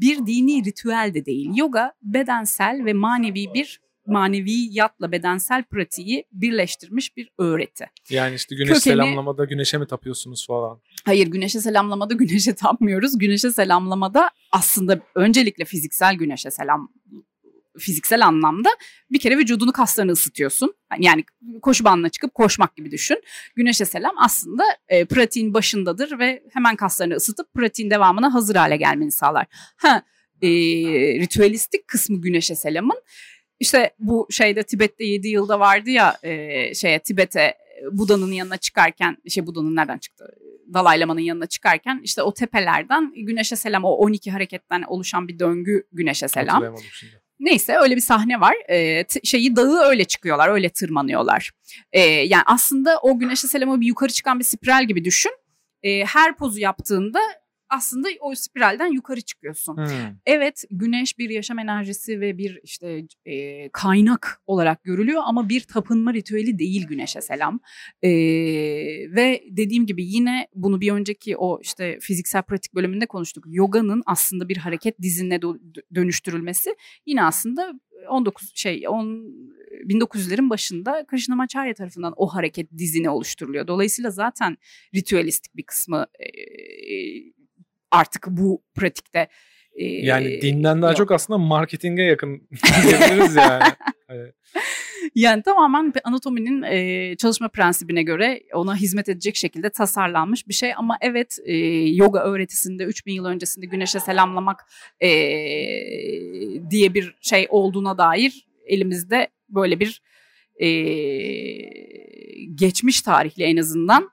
bir 0.00 0.26
dini 0.26 0.64
ritüel 0.64 1.10
de 1.14 1.26
değil. 1.26 1.50
Yoga 1.56 1.92
bedensel 2.02 2.84
ve 2.84 2.92
manevi 2.92 3.54
bir 3.54 3.80
maneviyatla 4.06 5.12
bedensel 5.12 5.64
pratiği 5.64 6.24
birleştirmiş 6.32 7.16
bir 7.16 7.30
öğreti. 7.38 7.86
Yani 8.10 8.34
işte 8.34 8.56
güneş 8.56 8.70
Kökeni- 8.70 8.80
selamlamada 8.80 9.44
güneşe 9.44 9.78
mi 9.78 9.86
tapıyorsunuz 9.86 10.46
falan. 10.46 10.80
Hayır 11.08 11.26
güneşe 11.26 11.60
selamlamada 11.60 12.14
güneşe 12.14 12.54
tapmıyoruz. 12.54 13.18
Güneşe 13.18 13.50
selamlamada 13.52 14.30
aslında 14.52 15.00
öncelikle 15.14 15.64
fiziksel 15.64 16.14
güneşe 16.14 16.50
selam 16.50 16.92
fiziksel 17.78 18.26
anlamda 18.26 18.68
bir 19.10 19.18
kere 19.18 19.36
vücudunu 19.36 19.72
kaslarını 19.72 20.12
ısıtıyorsun. 20.12 20.74
Yani 20.98 21.24
koşu 21.62 21.84
bandına 21.84 22.08
çıkıp 22.08 22.34
koşmak 22.34 22.76
gibi 22.76 22.90
düşün. 22.90 23.22
Güneşe 23.56 23.84
selam 23.84 24.14
aslında 24.18 24.64
e, 24.88 25.04
pratiğin 25.04 25.54
başındadır 25.54 26.18
ve 26.18 26.42
hemen 26.52 26.76
kaslarını 26.76 27.14
ısıtıp 27.14 27.54
pratiğin 27.54 27.90
devamına 27.90 28.34
hazır 28.34 28.54
hale 28.54 28.76
gelmeni 28.76 29.12
sağlar. 29.12 29.46
Ha, 29.76 30.02
e, 30.42 30.48
ritüelistik 31.18 31.88
kısmı 31.88 32.20
güneşe 32.20 32.54
selamın 32.54 33.02
işte 33.60 33.94
bu 33.98 34.26
şeyde 34.30 34.62
Tibet'te 34.62 35.04
7 35.04 35.28
yılda 35.28 35.60
vardı 35.60 35.90
ya 35.90 36.18
e, 36.22 36.74
şeye 36.74 36.98
Tibet'e 36.98 37.54
Buda'nın 37.92 38.32
yanına 38.32 38.56
çıkarken 38.56 39.16
şey 39.28 39.46
Buda'nın 39.46 39.76
nereden 39.76 39.98
çıktı? 39.98 40.34
Dalai 40.74 41.00
Lama'nın 41.00 41.20
yanına 41.20 41.46
çıkarken 41.46 42.00
işte 42.04 42.22
o 42.22 42.34
tepelerden 42.34 43.12
güneşe 43.16 43.56
selam 43.56 43.84
o 43.84 43.88
12 43.90 44.30
hareketten 44.30 44.82
oluşan 44.82 45.28
bir 45.28 45.38
döngü 45.38 45.82
güneşe 45.92 46.28
selam. 46.28 46.62
Neyse 47.40 47.76
öyle 47.76 47.96
bir 47.96 48.00
sahne 48.00 48.40
var. 48.40 48.54
Ee, 48.68 49.04
t- 49.04 49.20
şeyi 49.24 49.56
dağı 49.56 49.78
öyle 49.80 50.04
çıkıyorlar, 50.04 50.48
öyle 50.48 50.68
tırmanıyorlar. 50.68 51.50
Ee, 51.92 52.00
yani 52.00 52.42
aslında 52.46 52.98
o 53.02 53.18
güneşe 53.18 53.48
selamı 53.48 53.80
bir 53.80 53.86
yukarı 53.86 54.12
çıkan 54.12 54.38
bir 54.38 54.44
spiral 54.44 54.84
gibi 54.84 55.04
düşün. 55.04 55.32
Ee, 55.82 56.04
her 56.04 56.36
pozu 56.36 56.58
yaptığında 56.60 57.20
aslında 57.70 58.08
o 58.20 58.34
spiralden 58.34 58.92
yukarı 58.92 59.20
çıkıyorsun. 59.20 59.76
Hmm. 59.76 59.86
Evet 60.26 60.64
güneş 60.70 61.18
bir 61.18 61.30
yaşam 61.30 61.58
enerjisi 61.58 62.20
ve 62.20 62.38
bir 62.38 62.60
işte 62.62 63.04
e, 63.24 63.68
kaynak 63.68 64.42
olarak 64.46 64.84
görülüyor 64.84 65.22
ama 65.24 65.48
bir 65.48 65.60
tapınma 65.60 66.14
ritüeli 66.14 66.58
değil 66.58 66.86
güneşe 66.86 67.20
selam. 67.20 67.60
E, 68.02 68.10
ve 69.14 69.42
dediğim 69.50 69.86
gibi 69.86 70.04
yine 70.04 70.48
bunu 70.54 70.80
bir 70.80 70.92
önceki 70.92 71.36
o 71.36 71.60
işte 71.62 71.98
fiziksel 72.00 72.42
pratik 72.42 72.74
bölümünde 72.74 73.06
konuştuk. 73.06 73.44
Yoganın 73.48 74.02
aslında 74.06 74.48
bir 74.48 74.56
hareket 74.56 75.02
dizinine 75.02 75.36
dö- 75.36 75.82
dönüştürülmesi 75.94 76.76
yine 77.06 77.24
aslında 77.24 77.72
19 78.08 78.52
şey 78.54 78.88
10 78.88 79.58
1900'lerin 79.88 80.50
başında 80.50 81.04
Krishnamacharya 81.06 81.74
tarafından 81.74 82.12
o 82.16 82.26
hareket 82.26 82.72
dizini 82.78 83.10
oluşturuluyor. 83.10 83.66
Dolayısıyla 83.66 84.10
zaten 84.10 84.56
ritüelistik 84.94 85.56
bir 85.56 85.62
kısmı 85.62 86.06
e, 86.20 86.28
artık 87.90 88.26
bu 88.26 88.62
pratikte 88.74 89.28
e, 89.72 89.84
Yani 89.84 90.42
dinden 90.42 90.82
daha 90.82 90.90
yok. 90.90 90.98
çok 90.98 91.12
aslında 91.12 91.38
marketinge 91.38 92.02
yakın 92.02 92.48
diyebiliriz 92.82 93.36
yani. 93.36 93.64
Evet. 94.08 94.34
Yani 95.14 95.42
tamamen 95.42 95.92
anatominin 96.04 96.62
e, 96.62 97.16
çalışma 97.16 97.48
prensibine 97.48 98.02
göre 98.02 98.40
ona 98.52 98.76
hizmet 98.76 99.08
edecek 99.08 99.36
şekilde 99.36 99.70
tasarlanmış 99.70 100.48
bir 100.48 100.54
şey. 100.54 100.72
Ama 100.76 100.98
evet 101.00 101.38
e, 101.44 101.56
yoga 101.88 102.20
öğretisinde 102.20 102.84
3000 102.84 103.12
yıl 103.12 103.24
öncesinde 103.24 103.66
güneşe 103.66 104.00
selamlamak 104.00 104.64
e, 105.00 105.10
diye 106.70 106.94
bir 106.94 107.16
şey 107.20 107.46
olduğuna 107.50 107.98
dair 107.98 108.46
elimizde 108.66 109.28
böyle 109.48 109.80
bir 109.80 110.02
e, 110.56 110.68
geçmiş 112.54 113.02
tarihli 113.02 113.44
en 113.44 113.56
azından 113.56 114.10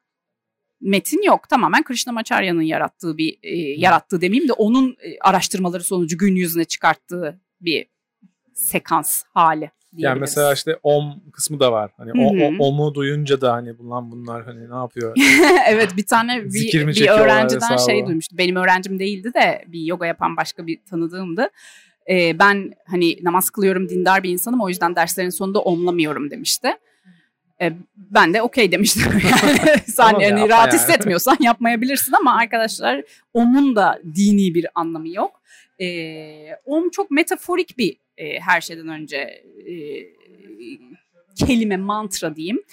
metin 0.85 1.21
yok. 1.21 1.49
Tamamen 1.49 1.83
Krishnamacharya'nın 1.83 2.61
yarattığı 2.61 3.17
bir 3.17 3.37
e, 3.43 3.55
yarattığı 3.57 4.21
demeyeyim 4.21 4.49
de 4.49 4.53
onun 4.53 4.89
e, 4.89 5.19
araştırmaları 5.21 5.83
sonucu 5.83 6.17
gün 6.17 6.35
yüzüne 6.35 6.65
çıkarttığı 6.65 7.39
bir 7.61 7.85
sekans 8.53 9.23
hali. 9.33 9.71
Yani 9.97 10.19
mesela 10.19 10.53
işte 10.53 10.79
om 10.83 11.21
kısmı 11.33 11.59
da 11.59 11.71
var. 11.71 11.91
Hani 11.97 12.11
o, 12.11 12.45
o, 12.45 12.67
omu 12.67 12.95
duyunca 12.95 13.41
da 13.41 13.53
hani 13.53 13.77
bunlar 13.77 14.11
bunlar 14.11 14.45
hani 14.45 14.69
ne 14.69 14.75
yapıyor? 14.75 15.15
evet 15.67 15.97
bir 15.97 16.05
tane 16.05 16.45
bir, 16.45 16.87
bir 16.87 17.09
öğrenciden 17.09 17.77
şey 17.77 18.05
duymuştu. 18.05 18.37
Benim 18.37 18.55
öğrencim 18.55 18.99
değildi 18.99 19.33
de 19.33 19.65
bir 19.67 19.81
yoga 19.81 20.05
yapan 20.05 20.37
başka 20.37 20.67
bir 20.67 20.79
tanıdığımdı. 20.89 21.49
Ee, 22.09 22.39
ben 22.39 22.71
hani 22.87 23.17
namaz 23.23 23.49
kılıyorum 23.49 23.89
dindar 23.89 24.23
bir 24.23 24.29
insanım 24.29 24.61
o 24.61 24.69
yüzden 24.69 24.95
derslerin 24.95 25.29
sonunda 25.29 25.59
omlamıyorum 25.59 26.31
demişti. 26.31 26.67
E, 27.61 27.73
ben 27.95 28.33
de 28.33 28.41
okey 28.41 28.71
demiştim. 28.71 29.03
Yani 29.23 29.79
sen 29.87 30.19
yani 30.19 30.49
rahat 30.49 30.73
yani. 30.73 30.81
hissetmiyorsan 30.81 31.37
yapmayabilirsin 31.39 32.13
ama 32.13 32.37
arkadaşlar 32.37 33.03
omun 33.33 33.75
da 33.75 34.01
dini 34.15 34.55
bir 34.55 34.67
anlamı 34.75 35.09
yok. 35.09 35.41
E, 35.81 35.87
om 36.65 36.89
çok 36.89 37.11
metaforik 37.11 37.77
bir 37.77 37.97
e, 38.17 38.39
her 38.39 38.61
şeyden 38.61 38.87
önce 38.87 39.17
e, 39.17 39.75
kelime, 41.35 41.77
mantra 41.77 42.35
diyeyim. 42.35 42.63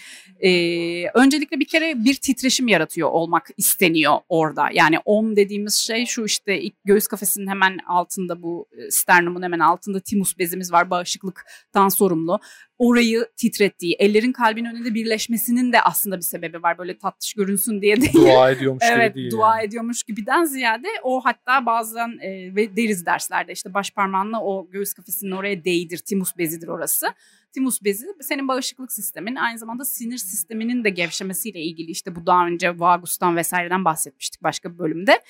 Ee, 0.41 1.09
öncelikle 1.15 1.61
bir 1.61 1.65
kere 1.65 2.05
bir 2.05 2.15
titreşim 2.15 2.69
yaratıyor 2.69 3.09
olmak 3.09 3.49
isteniyor 3.57 4.19
orada. 4.29 4.69
Yani 4.73 4.99
om 5.05 5.37
dediğimiz 5.37 5.75
şey 5.75 6.07
şu 6.07 6.25
işte 6.25 6.61
ilk 6.61 6.75
göğüs 6.85 7.07
kafesinin 7.07 7.47
hemen 7.47 7.79
altında 7.87 8.43
bu 8.43 8.67
sternumun 8.91 9.43
hemen 9.43 9.59
altında 9.59 10.01
timus 10.01 10.39
bezimiz 10.39 10.73
var 10.73 10.91
bağışıklıktan 10.91 11.89
sorumlu 11.89 12.41
orayı 12.79 13.27
titrettiği, 13.37 13.97
ellerin 13.99 14.33
kalbin 14.33 14.65
önünde 14.65 14.95
birleşmesinin 14.95 15.73
de 15.73 15.81
aslında 15.81 16.17
bir 16.17 16.23
sebebi 16.23 16.63
var. 16.63 16.79
Böyle 16.79 16.99
tatlış 16.99 17.35
görünsün 17.35 17.83
diye 17.83 18.01
değil. 18.01 18.13
Dua 18.15 18.51
ediyormuş 18.51 18.85
evet, 18.93 19.15
gibi 19.15 19.23
değil. 19.23 19.33
dua 19.33 19.57
yani. 19.57 19.67
ediyormuş 19.67 20.03
gibiden 20.03 20.45
ziyade 20.45 20.89
o 21.03 21.21
hatta 21.21 21.67
bazen 21.67 22.19
e, 22.21 22.57
ve 22.57 22.77
deriz 22.77 23.07
derslerde 23.07 23.53
işte 23.53 23.75
baş 23.75 23.91
parmağınla 23.91 24.43
o 24.43 24.71
göğüs 24.71 24.93
kafesinin 24.93 25.31
oraya 25.31 25.65
değdir. 25.65 25.99
Timus 25.99 26.39
bezidir 26.39 26.69
orası. 26.69 27.07
Timus 27.53 27.83
bezi 27.85 28.07
senin 28.21 28.49
bağışıklık 28.49 28.93
sistemin 28.93 29.35
aynı 29.35 29.59
zamanda 29.59 29.85
sinir 29.85 30.19
sisteminin 30.19 30.85
de 30.85 30.91
gevşemesiyle 30.91 31.61
ilgili 31.61 31.91
işte 31.91 32.17
bu 32.17 32.27
daha 32.27 32.47
önce 32.47 32.79
vagustan 32.79 33.37
vesaireden 33.37 33.85
bahsetmiştik 33.85 34.43
başka 34.43 34.73
bir 34.73 34.79
bölümde. 34.79 35.21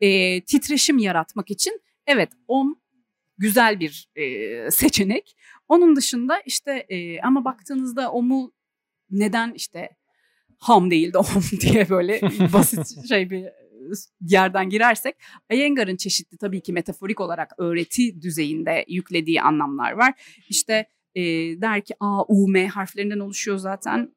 E, 0.00 0.40
titreşim 0.44 0.98
yaratmak 0.98 1.50
için 1.50 1.80
evet 2.06 2.32
om 2.48 2.81
güzel 3.38 3.80
bir 3.80 4.08
e, 4.16 4.70
seçenek. 4.70 5.36
Onun 5.68 5.96
dışında 5.96 6.40
işte 6.46 6.86
e, 6.88 7.20
ama 7.20 7.44
baktığınızda 7.44 8.12
o 8.12 8.22
mu 8.22 8.52
neden 9.10 9.52
işte 9.52 9.90
ham 10.58 10.90
değil 10.90 11.12
de 11.12 11.18
om 11.18 11.42
diye 11.60 11.90
böyle 11.90 12.20
basit 12.52 12.86
şey 13.08 13.30
bir 13.30 13.44
yerden 14.20 14.68
girersek 14.68 15.16
Iyengar'ın 15.52 15.96
çeşitli 15.96 16.38
tabii 16.38 16.60
ki 16.60 16.72
metaforik 16.72 17.20
olarak 17.20 17.52
öğreti 17.58 18.22
düzeyinde 18.22 18.84
yüklediği 18.88 19.42
anlamlar 19.42 19.92
var. 19.92 20.14
İşte 20.48 20.86
e, 21.14 21.22
der 21.60 21.84
ki 21.84 21.94
A, 22.00 22.24
U, 22.28 22.48
M 22.48 22.68
harflerinden 22.68 23.18
oluşuyor 23.18 23.58
zaten. 23.58 24.14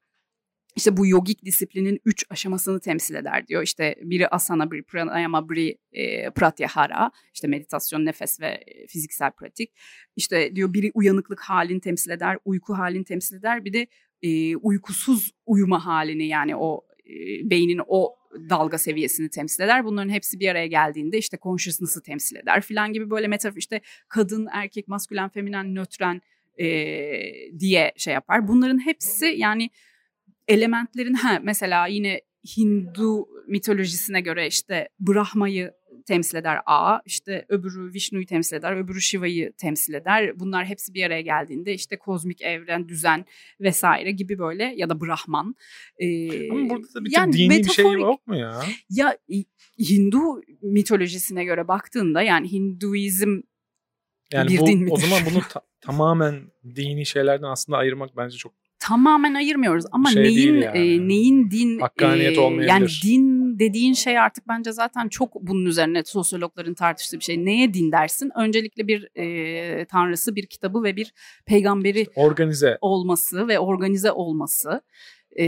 İşte 0.76 0.98
bu 0.98 1.08
yogik 1.08 1.46
disiplinin 1.46 2.02
üç 2.06 2.26
aşamasını 2.30 2.80
temsil 2.80 3.16
eder 3.16 3.48
diyor. 3.48 3.64
İşte 3.64 3.96
biri 4.02 4.28
asana, 4.28 4.72
biri 4.72 4.84
pranayama, 4.84 5.50
biri 5.50 5.78
e, 5.92 6.30
pratyahara. 6.30 7.12
İşte 7.34 7.48
meditasyon, 7.48 8.06
nefes 8.06 8.42
ve 8.42 8.48
e, 8.48 8.88
fiziksel 8.88 9.32
pratik. 9.32 9.72
İşte 10.16 10.56
diyor 10.56 10.74
biri 10.74 10.92
uyanıklık 10.94 11.40
halini 11.40 11.82
temsil 11.82 12.12
eder, 12.12 12.38
uyku 12.46 12.74
halini 12.74 13.04
temsil 13.04 13.36
eder. 13.36 13.66
Bir 13.66 13.74
de 13.74 13.88
e, 14.22 14.56
uykusuz 14.56 15.32
uyuma 15.46 15.86
halini 15.86 16.28
yani 16.28 16.56
o 16.56 16.86
e, 17.06 17.14
beynin 17.50 17.82
o 17.88 18.16
dalga 18.50 18.78
seviyesini 18.78 19.30
temsil 19.30 19.64
eder. 19.64 19.86
Bunların 19.86 20.10
hepsi 20.10 20.40
bir 20.40 20.50
araya 20.50 20.68
geldiğinde 20.68 21.18
işte 21.18 21.38
consciousness'ı 21.42 22.04
temsil 22.04 22.36
eder 22.36 22.62
filan 22.62 22.94
gibi 22.94 23.10
böyle 23.10 23.28
metafor 23.28 23.58
işte 23.58 23.82
kadın, 24.08 24.48
erkek, 24.52 24.88
maskülen, 24.88 25.30
feminen, 25.30 25.76
nötren 25.76 26.22
e, 26.58 26.68
diye 27.60 27.94
şey 27.98 28.14
yapar. 28.14 28.48
Bunların 28.48 28.86
hepsi 28.86 29.26
yani 29.26 29.70
elementlerin 30.48 31.14
ha 31.14 31.40
mesela 31.44 31.88
yine 31.88 32.22
Hindu 32.58 33.28
mitolojisine 33.48 34.22
göre 34.22 34.48
işte 34.48 34.90
Brahma'yı 35.00 35.72
temsil 36.06 36.38
eder 36.38 36.60
A, 36.66 37.00
işte 37.06 37.46
öbürü 37.50 37.94
Vishnu'yu 37.94 38.26
temsil 38.26 38.56
eder, 38.56 38.74
öbürü 38.74 39.02
Shiva'yı 39.02 39.54
temsil 39.58 39.94
eder. 39.94 40.40
Bunlar 40.40 40.66
hepsi 40.66 40.94
bir 40.94 41.04
araya 41.04 41.22
geldiğinde 41.22 41.74
işte 41.74 41.98
kozmik 41.98 42.42
evren, 42.42 42.90
düzen 42.90 43.26
vesaire 43.60 44.12
gibi 44.12 44.40
böyle 44.40 44.74
ya 44.78 44.90
da 44.90 45.02
Brahman. 45.02 45.56
Ee, 46.00 46.50
Ama 46.52 46.70
burada 46.70 46.94
da 46.94 47.06
bir 47.06 47.12
yani 47.12 47.34
dini 47.34 47.48
metaforik, 47.48 47.78
bir 47.78 47.92
şey 47.92 48.02
yok 48.02 48.28
mu 48.28 48.36
ya? 48.36 48.64
Ya 48.90 49.18
Hindu 49.80 50.42
mitolojisine 50.62 51.44
göre 51.44 51.68
baktığında 51.68 52.22
yani 52.22 52.52
Hinduizm 52.52 53.42
yani 54.32 54.50
bir 54.50 54.60
bu, 54.60 54.68
din 54.68 54.80
midir? 54.80 54.92
O 54.92 54.98
zaman 54.98 55.22
bunu 55.32 55.44
ta- 55.50 55.62
tamamen 55.82 56.52
dini 56.76 57.06
şeylerden 57.06 57.48
aslında 57.48 57.78
ayırmak 57.78 58.18
bence 58.18 58.38
çok 58.38 58.65
tamamen 58.88 59.34
ayırmıyoruz 59.34 59.86
ama 59.92 60.10
şey 60.10 60.24
neyin 60.24 60.56
yani. 60.56 60.78
e, 60.78 61.08
neyin 61.08 61.52
din 61.52 61.80
Hakkaniyet 61.80 62.38
e, 62.38 62.42
yani 62.42 62.88
din 63.04 63.60
dediğin 63.60 63.94
şey 63.94 64.20
artık 64.20 64.48
bence 64.48 64.72
zaten 64.72 65.08
çok 65.10 65.36
bunun 65.42 65.66
üzerine 65.66 66.04
sosyologların 66.04 66.74
tartıştığı 66.74 67.20
bir 67.20 67.24
şey. 67.24 67.46
Neye 67.46 67.74
din 67.74 67.92
dersin? 67.92 68.32
Öncelikle 68.38 68.88
bir 68.88 69.10
e, 69.16 69.86
tanrısı, 69.86 70.36
bir 70.36 70.46
kitabı 70.46 70.84
ve 70.84 70.96
bir 70.96 71.14
peygamberi 71.46 72.08
organize 72.16 72.78
olması 72.82 73.48
ve 73.48 73.60
organize 73.60 74.12
olması, 74.12 74.82
e, 75.40 75.48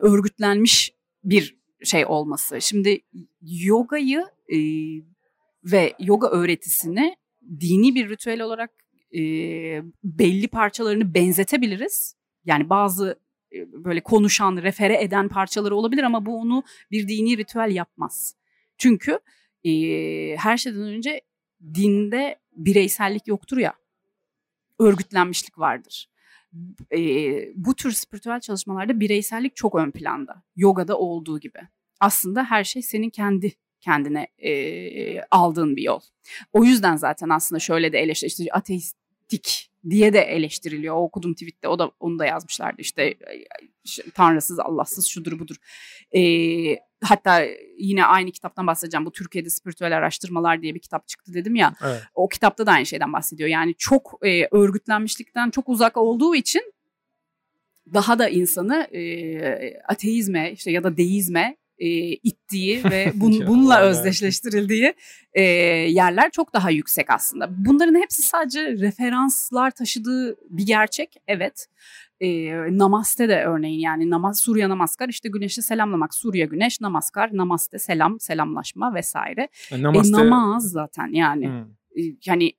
örgütlenmiş 0.00 0.92
bir 1.24 1.56
şey 1.84 2.06
olması. 2.06 2.60
Şimdi 2.60 3.00
yogayı 3.42 4.24
e, 4.48 4.58
ve 5.64 5.92
yoga 5.98 6.28
öğretisini 6.28 7.16
dini 7.60 7.94
bir 7.94 8.08
ritüel 8.08 8.40
olarak 8.40 8.70
e, 9.12 9.20
belli 10.04 10.48
parçalarını 10.48 11.14
benzetebiliriz 11.14 12.16
yani 12.44 12.70
bazı 12.70 13.18
böyle 13.72 14.00
konuşan, 14.00 14.56
refere 14.56 15.02
eden 15.02 15.28
parçaları 15.28 15.76
olabilir 15.76 16.02
ama 16.02 16.26
bu 16.26 16.38
onu 16.38 16.62
bir 16.90 17.08
dini 17.08 17.38
ritüel 17.38 17.70
yapmaz. 17.70 18.36
Çünkü 18.78 19.18
e, 19.64 19.70
her 20.36 20.56
şeyden 20.56 20.82
önce 20.82 21.20
dinde 21.74 22.38
bireysellik 22.52 23.26
yoktur 23.26 23.56
ya, 23.56 23.74
örgütlenmişlik 24.78 25.58
vardır. 25.58 26.10
E, 26.92 26.98
bu 27.54 27.74
tür 27.74 27.92
spiritüel 27.92 28.40
çalışmalarda 28.40 29.00
bireysellik 29.00 29.56
çok 29.56 29.74
ön 29.74 29.90
planda. 29.90 30.42
Yogada 30.56 30.98
olduğu 30.98 31.40
gibi. 31.40 31.58
Aslında 32.00 32.44
her 32.44 32.64
şey 32.64 32.82
senin 32.82 33.10
kendi 33.10 33.52
kendine 33.80 34.28
e, 34.38 35.20
aldığın 35.30 35.76
bir 35.76 35.82
yol. 35.82 36.00
O 36.52 36.64
yüzden 36.64 36.96
zaten 36.96 37.28
aslında 37.28 37.60
şöyle 37.60 37.92
de 37.92 37.98
eleştiri, 37.98 38.52
ateistik 38.52 39.70
diye 39.90 40.12
de 40.12 40.20
eleştiriliyor. 40.20 40.94
O 40.94 41.02
okudum 41.02 41.34
tweette 41.34 41.68
o 41.68 41.78
da 41.78 41.90
onu 42.00 42.18
da 42.18 42.26
yazmışlardı 42.26 42.82
işte 42.82 43.14
tanrısız 44.14 44.58
Allahsız 44.58 45.06
şudur 45.06 45.38
budur. 45.38 45.56
Ee, 46.16 46.76
hatta 47.02 47.46
yine 47.78 48.04
aynı 48.04 48.30
kitaptan 48.30 48.66
bahsedeceğim. 48.66 49.06
Bu 49.06 49.12
Türkiye'de 49.12 49.50
spiritüel 49.50 49.96
araştırmalar 49.96 50.62
diye 50.62 50.74
bir 50.74 50.80
kitap 50.80 51.08
çıktı 51.08 51.34
dedim 51.34 51.54
ya. 51.54 51.74
Evet. 51.84 52.02
O 52.14 52.28
kitapta 52.28 52.66
da 52.66 52.72
aynı 52.72 52.86
şeyden 52.86 53.12
bahsediyor. 53.12 53.48
Yani 53.48 53.74
çok 53.78 54.18
e, 54.22 54.48
örgütlenmişlikten 54.50 55.50
çok 55.50 55.68
uzak 55.68 55.96
olduğu 55.96 56.34
için 56.34 56.74
daha 57.94 58.18
da 58.18 58.28
insanı 58.28 58.76
e, 58.76 59.78
ateizme 59.88 60.52
işte 60.52 60.70
ya 60.70 60.84
da 60.84 60.96
deizme 60.96 61.56
e, 61.78 61.88
ittiği 62.12 62.84
ve 62.84 63.12
bun, 63.20 63.46
bununla 63.46 63.80
özdeşleştirildiği 63.80 64.94
e, 65.32 65.42
yerler 65.42 66.30
çok 66.30 66.54
daha 66.54 66.70
yüksek 66.70 67.10
aslında. 67.10 67.48
Bunların 67.50 67.94
hepsi 67.94 68.22
sadece 68.22 68.60
referanslar 68.60 69.70
taşıdığı 69.70 70.36
bir 70.50 70.66
gerçek. 70.66 71.16
Evet. 71.26 71.66
E, 72.20 72.28
namaste 72.78 73.28
de 73.28 73.44
örneğin 73.44 73.80
yani 73.80 74.10
namaz 74.10 74.38
Surya 74.38 74.68
namaskar 74.68 75.08
işte 75.08 75.28
güneşi 75.28 75.62
selamlamak. 75.62 76.14
Surya 76.14 76.46
güneş 76.46 76.80
namaskar 76.80 77.30
namaste 77.32 77.78
selam 77.78 78.20
selamlaşma 78.20 78.94
vesaire. 78.94 79.48
E, 79.70 79.82
namaste... 79.82 80.08
e, 80.08 80.12
namaz 80.12 80.70
zaten 80.70 81.08
yani. 81.12 81.48
Hmm. 81.48 81.64
Yani 82.26 82.52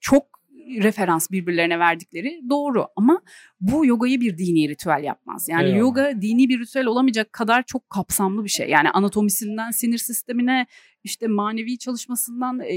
çok 0.00 0.37
referans 0.68 1.30
birbirlerine 1.30 1.78
verdikleri 1.78 2.42
doğru 2.50 2.86
ama 2.96 3.22
bu 3.60 3.86
yogayı 3.86 4.20
bir 4.20 4.38
dini 4.38 4.68
ritüel 4.68 5.04
yapmaz. 5.04 5.48
Yani 5.48 5.64
Eyvallah. 5.64 5.78
yoga 5.78 6.22
dini 6.22 6.48
bir 6.48 6.60
ritüel 6.60 6.86
olamayacak 6.86 7.32
kadar 7.32 7.62
çok 7.62 7.90
kapsamlı 7.90 8.44
bir 8.44 8.48
şey. 8.48 8.68
Yani 8.68 8.90
anatomisinden 8.90 9.70
sinir 9.70 9.98
sistemine 9.98 10.66
işte 11.04 11.26
manevi 11.26 11.78
çalışmasından 11.78 12.60
e, 12.60 12.76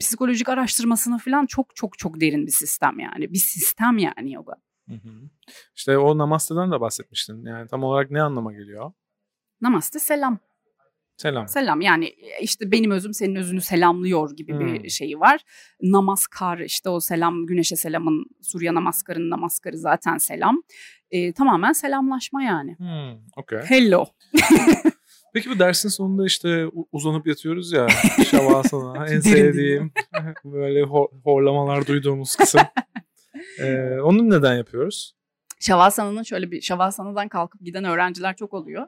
psikolojik 0.00 0.48
araştırmasına 0.48 1.18
falan 1.18 1.46
çok 1.46 1.76
çok 1.76 1.98
çok 1.98 2.20
derin 2.20 2.46
bir 2.46 2.52
sistem 2.52 2.98
yani. 2.98 3.32
Bir 3.32 3.38
sistem 3.38 3.98
yani 3.98 4.32
yoga. 4.32 4.54
Hı 4.88 4.94
hı. 4.94 5.30
İşte 5.74 5.98
o 5.98 6.18
namaste'den 6.18 6.72
de 6.72 6.80
bahsetmiştin. 6.80 7.44
Yani 7.44 7.68
tam 7.68 7.84
olarak 7.84 8.10
ne 8.10 8.22
anlama 8.22 8.52
geliyor? 8.52 8.92
Namaste 9.60 9.98
selam. 9.98 10.38
Selam. 11.16 11.48
Selam 11.48 11.80
yani 11.80 12.04
e, 12.06 12.40
işte 12.42 12.70
benim 12.72 12.90
özüm 12.90 13.14
senin 13.14 13.34
özünü 13.36 13.60
selamlıyor 13.60 14.36
gibi 14.36 14.60
bir 14.60 14.78
Hmm. 14.82 14.90
şeyi 14.90 15.20
var. 15.20 15.40
Namaskar 15.82 16.58
işte 16.58 16.88
o 16.88 17.00
selam 17.00 17.46
güneşe 17.46 17.76
selamın 17.76 18.24
Surya 18.42 18.74
namaskarının 18.74 19.30
namaskarı 19.30 19.78
zaten 19.78 20.18
selam. 20.18 20.62
E, 21.10 21.32
tamamen 21.32 21.72
selamlaşma 21.72 22.42
yani. 22.42 22.76
Hmm, 22.78 23.20
okay. 23.36 23.62
Hello. 23.64 24.04
Peki 25.34 25.50
bu 25.50 25.58
dersin 25.58 25.88
sonunda 25.88 26.26
işte 26.26 26.66
uzanıp 26.92 27.26
yatıyoruz 27.26 27.72
ya 27.72 27.86
şavasana 28.30 29.06
en 29.14 29.20
sevdiğim 29.20 29.92
böyle 30.44 30.82
hor- 30.82 31.08
horlamalar 31.24 31.86
duyduğumuz 31.86 32.36
kısım. 32.36 32.60
Ee, 33.60 34.00
onu 34.02 34.30
neden 34.30 34.56
yapıyoruz? 34.56 35.14
Şavasana'nın 35.60 36.22
şöyle 36.22 36.50
bir 36.50 36.60
Şavasana'dan 36.60 37.28
kalkıp 37.28 37.60
giden 37.60 37.84
öğrenciler 37.84 38.36
çok 38.36 38.54
oluyor. 38.54 38.86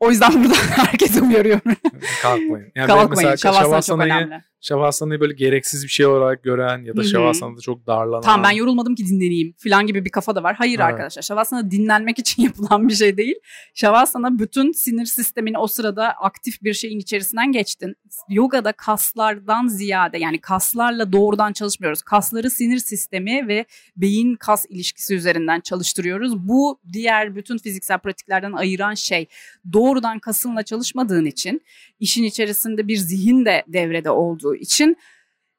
O 0.00 0.10
yüzden 0.10 0.44
buradan 0.44 0.54
herkese 0.76 1.22
uyarıyorum. 1.22 1.76
Kalkmayın. 2.22 2.72
Yani 2.74 2.86
Kalkmayın. 2.86 3.30
mesela 3.30 3.52
Şavasana 3.52 3.82
çok 3.82 4.00
önemli. 4.00 4.42
Şavasanayı 4.60 5.20
böyle 5.20 5.34
gereksiz 5.34 5.84
bir 5.84 5.88
şey 5.88 6.06
olarak 6.06 6.42
gören 6.42 6.84
ya 6.84 6.96
da 6.96 7.04
şavasanada 7.04 7.60
çok 7.60 7.86
darlanan. 7.86 8.20
Tamam 8.20 8.44
ben 8.44 8.50
yorulmadım 8.50 8.94
ki 8.94 9.06
dinleneyim 9.06 9.54
falan 9.58 9.86
gibi 9.86 10.04
bir 10.04 10.10
kafa 10.10 10.34
da 10.34 10.42
var. 10.42 10.54
Hayır 10.58 10.78
Evet. 10.78 10.86
arkadaşlar 10.86 11.22
Şavasana 11.22 11.70
dinlenmek 11.70 12.18
için 12.18 12.42
yapılan 12.42 12.88
bir 12.88 12.94
şey 12.94 13.16
değil. 13.16 13.34
Şavasana 13.74 14.38
bütün 14.38 14.72
sinir 14.72 15.06
sistemini 15.06 15.58
o 15.58 15.66
sırada 15.66 16.08
aktif 16.08 16.62
bir 16.62 16.74
şeyin 16.74 16.98
içerisinden 16.98 17.52
geçtin. 17.52 17.96
Yogada 18.28 18.72
kaslardan 18.72 19.66
ziyade 19.66 20.18
yani 20.18 20.40
kaslarla 20.40 21.12
doğrudan 21.12 21.52
çalışmıyoruz. 21.52 22.02
Kasları 22.02 22.50
sinir 22.50 22.78
sistemi 22.78 23.48
ve 23.48 23.64
beyin 23.96 24.36
kas 24.36 24.66
ilişkisi 24.68 25.14
üzerinden 25.14 25.60
çalıştırıyoruz. 25.60 26.48
Bu 26.48 26.80
diğer 26.92 27.36
bütün 27.36 27.58
fiziksel 27.58 27.98
pratiklerden 27.98 28.52
ayıran 28.52 28.94
şey 28.94 29.26
doğrudan 29.72 30.18
kasınla 30.18 30.62
çalışmadığın 30.62 31.24
için 31.24 31.62
işin 32.00 32.24
içerisinde 32.24 32.88
bir 32.88 32.96
zihin 32.96 33.44
de 33.44 33.64
devrede 33.68 34.10
olduğu 34.10 34.49
için 34.56 34.96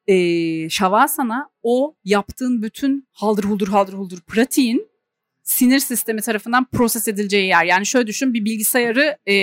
e, 0.07 0.69
Şavasana 0.69 1.49
o 1.63 1.95
yaptığın 2.03 2.61
bütün 2.61 3.07
haldır 3.11 3.43
huldur 3.43 3.67
haldır 3.67 3.93
huldur 3.93 4.19
pratiğin 4.21 4.91
sinir 5.43 5.79
sistemi 5.79 6.21
tarafından 6.21 6.65
proses 6.65 7.07
edileceği 7.07 7.47
yer. 7.47 7.65
Yani 7.65 7.85
şöyle 7.85 8.07
düşün 8.07 8.33
bir 8.33 8.45
bilgisayarı 8.45 9.17
e, 9.27 9.35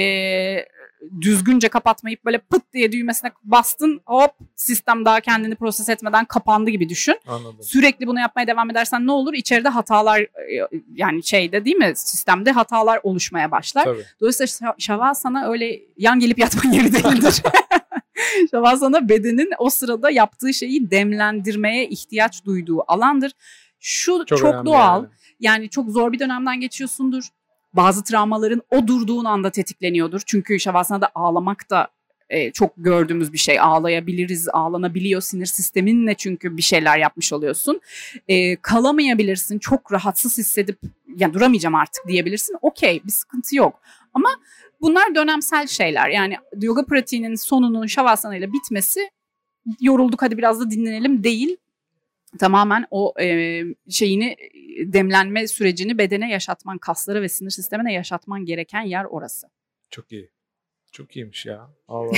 düzgünce 1.20 1.68
kapatmayıp 1.68 2.24
böyle 2.24 2.38
pıt 2.38 2.72
diye 2.72 2.92
düğmesine 2.92 3.32
bastın 3.42 4.01
hop 4.07 4.30
sistem 4.57 5.05
daha 5.05 5.20
kendini 5.20 5.55
proses 5.55 5.88
etmeden 5.88 6.24
kapandı 6.24 6.70
gibi 6.70 6.88
düşün. 6.88 7.16
Anladım. 7.26 7.62
Sürekli 7.62 8.07
bunu 8.07 8.20
yapmaya 8.20 8.46
devam 8.46 8.70
edersen 8.70 9.07
ne 9.07 9.12
olur? 9.12 9.34
İçeride 9.34 9.68
hatalar 9.68 10.26
yani 10.94 11.24
şeyde 11.24 11.64
değil 11.64 11.76
mi 11.76 11.92
sistemde 11.96 12.53
hatalar 12.53 13.01
oluşmaya 13.03 13.51
başlar. 13.51 13.84
Tabii. 13.84 14.05
Dolayısıyla 14.20 14.46
şa- 14.46 14.80
şavasana 14.80 15.49
öyle 15.49 15.80
yan 15.96 16.20
gelip 16.20 16.38
yatma 16.38 16.74
yeri 16.74 16.92
değildir. 16.92 17.42
şavasana 18.50 19.08
bedenin 19.08 19.50
o 19.58 19.70
sırada 19.70 20.10
yaptığı 20.10 20.54
şeyi 20.54 20.90
demlendirmeye 20.90 21.88
ihtiyaç 21.88 22.44
duyduğu 22.44 22.92
alandır. 22.92 23.32
Şu 23.80 24.24
çok, 24.26 24.42
önemli 24.42 24.66
doğal. 24.66 25.02
yani. 25.02 25.08
Yani 25.40 25.68
çok 25.68 25.90
zor 25.90 26.12
bir 26.12 26.18
dönemden 26.18 26.60
geçiyorsundur. 26.60 27.28
Bazı 27.72 28.04
travmaların 28.04 28.62
o 28.70 28.86
durduğun 28.86 29.24
anda 29.24 29.50
tetikleniyordur. 29.50 30.20
Çünkü 30.26 30.60
şavasanada 30.60 31.10
ağlamak 31.14 31.70
da 31.70 31.88
e, 32.30 32.52
çok 32.52 32.72
gördüğümüz 32.76 33.32
bir 33.32 33.38
şey. 33.38 33.60
Ağlayabiliriz, 33.60 34.48
ağlanabiliyor 34.48 35.20
sinir 35.20 35.46
sisteminle 35.46 36.14
çünkü 36.14 36.56
bir 36.56 36.62
şeyler 36.62 36.98
yapmış 36.98 37.32
oluyorsun. 37.32 37.80
E, 38.28 38.56
kalamayabilirsin, 38.56 39.58
çok 39.58 39.92
rahatsız 39.92 40.38
hissedip 40.38 40.78
ya 41.16 41.34
duramayacağım 41.34 41.74
artık 41.74 42.08
diyebilirsin. 42.08 42.56
Okey, 42.62 43.02
bir 43.04 43.12
sıkıntı 43.12 43.56
yok. 43.56 43.80
Ama 44.14 44.28
bunlar 44.80 45.14
dönemsel 45.14 45.66
şeyler. 45.66 46.08
Yani 46.08 46.36
yoga 46.60 46.84
pratiğinin 46.84 47.34
sonunun 47.34 47.86
şavasana 47.86 48.36
ile 48.36 48.52
bitmesi 48.52 49.10
yorulduk 49.80 50.22
hadi 50.22 50.38
biraz 50.38 50.60
da 50.60 50.70
dinlenelim 50.70 51.24
değil. 51.24 51.56
Tamamen 52.38 52.86
o 52.90 53.14
e, 53.20 53.62
şeyini 53.90 54.36
e, 54.78 54.92
demlenme 54.92 55.48
sürecini 55.48 55.98
bedene 55.98 56.30
yaşatman, 56.30 56.78
kaslara 56.78 57.22
ve 57.22 57.28
sinir 57.28 57.50
sistemine 57.50 57.92
yaşatman 57.92 58.44
gereken 58.44 58.82
yer 58.82 59.04
orası. 59.04 59.46
Çok 59.90 60.12
iyi. 60.12 60.30
Çok 60.92 61.16
iyiymiş 61.16 61.46
ya. 61.46 61.70
Allah. 61.88 62.12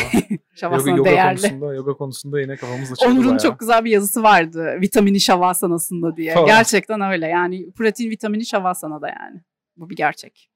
Şavasana 0.54 0.90
yoga, 0.90 1.10
yoga 1.10 1.10
değerli. 1.10 1.40
konusunda, 1.40 1.74
yoga 1.74 1.92
konusunda 1.92 2.40
yine 2.40 2.56
kafamız 2.56 2.92
açıldı 2.92 3.10
Onur'un 3.10 3.38
çok 3.38 3.60
güzel 3.60 3.84
bir 3.84 3.90
yazısı 3.90 4.22
vardı. 4.22 4.78
Vitamini 4.80 5.20
şavasanasında 5.20 6.16
diye. 6.16 6.34
Falan. 6.34 6.46
Gerçekten 6.46 7.00
öyle. 7.00 7.26
Yani 7.26 7.72
protein 7.72 8.10
vitamini 8.10 8.46
şavasanada 8.46 9.08
yani. 9.08 9.40
Bu 9.76 9.90
bir 9.90 9.96
gerçek. 9.96 10.49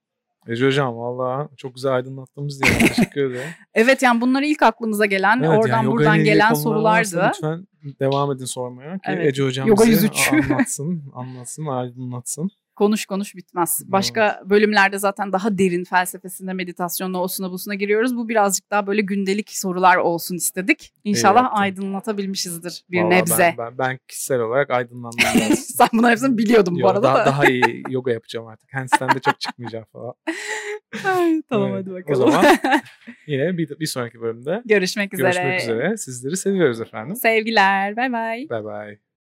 Ece 0.48 0.66
hocam 0.66 0.96
valla 0.96 1.48
çok 1.56 1.74
güzel 1.74 1.92
aydınlattığımız 1.94 2.62
diye 2.62 2.78
teşekkür 2.78 3.24
ederim. 3.30 3.48
Evet 3.74 4.02
yani 4.02 4.20
bunlar 4.20 4.42
ilk 4.42 4.62
aklımıza 4.62 5.06
gelen, 5.06 5.38
Evet, 5.42 5.58
oradan 5.58 5.68
yani 5.82 5.92
buradan 5.92 6.24
gelen 6.24 6.54
sorulardı. 6.54 7.30
Lütfen 7.34 7.66
devam 8.00 8.32
edin 8.32 8.44
sormaya 8.44 8.94
ki 8.94 9.00
Evet. 9.04 9.26
Ece 9.26 9.42
hocam 9.44 9.68
Yoga 9.68 9.86
bize 9.86 10.06
103. 10.06 10.32
anlatsın, 10.32 11.02
anlatsın, 11.14 11.66
aydınlatsın. 11.66 12.50
Konuş 12.76 13.06
konuş 13.06 13.34
bitmez. 13.36 13.82
Başka 13.86 14.42
bölümlerde 14.44 14.98
zaten 14.98 15.32
daha 15.32 15.58
derin 15.58 15.84
felsefesinde 15.84 16.52
meditasyonla 16.52 17.18
osuna 17.18 17.50
busuna 17.50 17.74
giriyoruz. 17.74 18.16
Bu 18.16 18.28
birazcık 18.28 18.70
daha 18.70 18.86
böyle 18.86 19.02
gündelik 19.02 19.50
sorular 19.50 19.96
olsun 19.96 20.34
istedik. 20.36 20.92
İnşallah 21.04 21.42
yaptın. 21.42 21.58
aydınlatabilmişizdir 21.60 22.84
bir 22.90 23.02
Vallahi 23.02 23.10
nebze. 23.18 23.54
Ben, 23.58 23.58
ben, 23.58 23.78
ben 23.78 23.98
kişisel 24.08 24.40
olarak 24.40 24.70
aydınlandım. 24.70 25.18
Sen 25.56 25.88
bunların 25.92 26.10
hepsini 26.10 26.38
biliyordun 26.38 26.74
bu 26.74 26.80
Yo, 26.80 26.88
arada 26.88 27.02
daha, 27.02 27.18
da. 27.18 27.26
daha 27.26 27.44
iyi 27.46 27.82
yoga 27.88 28.12
yapacağım 28.12 28.46
artık. 28.46 28.74
Handstand'de 28.74 29.18
çok 29.20 29.40
çıkmayacağım 29.40 29.84
falan. 29.92 30.14
Ay, 31.16 31.42
tamam 31.48 31.68
Evet, 31.70 31.80
hadi 31.86 31.90
o 31.92 31.94
bakalım. 31.94 32.30
zaman 32.32 32.56
Yine 33.26 33.58
bir, 33.58 33.80
bir 33.80 33.86
sonraki 33.86 34.20
bölümde 34.20 34.62
Görüşmek 34.64 35.14
üzere. 35.14 35.30
görüşmek 35.32 35.60
üzere. 35.60 35.96
Sizleri 35.96 36.36
seviyoruz 36.36 36.80
efendim. 36.80 37.16
Sevgiler. 37.16 37.96
Bay 37.96 38.12
bay. 38.12 38.38
Bye 38.50 38.64
bye. 38.64 39.03